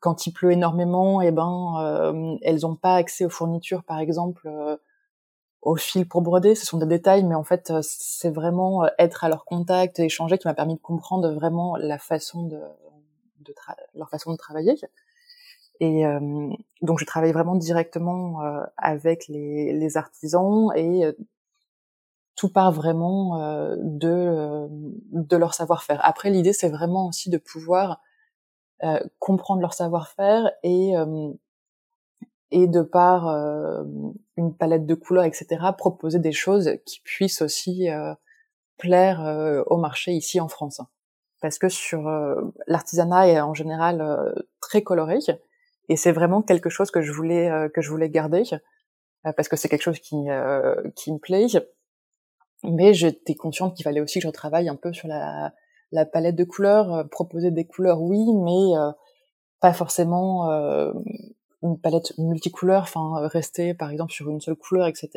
quand 0.00 0.26
il 0.26 0.32
pleut 0.32 0.52
énormément, 0.52 1.22
et 1.22 1.28
eh 1.28 1.30
ben 1.30 2.38
elles 2.42 2.60
n'ont 2.60 2.76
pas 2.76 2.96
accès 2.96 3.24
aux 3.24 3.30
fournitures, 3.30 3.84
par 3.84 3.98
exemple 4.00 4.46
au 5.64 5.76
fil 5.76 6.06
pour 6.06 6.22
broder. 6.22 6.54
Ce 6.54 6.66
sont 6.66 6.78
des 6.78 6.86
détails, 6.86 7.24
mais 7.24 7.34
en 7.34 7.42
fait, 7.42 7.72
c'est 7.82 8.30
vraiment 8.30 8.86
être 8.98 9.24
à 9.24 9.28
leur 9.28 9.44
contact 9.44 9.98
échanger 9.98 10.38
qui 10.38 10.46
m'a 10.46 10.54
permis 10.54 10.76
de 10.76 10.80
comprendre 10.80 11.32
vraiment 11.32 11.76
la 11.76 11.98
façon 11.98 12.44
de, 12.44 12.60
de 13.40 13.54
leur 13.94 14.10
façon 14.10 14.32
de 14.32 14.36
travailler. 14.36 14.76
Et 15.80 16.06
euh, 16.06 16.50
donc 16.82 17.00
je 17.00 17.04
travaille 17.04 17.32
vraiment 17.32 17.56
directement 17.56 18.42
euh, 18.42 18.62
avec 18.76 19.26
les, 19.28 19.72
les, 19.72 19.96
artisans 19.96 20.70
et 20.76 21.04
euh, 21.04 21.12
tout 22.36 22.48
part 22.48 22.72
vraiment 22.72 23.38
de, 23.76 24.66
de 24.68 25.36
leur 25.36 25.54
savoir-faire. 25.54 26.00
Après, 26.02 26.30
l'idée, 26.30 26.52
c'est 26.52 26.68
vraiment 26.68 27.06
aussi 27.06 27.30
de 27.30 27.38
pouvoir 27.38 28.00
comprendre 29.20 29.60
leur 29.60 29.72
savoir-faire 29.72 30.50
et, 30.64 30.94
et 32.50 32.66
de 32.66 32.82
par 32.82 33.84
une 34.36 34.56
palette 34.56 34.86
de 34.86 34.94
couleurs, 34.94 35.24
etc., 35.24 35.46
proposer 35.76 36.18
des 36.18 36.32
choses 36.32 36.72
qui 36.86 37.00
puissent 37.00 37.42
aussi 37.42 37.88
plaire 38.78 39.64
au 39.66 39.76
marché 39.76 40.12
ici 40.12 40.40
en 40.40 40.48
France. 40.48 40.80
Parce 41.40 41.58
que 41.58 41.68
sur 41.68 42.10
l'artisanat 42.66 43.28
est 43.28 43.40
en 43.40 43.54
général 43.54 44.34
très 44.60 44.82
coloré, 44.82 45.18
et 45.88 45.96
c'est 45.96 46.12
vraiment 46.12 46.42
quelque 46.42 46.70
chose 46.70 46.90
que 46.90 47.02
je 47.02 47.12
voulais 47.12 47.50
euh, 47.50 47.68
que 47.68 47.80
je 47.80 47.90
voulais 47.90 48.08
garder 48.08 48.42
euh, 49.26 49.32
parce 49.36 49.48
que 49.48 49.56
c'est 49.56 49.68
quelque 49.68 49.82
chose 49.82 49.98
qui 49.98 50.16
euh, 50.30 50.74
qui 50.96 51.12
me 51.12 51.18
plaît. 51.18 51.46
Mais 52.62 52.94
j'étais 52.94 53.34
consciente 53.34 53.74
qu'il 53.76 53.84
fallait 53.84 54.00
aussi 54.00 54.18
que 54.18 54.22
je 54.22 54.28
retravaille 54.28 54.68
un 54.68 54.76
peu 54.76 54.92
sur 54.92 55.08
la 55.08 55.52
la 55.92 56.06
palette 56.06 56.36
de 56.36 56.44
couleurs, 56.44 57.08
proposer 57.10 57.50
des 57.50 57.66
couleurs 57.66 58.00
oui, 58.00 58.24
mais 58.42 58.72
pas 59.60 59.72
forcément 59.72 60.50
une 61.64 61.78
palette 61.78 62.16
multicouleur, 62.18 62.82
enfin 62.82 63.26
rester 63.26 63.74
par 63.74 63.90
exemple 63.90 64.12
sur 64.12 64.30
une 64.30 64.40
seule 64.40 64.54
couleur, 64.56 64.86
etc. 64.86 65.10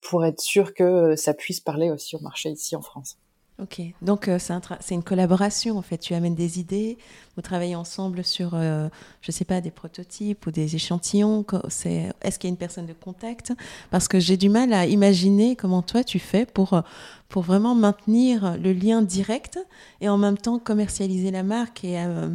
pour 0.00 0.24
être 0.24 0.40
sûr 0.40 0.72
que 0.74 1.16
ça 1.16 1.34
puisse 1.34 1.60
parler 1.60 1.90
aussi 1.90 2.16
au 2.16 2.20
marché 2.20 2.50
ici 2.50 2.76
en 2.76 2.82
France. 2.82 3.18
Ok, 3.60 3.82
donc 4.02 4.28
euh, 4.28 4.38
c'est 4.38 4.94
une 4.94 5.02
collaboration 5.02 5.78
en 5.78 5.82
fait. 5.82 5.98
Tu 5.98 6.14
amènes 6.14 6.36
des 6.36 6.60
idées, 6.60 6.96
vous 7.34 7.42
travaillez 7.42 7.74
ensemble 7.74 8.22
sur, 8.22 8.52
euh, 8.54 8.88
je 9.20 9.32
sais 9.32 9.44
pas, 9.44 9.60
des 9.60 9.72
prototypes 9.72 10.46
ou 10.46 10.52
des 10.52 10.76
échantillons. 10.76 11.44
Est-ce 11.74 12.38
qu'il 12.38 12.48
y 12.48 12.50
a 12.50 12.50
une 12.50 12.56
personne 12.56 12.86
de 12.86 12.92
contact? 12.92 13.52
Parce 13.90 14.06
que 14.06 14.20
j'ai 14.20 14.36
du 14.36 14.48
mal 14.48 14.72
à 14.72 14.86
imaginer 14.86 15.56
comment 15.56 15.82
toi 15.82 16.04
tu 16.04 16.20
fais 16.20 16.46
pour 16.46 16.72
euh, 16.72 16.82
pour 17.28 17.42
vraiment 17.42 17.74
maintenir 17.74 18.56
le 18.58 18.72
lien 18.72 19.02
direct 19.02 19.58
et 20.00 20.08
en 20.08 20.18
même 20.18 20.38
temps 20.38 20.60
commercialiser 20.60 21.32
la 21.32 21.42
marque 21.42 21.84
et, 21.84 21.98
euh, 21.98 22.28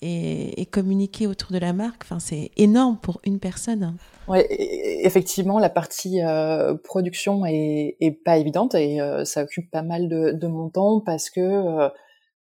et, 0.00 0.60
et, 0.60 0.64
communiquer 0.66 1.26
autour 1.26 1.50
de 1.50 1.58
la 1.58 1.72
marque. 1.72 2.04
Enfin, 2.04 2.20
c'est 2.20 2.52
énorme 2.56 2.98
pour 2.98 3.20
une 3.24 3.40
personne. 3.40 3.94
Ouais, 4.28 4.46
effectivement, 4.50 5.58
la 5.58 5.70
partie 5.70 6.22
euh, 6.22 6.74
production 6.74 7.46
est, 7.46 7.96
est, 8.00 8.10
pas 8.10 8.36
évidente 8.36 8.74
et 8.74 9.00
euh, 9.00 9.24
ça 9.24 9.42
occupe 9.42 9.70
pas 9.70 9.82
mal 9.82 10.08
de, 10.08 10.32
de, 10.32 10.46
mon 10.46 10.68
temps 10.68 11.00
parce 11.00 11.30
que 11.30 11.40
euh, 11.40 11.88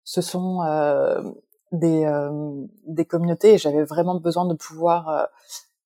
ce 0.04 0.20
sont 0.20 0.60
des, 1.72 2.06
des 2.86 3.04
communautés 3.04 3.54
et 3.54 3.58
j'avais 3.58 3.84
vraiment 3.84 4.18
besoin 4.20 4.46
de 4.46 4.54
pouvoir 4.54 5.28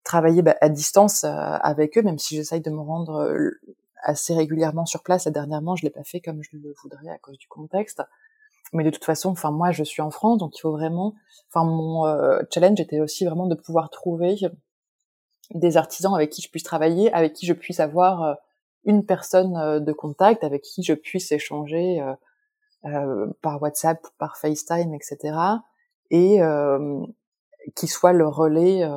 travailler 0.05 0.43
bah, 0.43 0.57
à 0.61 0.69
distance 0.69 1.25
avec 1.25 1.97
eux, 1.97 2.03
même 2.03 2.19
si 2.19 2.37
j'essaye 2.37 2.61
de 2.61 2.71
me 2.71 2.81
rendre 2.81 3.35
assez 4.03 4.35
régulièrement 4.35 4.87
sur 4.87 5.03
place. 5.03 5.27
Et 5.27 5.31
dernièrement, 5.31 5.77
je 5.77 5.85
l'ai 5.85 5.91
pas 5.91 6.05
fait 6.05 6.21
comme 6.21 6.43
je 6.43 6.57
le 6.57 6.75
voudrais 6.83 7.09
à 7.09 7.19
cause 7.19 7.39
du 7.39 7.47
contexte. 7.49 8.03
Mais 8.73 8.85
de 8.85 8.91
toute 8.91 9.05
façon, 9.05 9.31
enfin 9.31 9.51
moi, 9.51 9.71
je 9.71 9.85
suis 9.85 10.03
en 10.03 10.11
France, 10.11 10.39
donc 10.39 10.57
il 10.57 10.61
faut 10.61 10.73
vraiment. 10.73 11.15
Enfin, 11.51 11.65
mon 11.65 12.05
challenge 12.53 12.81
était 12.81 13.01
aussi 13.01 13.27
vraiment 13.27 13.47
de 13.47 13.55
pouvoir 13.55 13.91
trouver 13.91 14.37
des 15.55 15.77
artisans 15.77 16.15
avec 16.15 16.31
qui 16.31 16.43
je 16.43 16.51
puisse 16.51 16.63
travailler, 16.63 17.13
avec 17.13 17.33
qui 17.33 17.47
je 17.47 17.53
puisse 17.53 17.81
avoir 17.81 18.23
euh, 18.23 18.35
une 18.85 19.05
personne 19.05 19.57
euh, 19.57 19.81
de 19.81 19.93
contact, 19.93 20.45
avec 20.45 20.63
qui 20.63 20.83
je 20.83 20.95
puisse 20.95 21.33
échanger 21.33 22.03
euh, 22.85 23.27
par 23.43 23.61
WhatsApp, 23.63 24.07
par 24.19 24.37
FaceTime, 24.37 24.95
etc. 24.95 25.37
Et 26.11 26.39
qui 27.75 27.89
soit 27.89 28.13
le 28.13 28.29
relais 28.29 28.89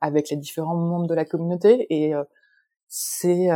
avec 0.00 0.30
les 0.30 0.36
différents 0.36 0.74
membres 0.74 1.06
de 1.06 1.14
la 1.14 1.24
communauté. 1.24 1.86
Et 1.90 2.12
c'est 2.88 3.48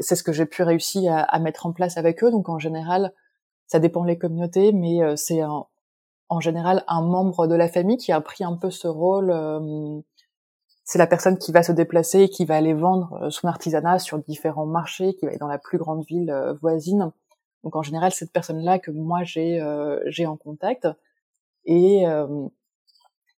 c'est 0.00 0.16
ce 0.16 0.22
que 0.22 0.32
j'ai 0.32 0.46
pu 0.46 0.62
réussir 0.62 1.12
à, 1.12 1.20
à, 1.20 1.38
mettre 1.38 1.66
en 1.66 1.72
place 1.72 1.98
avec 1.98 2.24
eux. 2.24 2.30
Donc 2.30 2.48
en 2.48 2.58
général, 2.58 3.12
ça 3.66 3.80
dépend 3.80 4.02
des 4.06 4.16
communautés, 4.16 4.72
mais 4.72 5.00
c'est 5.18 5.42
en 5.42 6.40
général 6.40 6.84
un 6.88 7.02
membre 7.02 7.48
de 7.48 7.54
la 7.54 7.68
famille 7.68 7.98
qui 7.98 8.12
a 8.12 8.20
pris 8.22 8.44
un 8.44 8.56
peu 8.56 8.70
ce 8.70 8.88
rôle 8.88 9.30
c'est 10.88 10.98
la 10.98 11.06
personne 11.06 11.36
qui 11.36 11.52
va 11.52 11.62
se 11.62 11.70
déplacer 11.70 12.22
et 12.22 12.28
qui 12.30 12.46
va 12.46 12.56
aller 12.56 12.72
vendre 12.72 13.12
euh, 13.22 13.30
son 13.30 13.46
artisanat 13.46 13.98
sur 13.98 14.18
différents 14.18 14.64
marchés, 14.64 15.12
qui 15.14 15.26
va 15.26 15.32
aller 15.32 15.38
dans 15.38 15.46
la 15.46 15.58
plus 15.58 15.76
grande 15.76 16.02
ville 16.06 16.30
euh, 16.30 16.54
voisine. 16.54 17.12
Donc 17.62 17.76
en 17.76 17.82
général, 17.82 18.10
cette 18.10 18.32
personne-là 18.32 18.78
que 18.78 18.90
moi 18.90 19.22
j'ai 19.22 19.60
euh, 19.60 20.00
j'ai 20.06 20.24
en 20.24 20.38
contact 20.38 20.88
et 21.66 22.04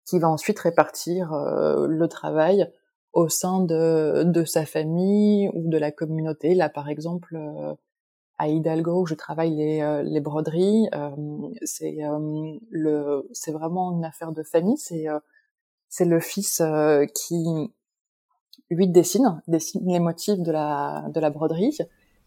qui 0.05 0.21
va 0.21 0.29
ensuite 0.29 0.61
répartir 0.61 1.33
le 1.33 2.07
travail 2.07 2.71
au 3.13 3.29
sein 3.29 3.61
de, 3.61 4.23
de 4.25 4.45
sa 4.45 4.65
famille 4.65 5.51
ou 5.53 5.69
de 5.69 5.77
la 5.77 5.91
communauté. 5.91 6.55
Là, 6.55 6.69
par 6.69 6.89
exemple, 6.89 7.37
à 8.39 8.47
Hidalgo, 8.47 9.01
où 9.01 9.07
je 9.07 9.15
travaille 9.15 9.57
les, 9.57 10.03
les 10.05 10.21
broderies, 10.21 10.89
c'est 11.65 11.99
le 12.71 13.29
c'est 13.33 13.51
vraiment 13.51 13.91
une 13.91 14.05
affaire 14.05 14.31
de 14.31 14.45
famille. 14.45 14.79
C'est 14.79 15.09
c'est 15.91 16.05
le 16.05 16.21
fils 16.21 16.61
euh, 16.61 17.05
qui 17.05 17.45
lui 18.71 18.89
dessine, 18.89 19.43
dessine 19.49 19.83
les 19.87 19.99
motifs 19.99 20.39
de 20.39 20.53
la 20.53 21.05
de 21.13 21.21
la 21.21 21.29
broderie. 21.31 21.77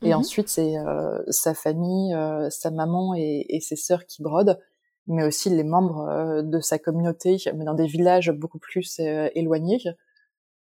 Et 0.04 0.10
mhm. 0.10 0.20
ensuite, 0.20 0.50
c'est 0.50 0.78
euh, 0.78 1.24
sa 1.30 1.54
famille, 1.54 2.14
euh, 2.14 2.50
sa 2.50 2.70
maman 2.70 3.16
et, 3.16 3.46
et, 3.48 3.62
ses 3.62 3.78
sœurs 3.78 4.06
qui 4.06 4.22
brodent, 4.22 4.60
mais 5.08 5.24
aussi 5.24 5.50
les 5.50 5.64
membres 5.64 6.42
de 6.44 6.60
sa 6.60 6.78
communauté, 6.78 7.38
mais 7.56 7.64
dans 7.64 7.74
des 7.74 7.88
villages 7.88 8.32
beaucoup 8.32 8.60
plus 8.60 9.00
éloignés. 9.00 9.82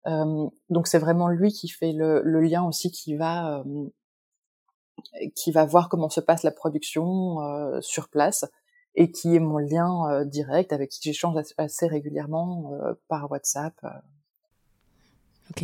donc 0.05 0.87
c'est 0.87 0.99
vraiment 0.99 1.29
lui 1.29 1.51
qui 1.53 1.69
fait 1.69 1.93
le, 1.93 2.21
le 2.23 2.41
lien 2.41 2.63
aussi, 2.63 2.91
qui 2.91 3.15
va 3.15 3.63
qui 5.35 5.51
va 5.51 5.65
voir 5.65 5.87
comment 5.87 6.09
se 6.09 6.19
passe 6.19 6.43
la 6.43 6.51
production 6.51 7.37
sur 7.81 8.09
place 8.09 8.45
et 8.95 9.11
qui 9.11 9.35
est 9.35 9.39
mon 9.39 9.57
lien 9.57 10.09
euh, 10.09 10.25
direct 10.25 10.73
avec 10.73 10.89
qui 10.89 10.99
j'échange 11.01 11.35
assez 11.57 11.87
régulièrement 11.87 12.73
euh, 12.73 12.93
par 13.07 13.31
WhatsApp. 13.31 13.73
Euh. 13.83 13.89
Ok. 15.51 15.63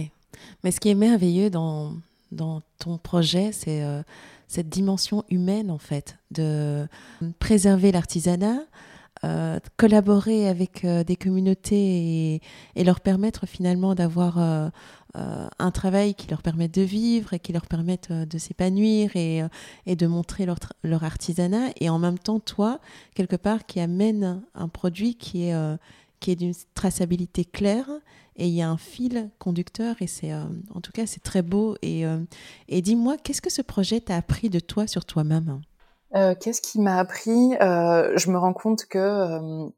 Mais 0.63 0.71
ce 0.71 0.79
qui 0.79 0.89
est 0.89 0.95
merveilleux 0.95 1.49
dans, 1.49 1.93
ton 2.79 2.97
projet, 2.97 3.51
c'est 3.51 3.83
cette 4.47 4.67
dimension 4.67 5.23
humaine, 5.29 5.71
en 5.71 5.77
fait, 5.77 6.17
de 6.31 6.87
préserver 7.39 7.93
l'artisanat, 7.93 8.63
collaborer 9.77 10.49
avec 10.49 10.85
des 10.85 11.15
communautés 11.15 12.41
et, 12.75 12.83
leur 12.83 12.99
permettre 12.99 13.45
finalement 13.45 13.95
d'avoir 13.95 14.39
euh, 14.39 14.69
un 15.59 15.71
travail 15.71 16.15
qui 16.15 16.27
leur 16.29 16.41
permette 16.41 16.73
de 16.73 16.81
vivre 16.81 17.33
et 17.33 17.39
qui 17.39 17.53
leur 17.53 17.67
permette 17.67 18.09
euh, 18.11 18.25
de 18.25 18.37
s'épanouir 18.37 19.15
et, 19.15 19.41
euh, 19.41 19.95
de 19.95 20.07
montrer 20.07 20.45
leur, 20.45 21.03
artisanat. 21.03 21.69
Et 21.79 21.89
en 21.89 21.99
même 21.99 22.19
temps, 22.19 22.39
toi, 22.39 22.79
quelque 23.15 23.35
part, 23.35 23.65
qui 23.65 23.79
amène 23.79 24.41
un 24.53 24.67
produit 24.67 25.15
qui 25.15 25.43
est, 25.43 25.77
est 26.27 26.35
d'une 26.35 26.53
traçabilité 26.73 27.45
claire 27.45 27.89
et 28.35 28.47
il 28.47 28.53
y 28.53 28.61
a 28.61 28.69
un 28.69 28.77
fil 28.77 29.29
conducteur 29.37 29.95
et 30.01 30.07
c'est 30.07 30.33
en 30.33 30.81
tout 30.81 30.91
cas 30.91 31.05
c'est 31.05 31.21
très 31.21 31.43
beau. 31.43 31.75
Et, 31.83 32.03
et 32.67 32.81
dis-moi 32.81 33.17
qu'est-ce 33.17 33.41
que 33.41 33.51
ce 33.51 33.61
projet 33.61 34.01
t'a 34.01 34.15
appris 34.15 34.49
de 34.49 34.59
toi 34.59 34.87
sur 34.87 35.05
toi-même? 35.05 35.61
Qu'est-ce 36.13 36.61
qui 36.61 36.79
m'a 36.79 36.97
appris? 36.97 37.51
Je 37.59 38.31
me 38.31 38.37
rends 38.37 38.53
compte 38.53 38.85
que 38.85 39.69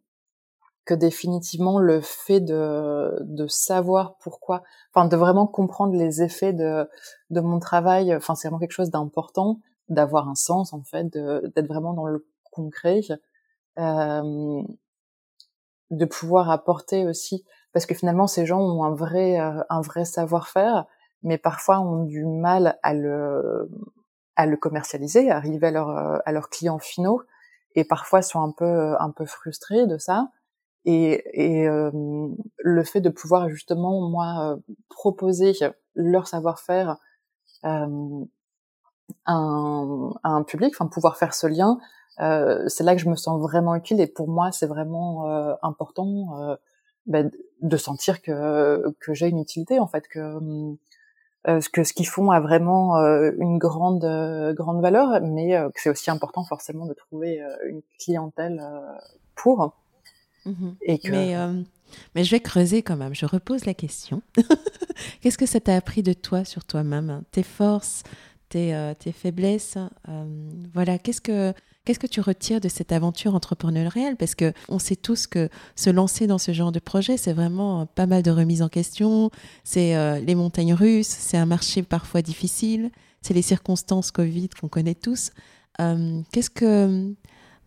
que 0.88 0.94
définitivement 0.94 1.80
le 1.80 2.00
fait 2.02 2.40
de, 2.40 3.20
de 3.22 3.46
savoir 3.48 4.16
pourquoi, 4.20 4.64
enfin 4.94 5.06
de 5.08 5.18
vraiment 5.18 5.46
comprendre 5.46 5.96
les 5.96 6.24
effets 6.24 6.54
de, 6.54 6.90
de 7.30 7.42
mon 7.42 7.60
travail, 7.60 8.16
enfin 8.16 8.34
c'est 8.34 8.48
vraiment 8.48 8.60
quelque 8.60 8.72
chose 8.72 8.90
d'important, 8.90 9.60
d'avoir 9.90 10.30
un 10.30 10.36
sens 10.36 10.74
en 10.74 10.82
fait, 10.84 11.10
d'être 11.10 11.68
vraiment 11.68 11.94
dans 11.94 12.06
le 12.06 12.26
concret, 12.52 13.02
euh, 13.78 14.64
de 15.92 16.06
pouvoir 16.06 16.50
apporter 16.50 17.06
aussi, 17.06 17.44
parce 17.74 17.86
que 17.86 17.94
finalement 17.94 18.28
ces 18.28 18.46
gens 18.46 18.62
ont 18.62 18.84
un 18.86 18.96
vrai 18.96 19.40
euh, 19.40 19.62
un 19.70 19.82
vrai 19.82 20.06
savoir-faire, 20.06 20.86
mais 21.22 21.38
parfois 21.38 21.82
ont 21.82 22.06
du 22.06 22.26
mal 22.26 22.80
à 22.82 22.94
le 22.94 23.70
à 24.38 24.46
le 24.46 24.56
commercialiser, 24.56 25.32
à 25.32 25.36
arriver 25.38 25.68
à, 25.68 25.72
leur, 25.72 25.90
à 26.26 26.32
leurs 26.32 26.50
clients 26.50 26.80
finaux, 26.80 27.24
et 27.76 27.84
parfois 27.84 28.22
sont 28.22 28.42
un 28.42 28.52
peu 28.52 28.96
un 29.00 29.12
peu 29.12 29.26
frustrés 29.26 29.86
de 29.86 29.98
ça 29.98 30.30
et, 30.88 31.22
et 31.34 31.68
euh, 31.68 31.92
le 32.60 32.84
fait 32.84 33.02
de 33.02 33.10
pouvoir 33.10 33.50
justement 33.50 34.10
moi 34.10 34.54
euh, 34.54 34.74
proposer 34.88 35.52
leur 35.96 36.28
savoir-faire 36.28 36.96
euh, 37.66 38.24
à, 39.26 39.34
un, 39.34 40.12
à 40.24 40.30
un 40.30 40.44
public, 40.44 40.74
enfin 40.74 40.88
pouvoir 40.88 41.18
faire 41.18 41.34
ce 41.34 41.46
lien, 41.46 41.78
c'est 42.18 42.84
là 42.84 42.96
que 42.96 43.02
je 43.02 43.10
me 43.10 43.16
sens 43.16 43.40
vraiment 43.40 43.76
utile 43.76 44.02
et 44.02 44.08
pour 44.08 44.28
moi 44.28 44.52
c'est 44.52 44.66
vraiment 44.66 45.28
important 45.62 46.58
ben, 47.06 47.30
de 47.62 47.78
sentir 47.78 48.24
que 48.24 48.84
que 49.00 49.14
j'ai 49.14 49.28
une 49.28 49.38
utilité 49.38 49.80
en 49.80 49.86
fait 49.86 50.08
que 50.08 50.40
que 51.46 51.84
ce 51.84 51.94
qu'ils 51.94 52.08
font 52.08 52.32
a 52.32 52.40
vraiment 52.40 52.96
une 53.38 53.60
grande 53.60 54.04
grande 54.56 54.82
valeur, 54.82 55.22
mais 55.22 55.50
que 55.76 55.80
c'est 55.80 55.92
aussi 55.92 56.10
important 56.10 56.44
forcément 56.44 56.88
de 56.88 56.96
trouver 56.96 57.40
une 57.68 57.84
clientèle 58.00 58.64
pour. 59.36 59.76
Mmh 60.48 60.76
et 60.82 61.00
que... 61.00 61.12
Mais 61.12 61.36
mais 62.16 62.24
je 62.24 62.32
vais 62.32 62.39
creuser 62.39 62.82
quand 62.82 62.98
même. 62.98 63.16
Je 63.16 63.26
repose 63.26 63.66
la 63.66 63.74
question. 63.74 64.22
Qu'est-ce 65.22 65.38
que 65.38 65.45
ça 65.45 65.60
t'a 65.60 65.76
appris 65.76 66.04
de 66.04 66.14
toi 66.14 66.45
sur 66.45 66.66
toi-même? 66.66 67.24
Tes 67.32 67.43
forces, 67.43 68.04
tes, 68.50 68.74
euh, 68.76 68.93
tes 68.93 69.12
faiblesses 69.12 69.78
euh, 70.10 70.50
Voilà, 70.74 70.98
qu'est-ce 70.98 71.22
que 71.22 71.54
Qu'est-ce 71.86 72.00
que 72.00 72.08
tu 72.08 72.20
retires 72.20 72.60
de 72.60 72.68
cette 72.68 72.91
aventure 72.91 73.34
entrepreneuriale? 73.34 74.18
Parce 74.18 74.36
que 74.36 74.52
on 74.68 74.78
sait 74.78 74.98
tous 74.98 75.26
que 75.26 75.48
se 75.78 75.89
lancer 75.89 76.28
dans 76.28 76.38
ce 76.38 76.52
genre 76.52 76.74
de 76.74 76.80
projet, 76.80 77.16
c'est 77.16 77.32
vraiment 77.32 77.86
pas 77.86 78.06
mal 78.06 78.24
de 78.24 78.32
remises 78.32 78.62
en 78.62 78.68
question. 78.68 79.32
C'est 79.64 79.95
euh, 79.95 80.20
les 80.20 80.36
montagnes 80.36 80.74
russes, 80.74 81.08
c'est 81.08 81.38
un 81.38 81.45
marché 81.45 81.84
parfois 81.84 82.22
difficile, 82.22 82.91
c'est 83.22 83.34
les 83.34 83.41
circonstances 83.41 84.12
Covid 84.12 84.50
qu'on 84.60 84.68
connaît 84.68 84.95
tous. 84.95 85.32
Qu'est-ce 85.78 86.50
que 86.50 87.16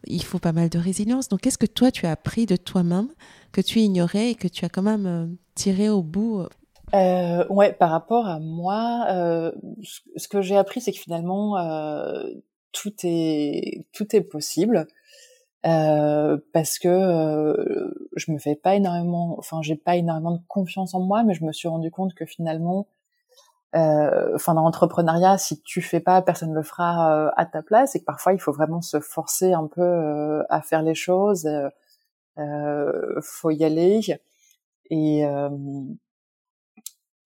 il 0.06 0.22
faut 0.22 0.38
pas 0.38 0.52
mal 0.52 0.68
de 0.68 0.78
résilience. 0.78 1.28
Donc, 1.28 1.40
qu'est-ce 1.40 1.58
que 1.58 1.66
toi 1.66 1.90
tu 1.90 2.06
as 2.06 2.12
appris 2.12 2.46
de 2.46 2.56
toi-même 2.56 3.08
que 3.52 3.60
tu 3.60 3.80
ignorais 3.80 4.30
et 4.30 4.34
que 4.34 4.48
tu 4.48 4.64
as 4.64 4.68
quand 4.68 4.82
même 4.82 5.36
tiré 5.54 5.88
au 5.88 6.02
bout 6.02 6.46
euh, 6.94 7.46
ouais, 7.48 7.72
par 7.72 7.90
rapport 7.90 8.26
à 8.26 8.40
moi, 8.40 9.06
euh, 9.10 9.52
ce 10.16 10.26
que 10.26 10.42
j'ai 10.42 10.56
appris, 10.56 10.80
c'est 10.80 10.92
que 10.92 10.98
finalement 10.98 11.56
euh, 11.56 12.24
tout 12.72 12.92
est 13.04 13.86
tout 13.92 14.16
est 14.16 14.22
possible 14.22 14.88
euh, 15.66 16.38
parce 16.52 16.78
que 16.78 16.88
euh, 16.88 17.90
je 18.16 18.32
me 18.32 18.38
fais 18.38 18.56
pas 18.56 18.76
énormément, 18.76 19.36
enfin 19.38 19.60
j'ai 19.62 19.76
pas 19.76 19.96
énormément 19.96 20.32
de 20.32 20.40
confiance 20.48 20.94
en 20.94 21.00
moi, 21.00 21.22
mais 21.22 21.34
je 21.34 21.44
me 21.44 21.52
suis 21.52 21.68
rendu 21.68 21.90
compte 21.90 22.14
que 22.14 22.24
finalement, 22.24 22.80
euh, 22.80 22.84
enfin 23.74 24.54
dans 24.54 24.62
l'entrepreneuriat, 24.62 25.38
si 25.38 25.60
tu 25.62 25.82
fais 25.82 26.00
pas, 26.00 26.22
personne 26.22 26.54
le 26.54 26.62
fera 26.62 27.30
à 27.36 27.46
ta 27.46 27.62
place, 27.62 27.94
et 27.96 28.00
que 28.00 28.04
parfois 28.04 28.32
il 28.32 28.40
faut 28.40 28.52
vraiment 28.52 28.82
se 28.82 29.00
forcer 29.00 29.52
un 29.52 29.66
peu 29.66 30.42
à 30.48 30.60
faire 30.62 30.82
les 30.82 30.94
choses, 30.94 31.48
faut 33.22 33.50
y 33.50 33.64
aller. 33.64 34.00
Et 34.90 35.24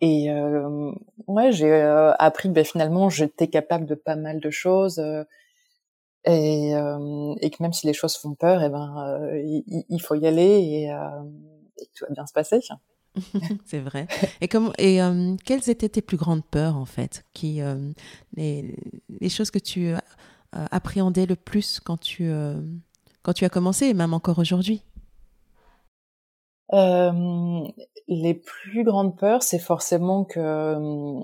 et 0.04 0.30
euh, 0.30 0.92
ouais, 1.28 1.50
j'ai 1.52 1.72
euh, 1.72 2.12
appris 2.18 2.50
que 2.50 2.54
ben, 2.54 2.64
finalement 2.64 3.08
j'étais 3.08 3.48
capable 3.48 3.86
de 3.86 3.94
pas 3.94 4.16
mal 4.16 4.38
de 4.38 4.50
choses 4.50 4.98
euh, 4.98 5.24
et, 6.26 6.72
et, 7.40 7.50
que 7.50 7.62
même 7.62 7.72
si 7.72 7.86
les 7.86 7.94
choses 7.94 8.16
font 8.16 8.34
peur, 8.34 8.62
et 8.62 8.66
eh 8.66 8.68
ben 8.68 9.28
il, 9.88 9.98
faut 10.00 10.14
y 10.14 10.26
aller. 10.26 10.42
Et, 10.42 10.84
et, 10.84 11.86
tout 11.94 12.06
va 12.06 12.14
bien 12.14 12.26
se 12.26 12.32
passer. 12.32 12.60
c'est 13.64 13.80
vrai. 13.80 14.06
Et, 14.40 14.48
comment, 14.48 14.72
et 14.78 14.98
quelles 15.44 15.68
étaient 15.70 15.88
tes 15.88 16.02
plus 16.02 16.16
grandes 16.16 16.44
peurs 16.44 16.76
en 16.76 16.84
fait 16.84 17.24
qui, 17.32 17.60
les, 18.36 18.76
les, 19.20 19.28
choses 19.28 19.50
que 19.50 19.58
tu 19.58 19.94
appréhendais 20.52 21.26
le 21.26 21.36
plus 21.36 21.80
quand 21.80 21.98
tu, 21.98 22.30
quand 23.22 23.32
tu 23.32 23.44
as 23.44 23.48
commencé 23.48 23.86
et 23.86 23.94
même 23.94 24.14
encore 24.14 24.38
aujourd'hui? 24.38 24.82
Euh, 26.72 27.62
les 28.08 28.34
plus 28.34 28.84
grandes 28.84 29.16
peurs, 29.16 29.42
c'est 29.42 29.58
forcément 29.58 30.24
que 30.24 31.20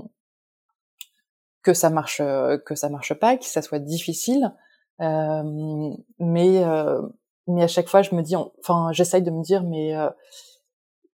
que 1.62 1.74
ça 1.74 1.90
marche 1.90 2.18
que 2.18 2.74
ça 2.74 2.88
marche 2.88 3.14
pas, 3.14 3.36
que 3.36 3.44
ça 3.44 3.62
soit 3.62 3.78
difficile. 3.78 4.52
Euh, 5.00 5.94
mais 6.18 6.62
euh, 6.64 7.00
mais 7.46 7.62
à 7.62 7.68
chaque 7.68 7.88
fois, 7.88 8.02
je 8.02 8.14
me 8.14 8.22
dis, 8.22 8.36
enfin, 8.36 8.90
j'essaye 8.92 9.22
de 9.22 9.30
me 9.30 9.42
dire, 9.42 9.62
mais 9.64 9.96
euh, 9.96 10.10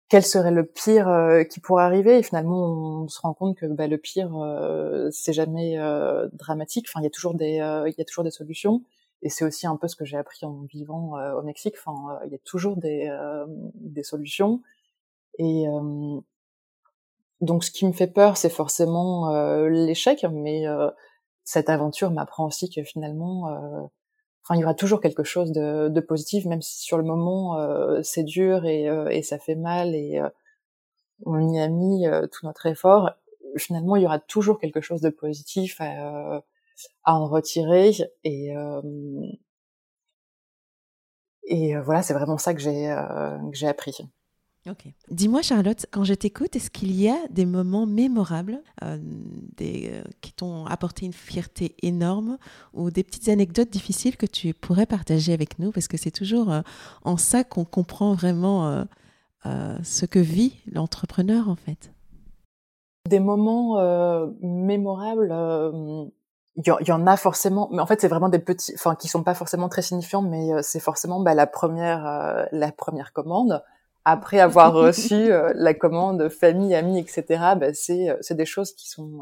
quel 0.09 0.23
serait 0.25 0.51
le 0.51 0.65
pire 0.65 1.09
euh, 1.09 1.45
qui 1.45 1.61
pourrait 1.61 1.85
arriver 1.85 2.19
Et 2.19 2.23
finalement, 2.23 3.03
on 3.03 3.09
se 3.09 3.21
rend 3.21 3.35
compte 3.35 3.57
que 3.57 3.67
bah, 3.67 3.87
le 3.87 3.99
pire, 3.99 4.33
c'est 5.11 5.33
jamais 5.33 5.79
dramatique. 6.33 6.87
Enfin, 6.89 7.01
il 7.01 7.05
y 7.05 7.09
a 7.09 7.11
toujours 7.11 7.35
des 7.35 7.55
il 7.87 7.95
y 7.97 8.01
a 8.01 8.05
toujours 8.05 8.25
des 8.25 8.31
solutions. 8.31 8.83
Et 9.25 9.31
c'est 9.31 9.45
aussi 9.45 9.67
un 9.67 9.77
peu 9.77 9.89
ce 9.89 9.97
que 9.97 10.05
j'ai 10.05 10.19
appris 10.19 10.45
en 10.45 10.63
vivant 10.65 11.17
euh, 11.17 11.33
au 11.33 11.43
Mexique. 11.43 11.77
Enfin, 11.79 12.19
euh, 12.21 12.27
il 12.27 12.33
y 12.33 12.35
a 12.35 12.39
toujours 12.45 12.77
des, 12.77 13.09
euh, 13.09 13.47
des 13.75 14.03
solutions. 14.03 14.61
Et 15.39 15.67
donc, 17.41 17.65
ce 17.65 17.73
qui 17.73 17.85
me 17.87 17.93
fait 17.93 18.07
peur, 18.07 18.37
c'est 18.37 18.51
forcément 18.51 19.35
l'échec, 19.67 20.25
mais 20.31 20.65
cette 21.43 21.69
aventure 21.69 22.13
m'apprend 22.13 22.47
aussi 22.47 22.71
que 22.71 22.85
finalement, 22.85 23.91
enfin, 24.45 24.57
il 24.57 24.61
y 24.61 24.64
aura 24.64 24.74
toujours 24.74 25.01
quelque 25.01 25.24
chose 25.24 25.53
de, 25.53 25.88
de 25.88 26.01
positif, 26.01 26.45
même 26.47 26.62
si 26.62 26.80
sur 26.80 26.99
le 26.99 27.05
moment 27.05 27.57
c'est 28.03 28.24
dur 28.24 28.64
et, 28.66 28.84
et, 29.11 29.22
ça 29.22 29.38
fait 29.38 29.55
mal 29.57 29.95
et 29.95 30.20
on 31.24 31.53
y 31.53 31.61
a 31.61 31.68
mis 31.68 32.05
tout 32.32 32.47
notre 32.47 32.66
effort. 32.66 33.11
Finalement, 33.57 33.97
il 33.97 34.03
y 34.03 34.07
aura 34.07 34.18
toujours 34.18 34.59
quelque 34.59 34.80
chose 34.80 35.01
de 35.01 35.11
positif 35.11 35.80
à 37.05 37.14
en 37.14 37.26
retirer 37.26 37.92
et 38.24 38.57
euh, 38.57 38.82
et 41.47 41.76
euh, 41.76 41.82
voilà, 41.82 42.03
c'est 42.03 42.14
vraiment 42.14 42.38
ça 42.38 42.55
que 42.55 42.61
j'ai 42.61 42.90
euh, 42.90 43.38
que 43.51 43.57
j'ai 43.57 43.68
appris. 43.68 43.97
Ok. 44.69 44.87
Dis-moi, 45.11 45.43
Charlotte, 45.43 45.87
quand 45.91 46.05
je 46.05 46.15
t'écoute, 46.15 46.57
est-ce 46.57 46.71
qu'il 46.71 46.93
y 46.99 47.09
a 47.09 47.19
des 47.29 47.45
moments 47.45 47.87
mémorables 47.87 48.62
des, 49.57 50.03
qui 50.23 50.33
t'ont 50.33 50.65
apporté 50.65 51.05
une 51.05 51.12
fierté 51.12 51.75
énorme 51.83 52.39
ou 52.73 52.91
des 52.91 53.05
petites 53.05 53.29
anecdotes 53.29 53.69
difficiles 53.69 54.17
que 54.17 54.25
tu 54.25 54.55
pourrais 54.55 54.87
partager 54.87 55.35
avec 55.35 55.59
nous? 55.59 55.71
Parce 55.71 55.87
que 55.87 55.99
c'est 55.99 56.11
toujours 56.11 56.51
en 57.05 57.17
ça 57.19 57.45
qu'on 57.45 57.67
comprend 57.67 58.15
vraiment 58.15 58.87
ce 59.45 60.07
que 60.07 60.19
vit 60.19 60.57
l'entrepreneur, 60.73 61.51
en 61.51 61.57
fait. 61.57 61.93
Des 63.11 63.21
moments 63.21 63.77
mémorables 64.41 65.31
il 66.57 66.62
y, 66.87 66.93
en 66.93 67.07
a 67.07 67.17
forcément, 67.17 67.69
mais 67.73 67.83
en 67.83 67.87
fait 67.87 68.01
c'est 68.01 68.09
vraiment 68.09 68.29
des 68.29 68.39
petits, 68.39 68.73
enfin 68.75 68.95
qui 68.95 69.09
sont 69.09 69.25
pas 69.25 69.35
forcément 69.35 69.69
très 69.69 69.83
signifiants, 69.83 70.23
mais 70.23 70.53
euh, 70.53 70.61
c'est 70.62 70.79
forcément 70.79 71.21
bah, 71.21 71.35
la 71.35 71.49
première, 71.49 72.07
euh, 72.07 72.45
la 72.53 72.71
première 72.71 73.12
commande. 73.12 73.62
Après 74.05 74.39
avoir 74.39 74.75
reçu 74.75 75.15
euh, 75.15 75.53
la 75.55 75.75
commande 75.75 76.29
famille, 76.29 76.75
amis, 76.75 76.99
etc. 76.99 77.25
Bah, 77.57 77.73
c'est 77.73 78.17
c'est 78.21 78.35
des 78.35 78.47
choses 78.47 78.73
qui 78.73 78.89
sont 78.89 79.21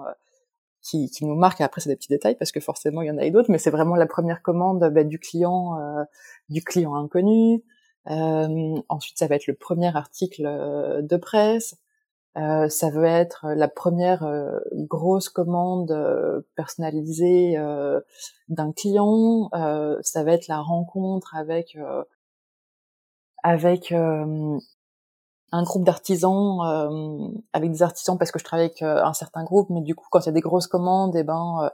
qui, 0.83 1.11
qui 1.11 1.25
nous 1.25 1.37
marquent. 1.37 1.61
Après 1.61 1.81
c'est 1.81 1.91
des 1.91 1.97
petits 1.97 2.09
détails 2.09 2.37
parce 2.37 2.53
que 2.53 2.61
forcément 2.61 3.03
il 3.03 3.09
y 3.09 3.11
en 3.11 3.19
a 3.19 3.31
d'autres, 3.31 3.51
mais 3.51 3.59
c'est 3.59 3.71
vraiment 3.71 3.97
la 3.97 4.07
première 4.07 4.43
commande 4.43 4.91
bah, 4.93 5.05
du 5.05 5.19
client, 5.19 5.79
du 6.49 6.63
client 6.63 6.95
inconnu. 6.95 7.63
ensuite 8.07 9.19
ça 9.19 9.27
va 9.29 9.37
être 9.37 9.47
le 9.47 9.55
premier 9.55 9.97
article 9.97 10.43
de 11.03 11.17
presse. 11.17 11.77
Euh, 12.39 12.69
ça 12.71 12.89
veut 12.89 13.05
être 13.05 13.47
la 13.55 13.69
première 13.69 14.23
euh, 14.23 14.59
grosse 14.73 15.29
commande 15.29 15.91
euh, 15.91 16.41
personnalisée 16.57 17.57
d'un 18.49 18.73
client. 18.73 19.51
ça 20.03 20.25
va 20.25 20.33
être 20.33 20.49
la 20.49 20.61
rencontre 20.61 21.35
avec 21.37 21.77
avec 23.43 23.93
un 23.93 25.63
groupe 25.63 25.85
d'artisans, 25.85 26.61
avec 27.53 27.71
des 27.71 27.83
artisans 27.83 28.19
parce 28.19 28.31
que 28.31 28.39
je 28.39 28.45
travaille 28.45 28.67
avec 28.67 28.83
un 28.83 29.13
certain 29.13 29.45
groupe, 29.45 29.71
mais 29.71 29.81
du 29.81 29.95
coup 29.95 30.07
quand 30.11 30.21
il 30.21 30.27
y 30.27 30.29
a 30.29 30.33
des 30.33 30.41
grosses 30.41 30.67
commandes, 30.67 31.17
et 31.17 31.21
eh 31.21 31.25
ben 31.25 31.71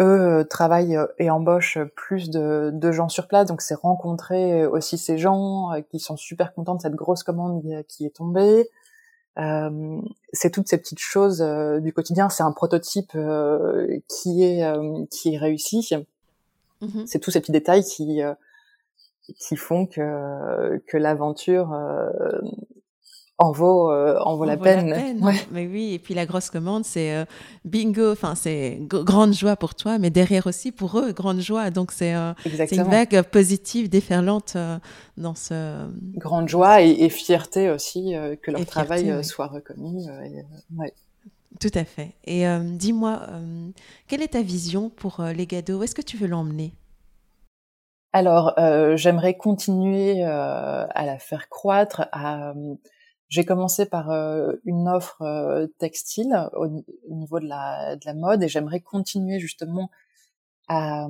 eux 0.00 0.46
travaillent 0.48 0.98
et 1.18 1.30
embauchent 1.30 1.78
plus 1.94 2.30
de, 2.30 2.70
de, 2.72 2.92
gens 2.92 3.08
sur 3.08 3.28
place, 3.28 3.46
donc 3.46 3.60
c'est 3.60 3.74
rencontrer 3.74 4.66
aussi 4.66 4.96
ces 4.96 5.18
gens 5.18 5.72
qui 5.90 6.00
sont 6.00 6.16
super 6.16 6.54
contents 6.54 6.74
de 6.74 6.80
cette 6.80 6.94
grosse 6.94 7.22
commande 7.22 7.62
qui 7.86 8.06
est 8.06 8.16
tombée. 8.16 8.68
Euh, 9.38 10.00
c'est 10.32 10.50
toutes 10.50 10.68
ces 10.68 10.78
petites 10.78 10.98
choses 10.98 11.40
euh, 11.40 11.80
du 11.80 11.92
quotidien. 11.92 12.28
C'est 12.28 12.42
un 12.42 12.52
prototype 12.52 13.12
euh, 13.14 13.98
qui 14.08 14.44
est 14.44 14.64
qui 15.10 15.34
est 15.34 15.38
réussi. 15.38 15.88
Mm-hmm. 16.82 17.06
C'est 17.06 17.20
tous 17.20 17.30
ces 17.30 17.40
petits 17.40 17.52
détails 17.52 17.84
qui 17.84 18.20
qui 19.38 19.56
font 19.56 19.86
que 19.86 20.78
que 20.86 20.96
l'aventure 20.96 21.74
en 23.40 23.52
vaut, 23.52 23.90
euh, 23.90 24.18
en 24.20 24.36
vaut, 24.36 24.44
la, 24.44 24.58
peine. 24.58 24.94
Mais 25.50 25.66
oui, 25.66 25.94
et 25.94 25.98
puis 25.98 26.12
la 26.12 26.26
grosse 26.26 26.50
commande, 26.50 26.84
c'est 26.84 27.16
euh, 27.16 27.24
bingo, 27.64 28.12
enfin 28.12 28.34
c'est 28.34 28.78
grande 28.82 29.32
joie 29.32 29.56
pour 29.56 29.74
toi, 29.74 29.98
mais 29.98 30.10
derrière 30.10 30.46
aussi 30.46 30.72
pour 30.72 30.98
eux, 30.98 31.12
grande 31.12 31.40
joie. 31.40 31.70
Donc 31.70 31.90
c'est 31.90 32.14
euh, 32.14 32.34
une 32.70 32.82
vague 32.82 33.22
positive, 33.22 33.88
déferlante 33.88 34.58
dans 35.16 35.34
ce... 35.34 35.88
Grande 36.16 36.50
joie 36.50 36.82
et, 36.82 37.08
fierté 37.08 37.70
aussi 37.70 38.14
que 38.42 38.50
leur 38.50 38.66
travail 38.66 39.24
soit 39.24 39.46
reconnu. 39.46 40.04
Tout 41.60 41.72
à 41.74 41.84
fait. 41.84 42.12
Et 42.26 42.44
dis-moi, 42.74 43.22
quelle 44.06 44.22
est 44.22 44.34
ta 44.34 44.42
vision 44.42 44.90
pour 44.90 45.22
les 45.34 45.46
Gado 45.46 45.78
Où 45.78 45.82
est-ce 45.82 45.94
que 45.94 46.02
tu 46.02 46.18
veux 46.18 46.28
l'emmener? 46.28 46.74
Alors, 48.12 48.54
j'aimerais 48.96 49.36
continuer 49.36 50.22
à 50.24 51.04
la 51.06 51.18
faire 51.18 51.48
croître, 51.48 52.08
à, 52.12 52.54
j'ai 53.30 53.44
commencé 53.44 53.86
par 53.86 54.10
euh, 54.10 54.56
une 54.64 54.88
offre 54.88 55.22
euh, 55.22 55.68
textile 55.78 56.48
au, 56.52 56.66
niveau 57.08 57.38
de 57.38 57.46
la, 57.46 57.94
de 57.94 58.04
la 58.04 58.12
mode 58.12 58.42
et 58.42 58.48
j'aimerais 58.48 58.80
continuer 58.80 59.38
justement 59.38 59.88
à, 60.68 61.06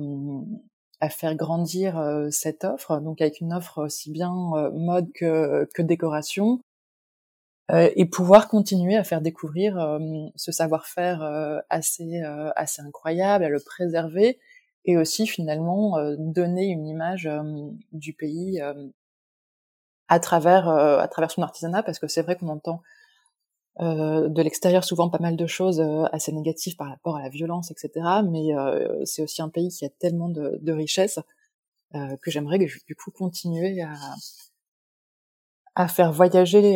faire 1.09 1.35
grandir 1.35 1.97
euh, 1.97 2.29
cette 2.29 2.63
offre, 2.63 2.99
donc 2.99 3.21
avec 3.21 3.41
une 3.41 3.53
offre 3.53 3.79
aussi 3.79 4.11
bien 4.11 4.31
mode 4.73 5.11
que, 5.13 5.67
que 5.73 5.81
décoration. 5.81 6.61
et 7.73 8.05
pouvoir 8.05 8.47
continuer 8.47 8.97
à 8.97 9.03
faire 9.03 9.21
découvrir 9.21 9.97
ce 10.35 10.51
savoir-faire 10.51 11.23
assez 11.69 12.21
assez 12.55 12.81
incroyable, 12.81 13.45
à 13.45 13.49
le 13.49 13.59
préserver 13.59 14.39
et 14.85 14.97
aussi 14.97 15.27
finalement 15.27 15.97
donner 16.17 16.67
une 16.67 16.87
image 16.87 17.29
du 17.91 18.13
pays 18.13 18.61
à 20.07 20.19
travers 20.19 20.67
à 20.67 21.07
travers 21.07 21.31
son 21.31 21.41
artisanat 21.41 21.83
parce 21.83 21.99
que 21.99 22.07
c'est 22.07 22.21
vrai 22.21 22.35
qu'on 22.35 22.49
entend 22.49 22.81
euh, 23.79 24.27
de 24.27 24.41
l'extérieur 24.41 24.83
souvent 24.83 25.09
pas 25.09 25.19
mal 25.19 25.37
de 25.37 25.47
choses 25.47 25.79
euh, 25.79 26.03
assez 26.11 26.33
négatives 26.33 26.75
par 26.75 26.89
rapport 26.89 27.15
à 27.15 27.21
la 27.21 27.29
violence, 27.29 27.71
etc. 27.71 28.05
Mais 28.29 28.53
euh, 28.53 29.05
c'est 29.05 29.23
aussi 29.23 29.41
un 29.41 29.49
pays 29.49 29.69
qui 29.69 29.85
a 29.85 29.89
tellement 29.89 30.29
de, 30.29 30.59
de 30.61 30.71
richesses 30.71 31.19
que 32.21 32.31
j'aimerais 32.31 32.57
du 32.57 32.95
coup 32.95 33.11
continuer 33.11 33.81
à, 33.81 33.91
à 35.75 35.89
faire 35.89 36.13
voyager, 36.13 36.75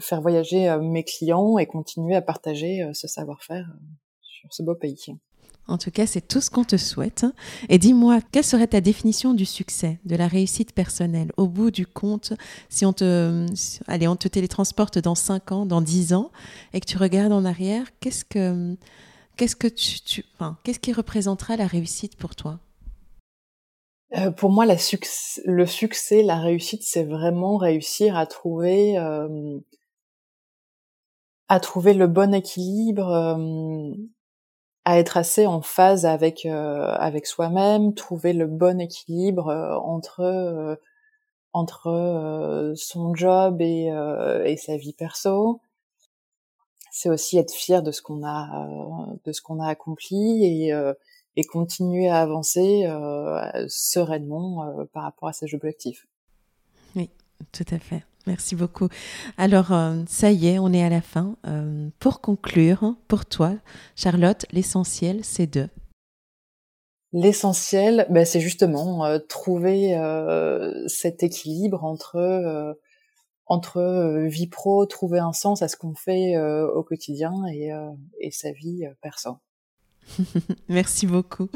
faire 0.00 0.20
voyager 0.20 0.76
mes 0.78 1.04
clients 1.04 1.56
et 1.58 1.66
continuer 1.66 2.16
à 2.16 2.20
partager 2.20 2.84
ce 2.94 3.06
savoir-faire 3.06 3.68
sur 4.22 4.52
ce 4.52 4.64
beau 4.64 4.74
pays. 4.74 5.14
En 5.66 5.78
tout 5.78 5.90
cas, 5.90 6.06
c'est 6.06 6.26
tout 6.26 6.40
ce 6.40 6.50
qu'on 6.50 6.64
te 6.64 6.76
souhaite. 6.76 7.24
Et 7.68 7.78
dis-moi, 7.78 8.20
quelle 8.32 8.44
serait 8.44 8.66
ta 8.66 8.80
définition 8.80 9.32
du 9.32 9.46
succès, 9.46 9.98
de 10.04 10.14
la 10.14 10.28
réussite 10.28 10.72
personnelle 10.72 11.32
Au 11.36 11.46
bout 11.46 11.70
du 11.70 11.86
compte, 11.86 12.34
si 12.68 12.84
on 12.84 12.92
te, 12.92 13.46
allez, 13.86 14.06
on 14.06 14.16
te 14.16 14.28
télétransporte 14.28 14.98
dans 14.98 15.14
5 15.14 15.52
ans, 15.52 15.66
dans 15.66 15.80
10 15.80 16.12
ans, 16.12 16.30
et 16.74 16.80
que 16.80 16.86
tu 16.86 16.98
regardes 16.98 17.32
en 17.32 17.44
arrière, 17.44 17.86
qu'est-ce 18.00 18.24
que, 18.24 18.76
qu'est-ce 19.36 19.56
que 19.56 19.68
tu, 19.68 20.24
enfin, 20.34 20.58
qu'est-ce 20.64 20.80
qui 20.80 20.92
représentera 20.92 21.56
la 21.56 21.66
réussite 21.66 22.16
pour 22.16 22.36
toi? 22.36 22.58
Euh, 24.16 24.30
pour 24.30 24.50
moi, 24.50 24.64
le 24.66 25.66
succès, 25.66 26.22
la 26.22 26.38
réussite, 26.38 26.82
c'est 26.84 27.04
vraiment 27.04 27.56
réussir 27.56 28.16
à 28.16 28.26
trouver, 28.26 28.96
euh, 28.98 29.58
à 31.48 31.58
trouver 31.58 31.94
le 31.94 32.06
bon 32.06 32.32
équilibre 32.32 33.08
euh, 33.08 33.92
à 34.84 34.98
être 34.98 35.16
assez 35.16 35.46
en 35.46 35.62
phase 35.62 36.04
avec 36.04 36.44
euh, 36.46 36.92
avec 36.98 37.26
soi-même, 37.26 37.94
trouver 37.94 38.32
le 38.32 38.46
bon 38.46 38.80
équilibre 38.80 39.48
euh, 39.48 39.76
entre 39.76 40.20
euh, 40.20 40.76
entre 41.52 42.72
son 42.76 43.14
job 43.14 43.60
et, 43.60 43.84
et 44.44 44.56
sa 44.56 44.76
vie 44.76 44.92
perso. 44.92 45.60
C'est 46.90 47.08
aussi 47.08 47.38
être 47.38 47.52
fier 47.52 47.80
de 47.80 47.92
ce 47.92 48.02
qu'on 48.02 48.26
a 48.26 48.66
de 49.24 49.30
ce 49.30 49.40
qu'on 49.40 49.60
a 49.60 49.68
accompli 49.68 50.44
et 50.44 50.72
et 51.36 51.44
continuer 51.44 52.08
à 52.08 52.22
avancer 52.22 52.88
sereinement 53.68 54.84
par 54.92 55.04
rapport 55.04 55.28
à 55.28 55.32
ses 55.32 55.54
objectifs. 55.54 56.08
Oui, 56.96 57.08
tout 57.52 57.66
à 57.70 57.78
fait. 57.78 58.02
Merci 58.26 58.54
beaucoup. 58.54 58.88
Alors, 59.36 59.72
euh, 59.72 60.02
ça 60.06 60.30
y 60.30 60.48
est, 60.48 60.58
on 60.58 60.72
est 60.72 60.82
à 60.82 60.88
la 60.88 61.02
fin. 61.02 61.36
Euh, 61.46 61.88
pour 61.98 62.20
conclure, 62.20 62.96
pour 63.06 63.26
toi, 63.26 63.54
Charlotte, 63.96 64.46
l'essentiel, 64.52 65.20
c'est 65.22 65.46
de 65.46 65.68
L'essentiel, 67.12 68.06
ben, 68.10 68.24
c'est 68.24 68.40
justement 68.40 69.04
euh, 69.04 69.18
trouver 69.18 69.94
cet 70.88 71.22
équilibre 71.22 71.84
entre 71.84 72.76
entre 73.46 74.24
vie 74.26 74.46
pro, 74.46 74.86
trouver 74.86 75.18
un 75.18 75.34
sens 75.34 75.60
à 75.60 75.68
ce 75.68 75.76
qu'on 75.76 75.94
fait 75.94 76.36
au 76.38 76.82
quotidien 76.82 77.32
et, 77.52 77.70
et 78.20 78.30
sa 78.30 78.52
vie 78.52 78.84
perso. 79.02 79.36
Merci 80.68 81.06
beaucoup. 81.06 81.48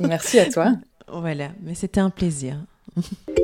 Merci 0.00 0.38
à 0.38 0.50
toi. 0.50 0.74
Voilà, 1.06 1.50
mais 1.60 1.74
c'était 1.74 2.00
un 2.00 2.08
plaisir. 2.08 2.64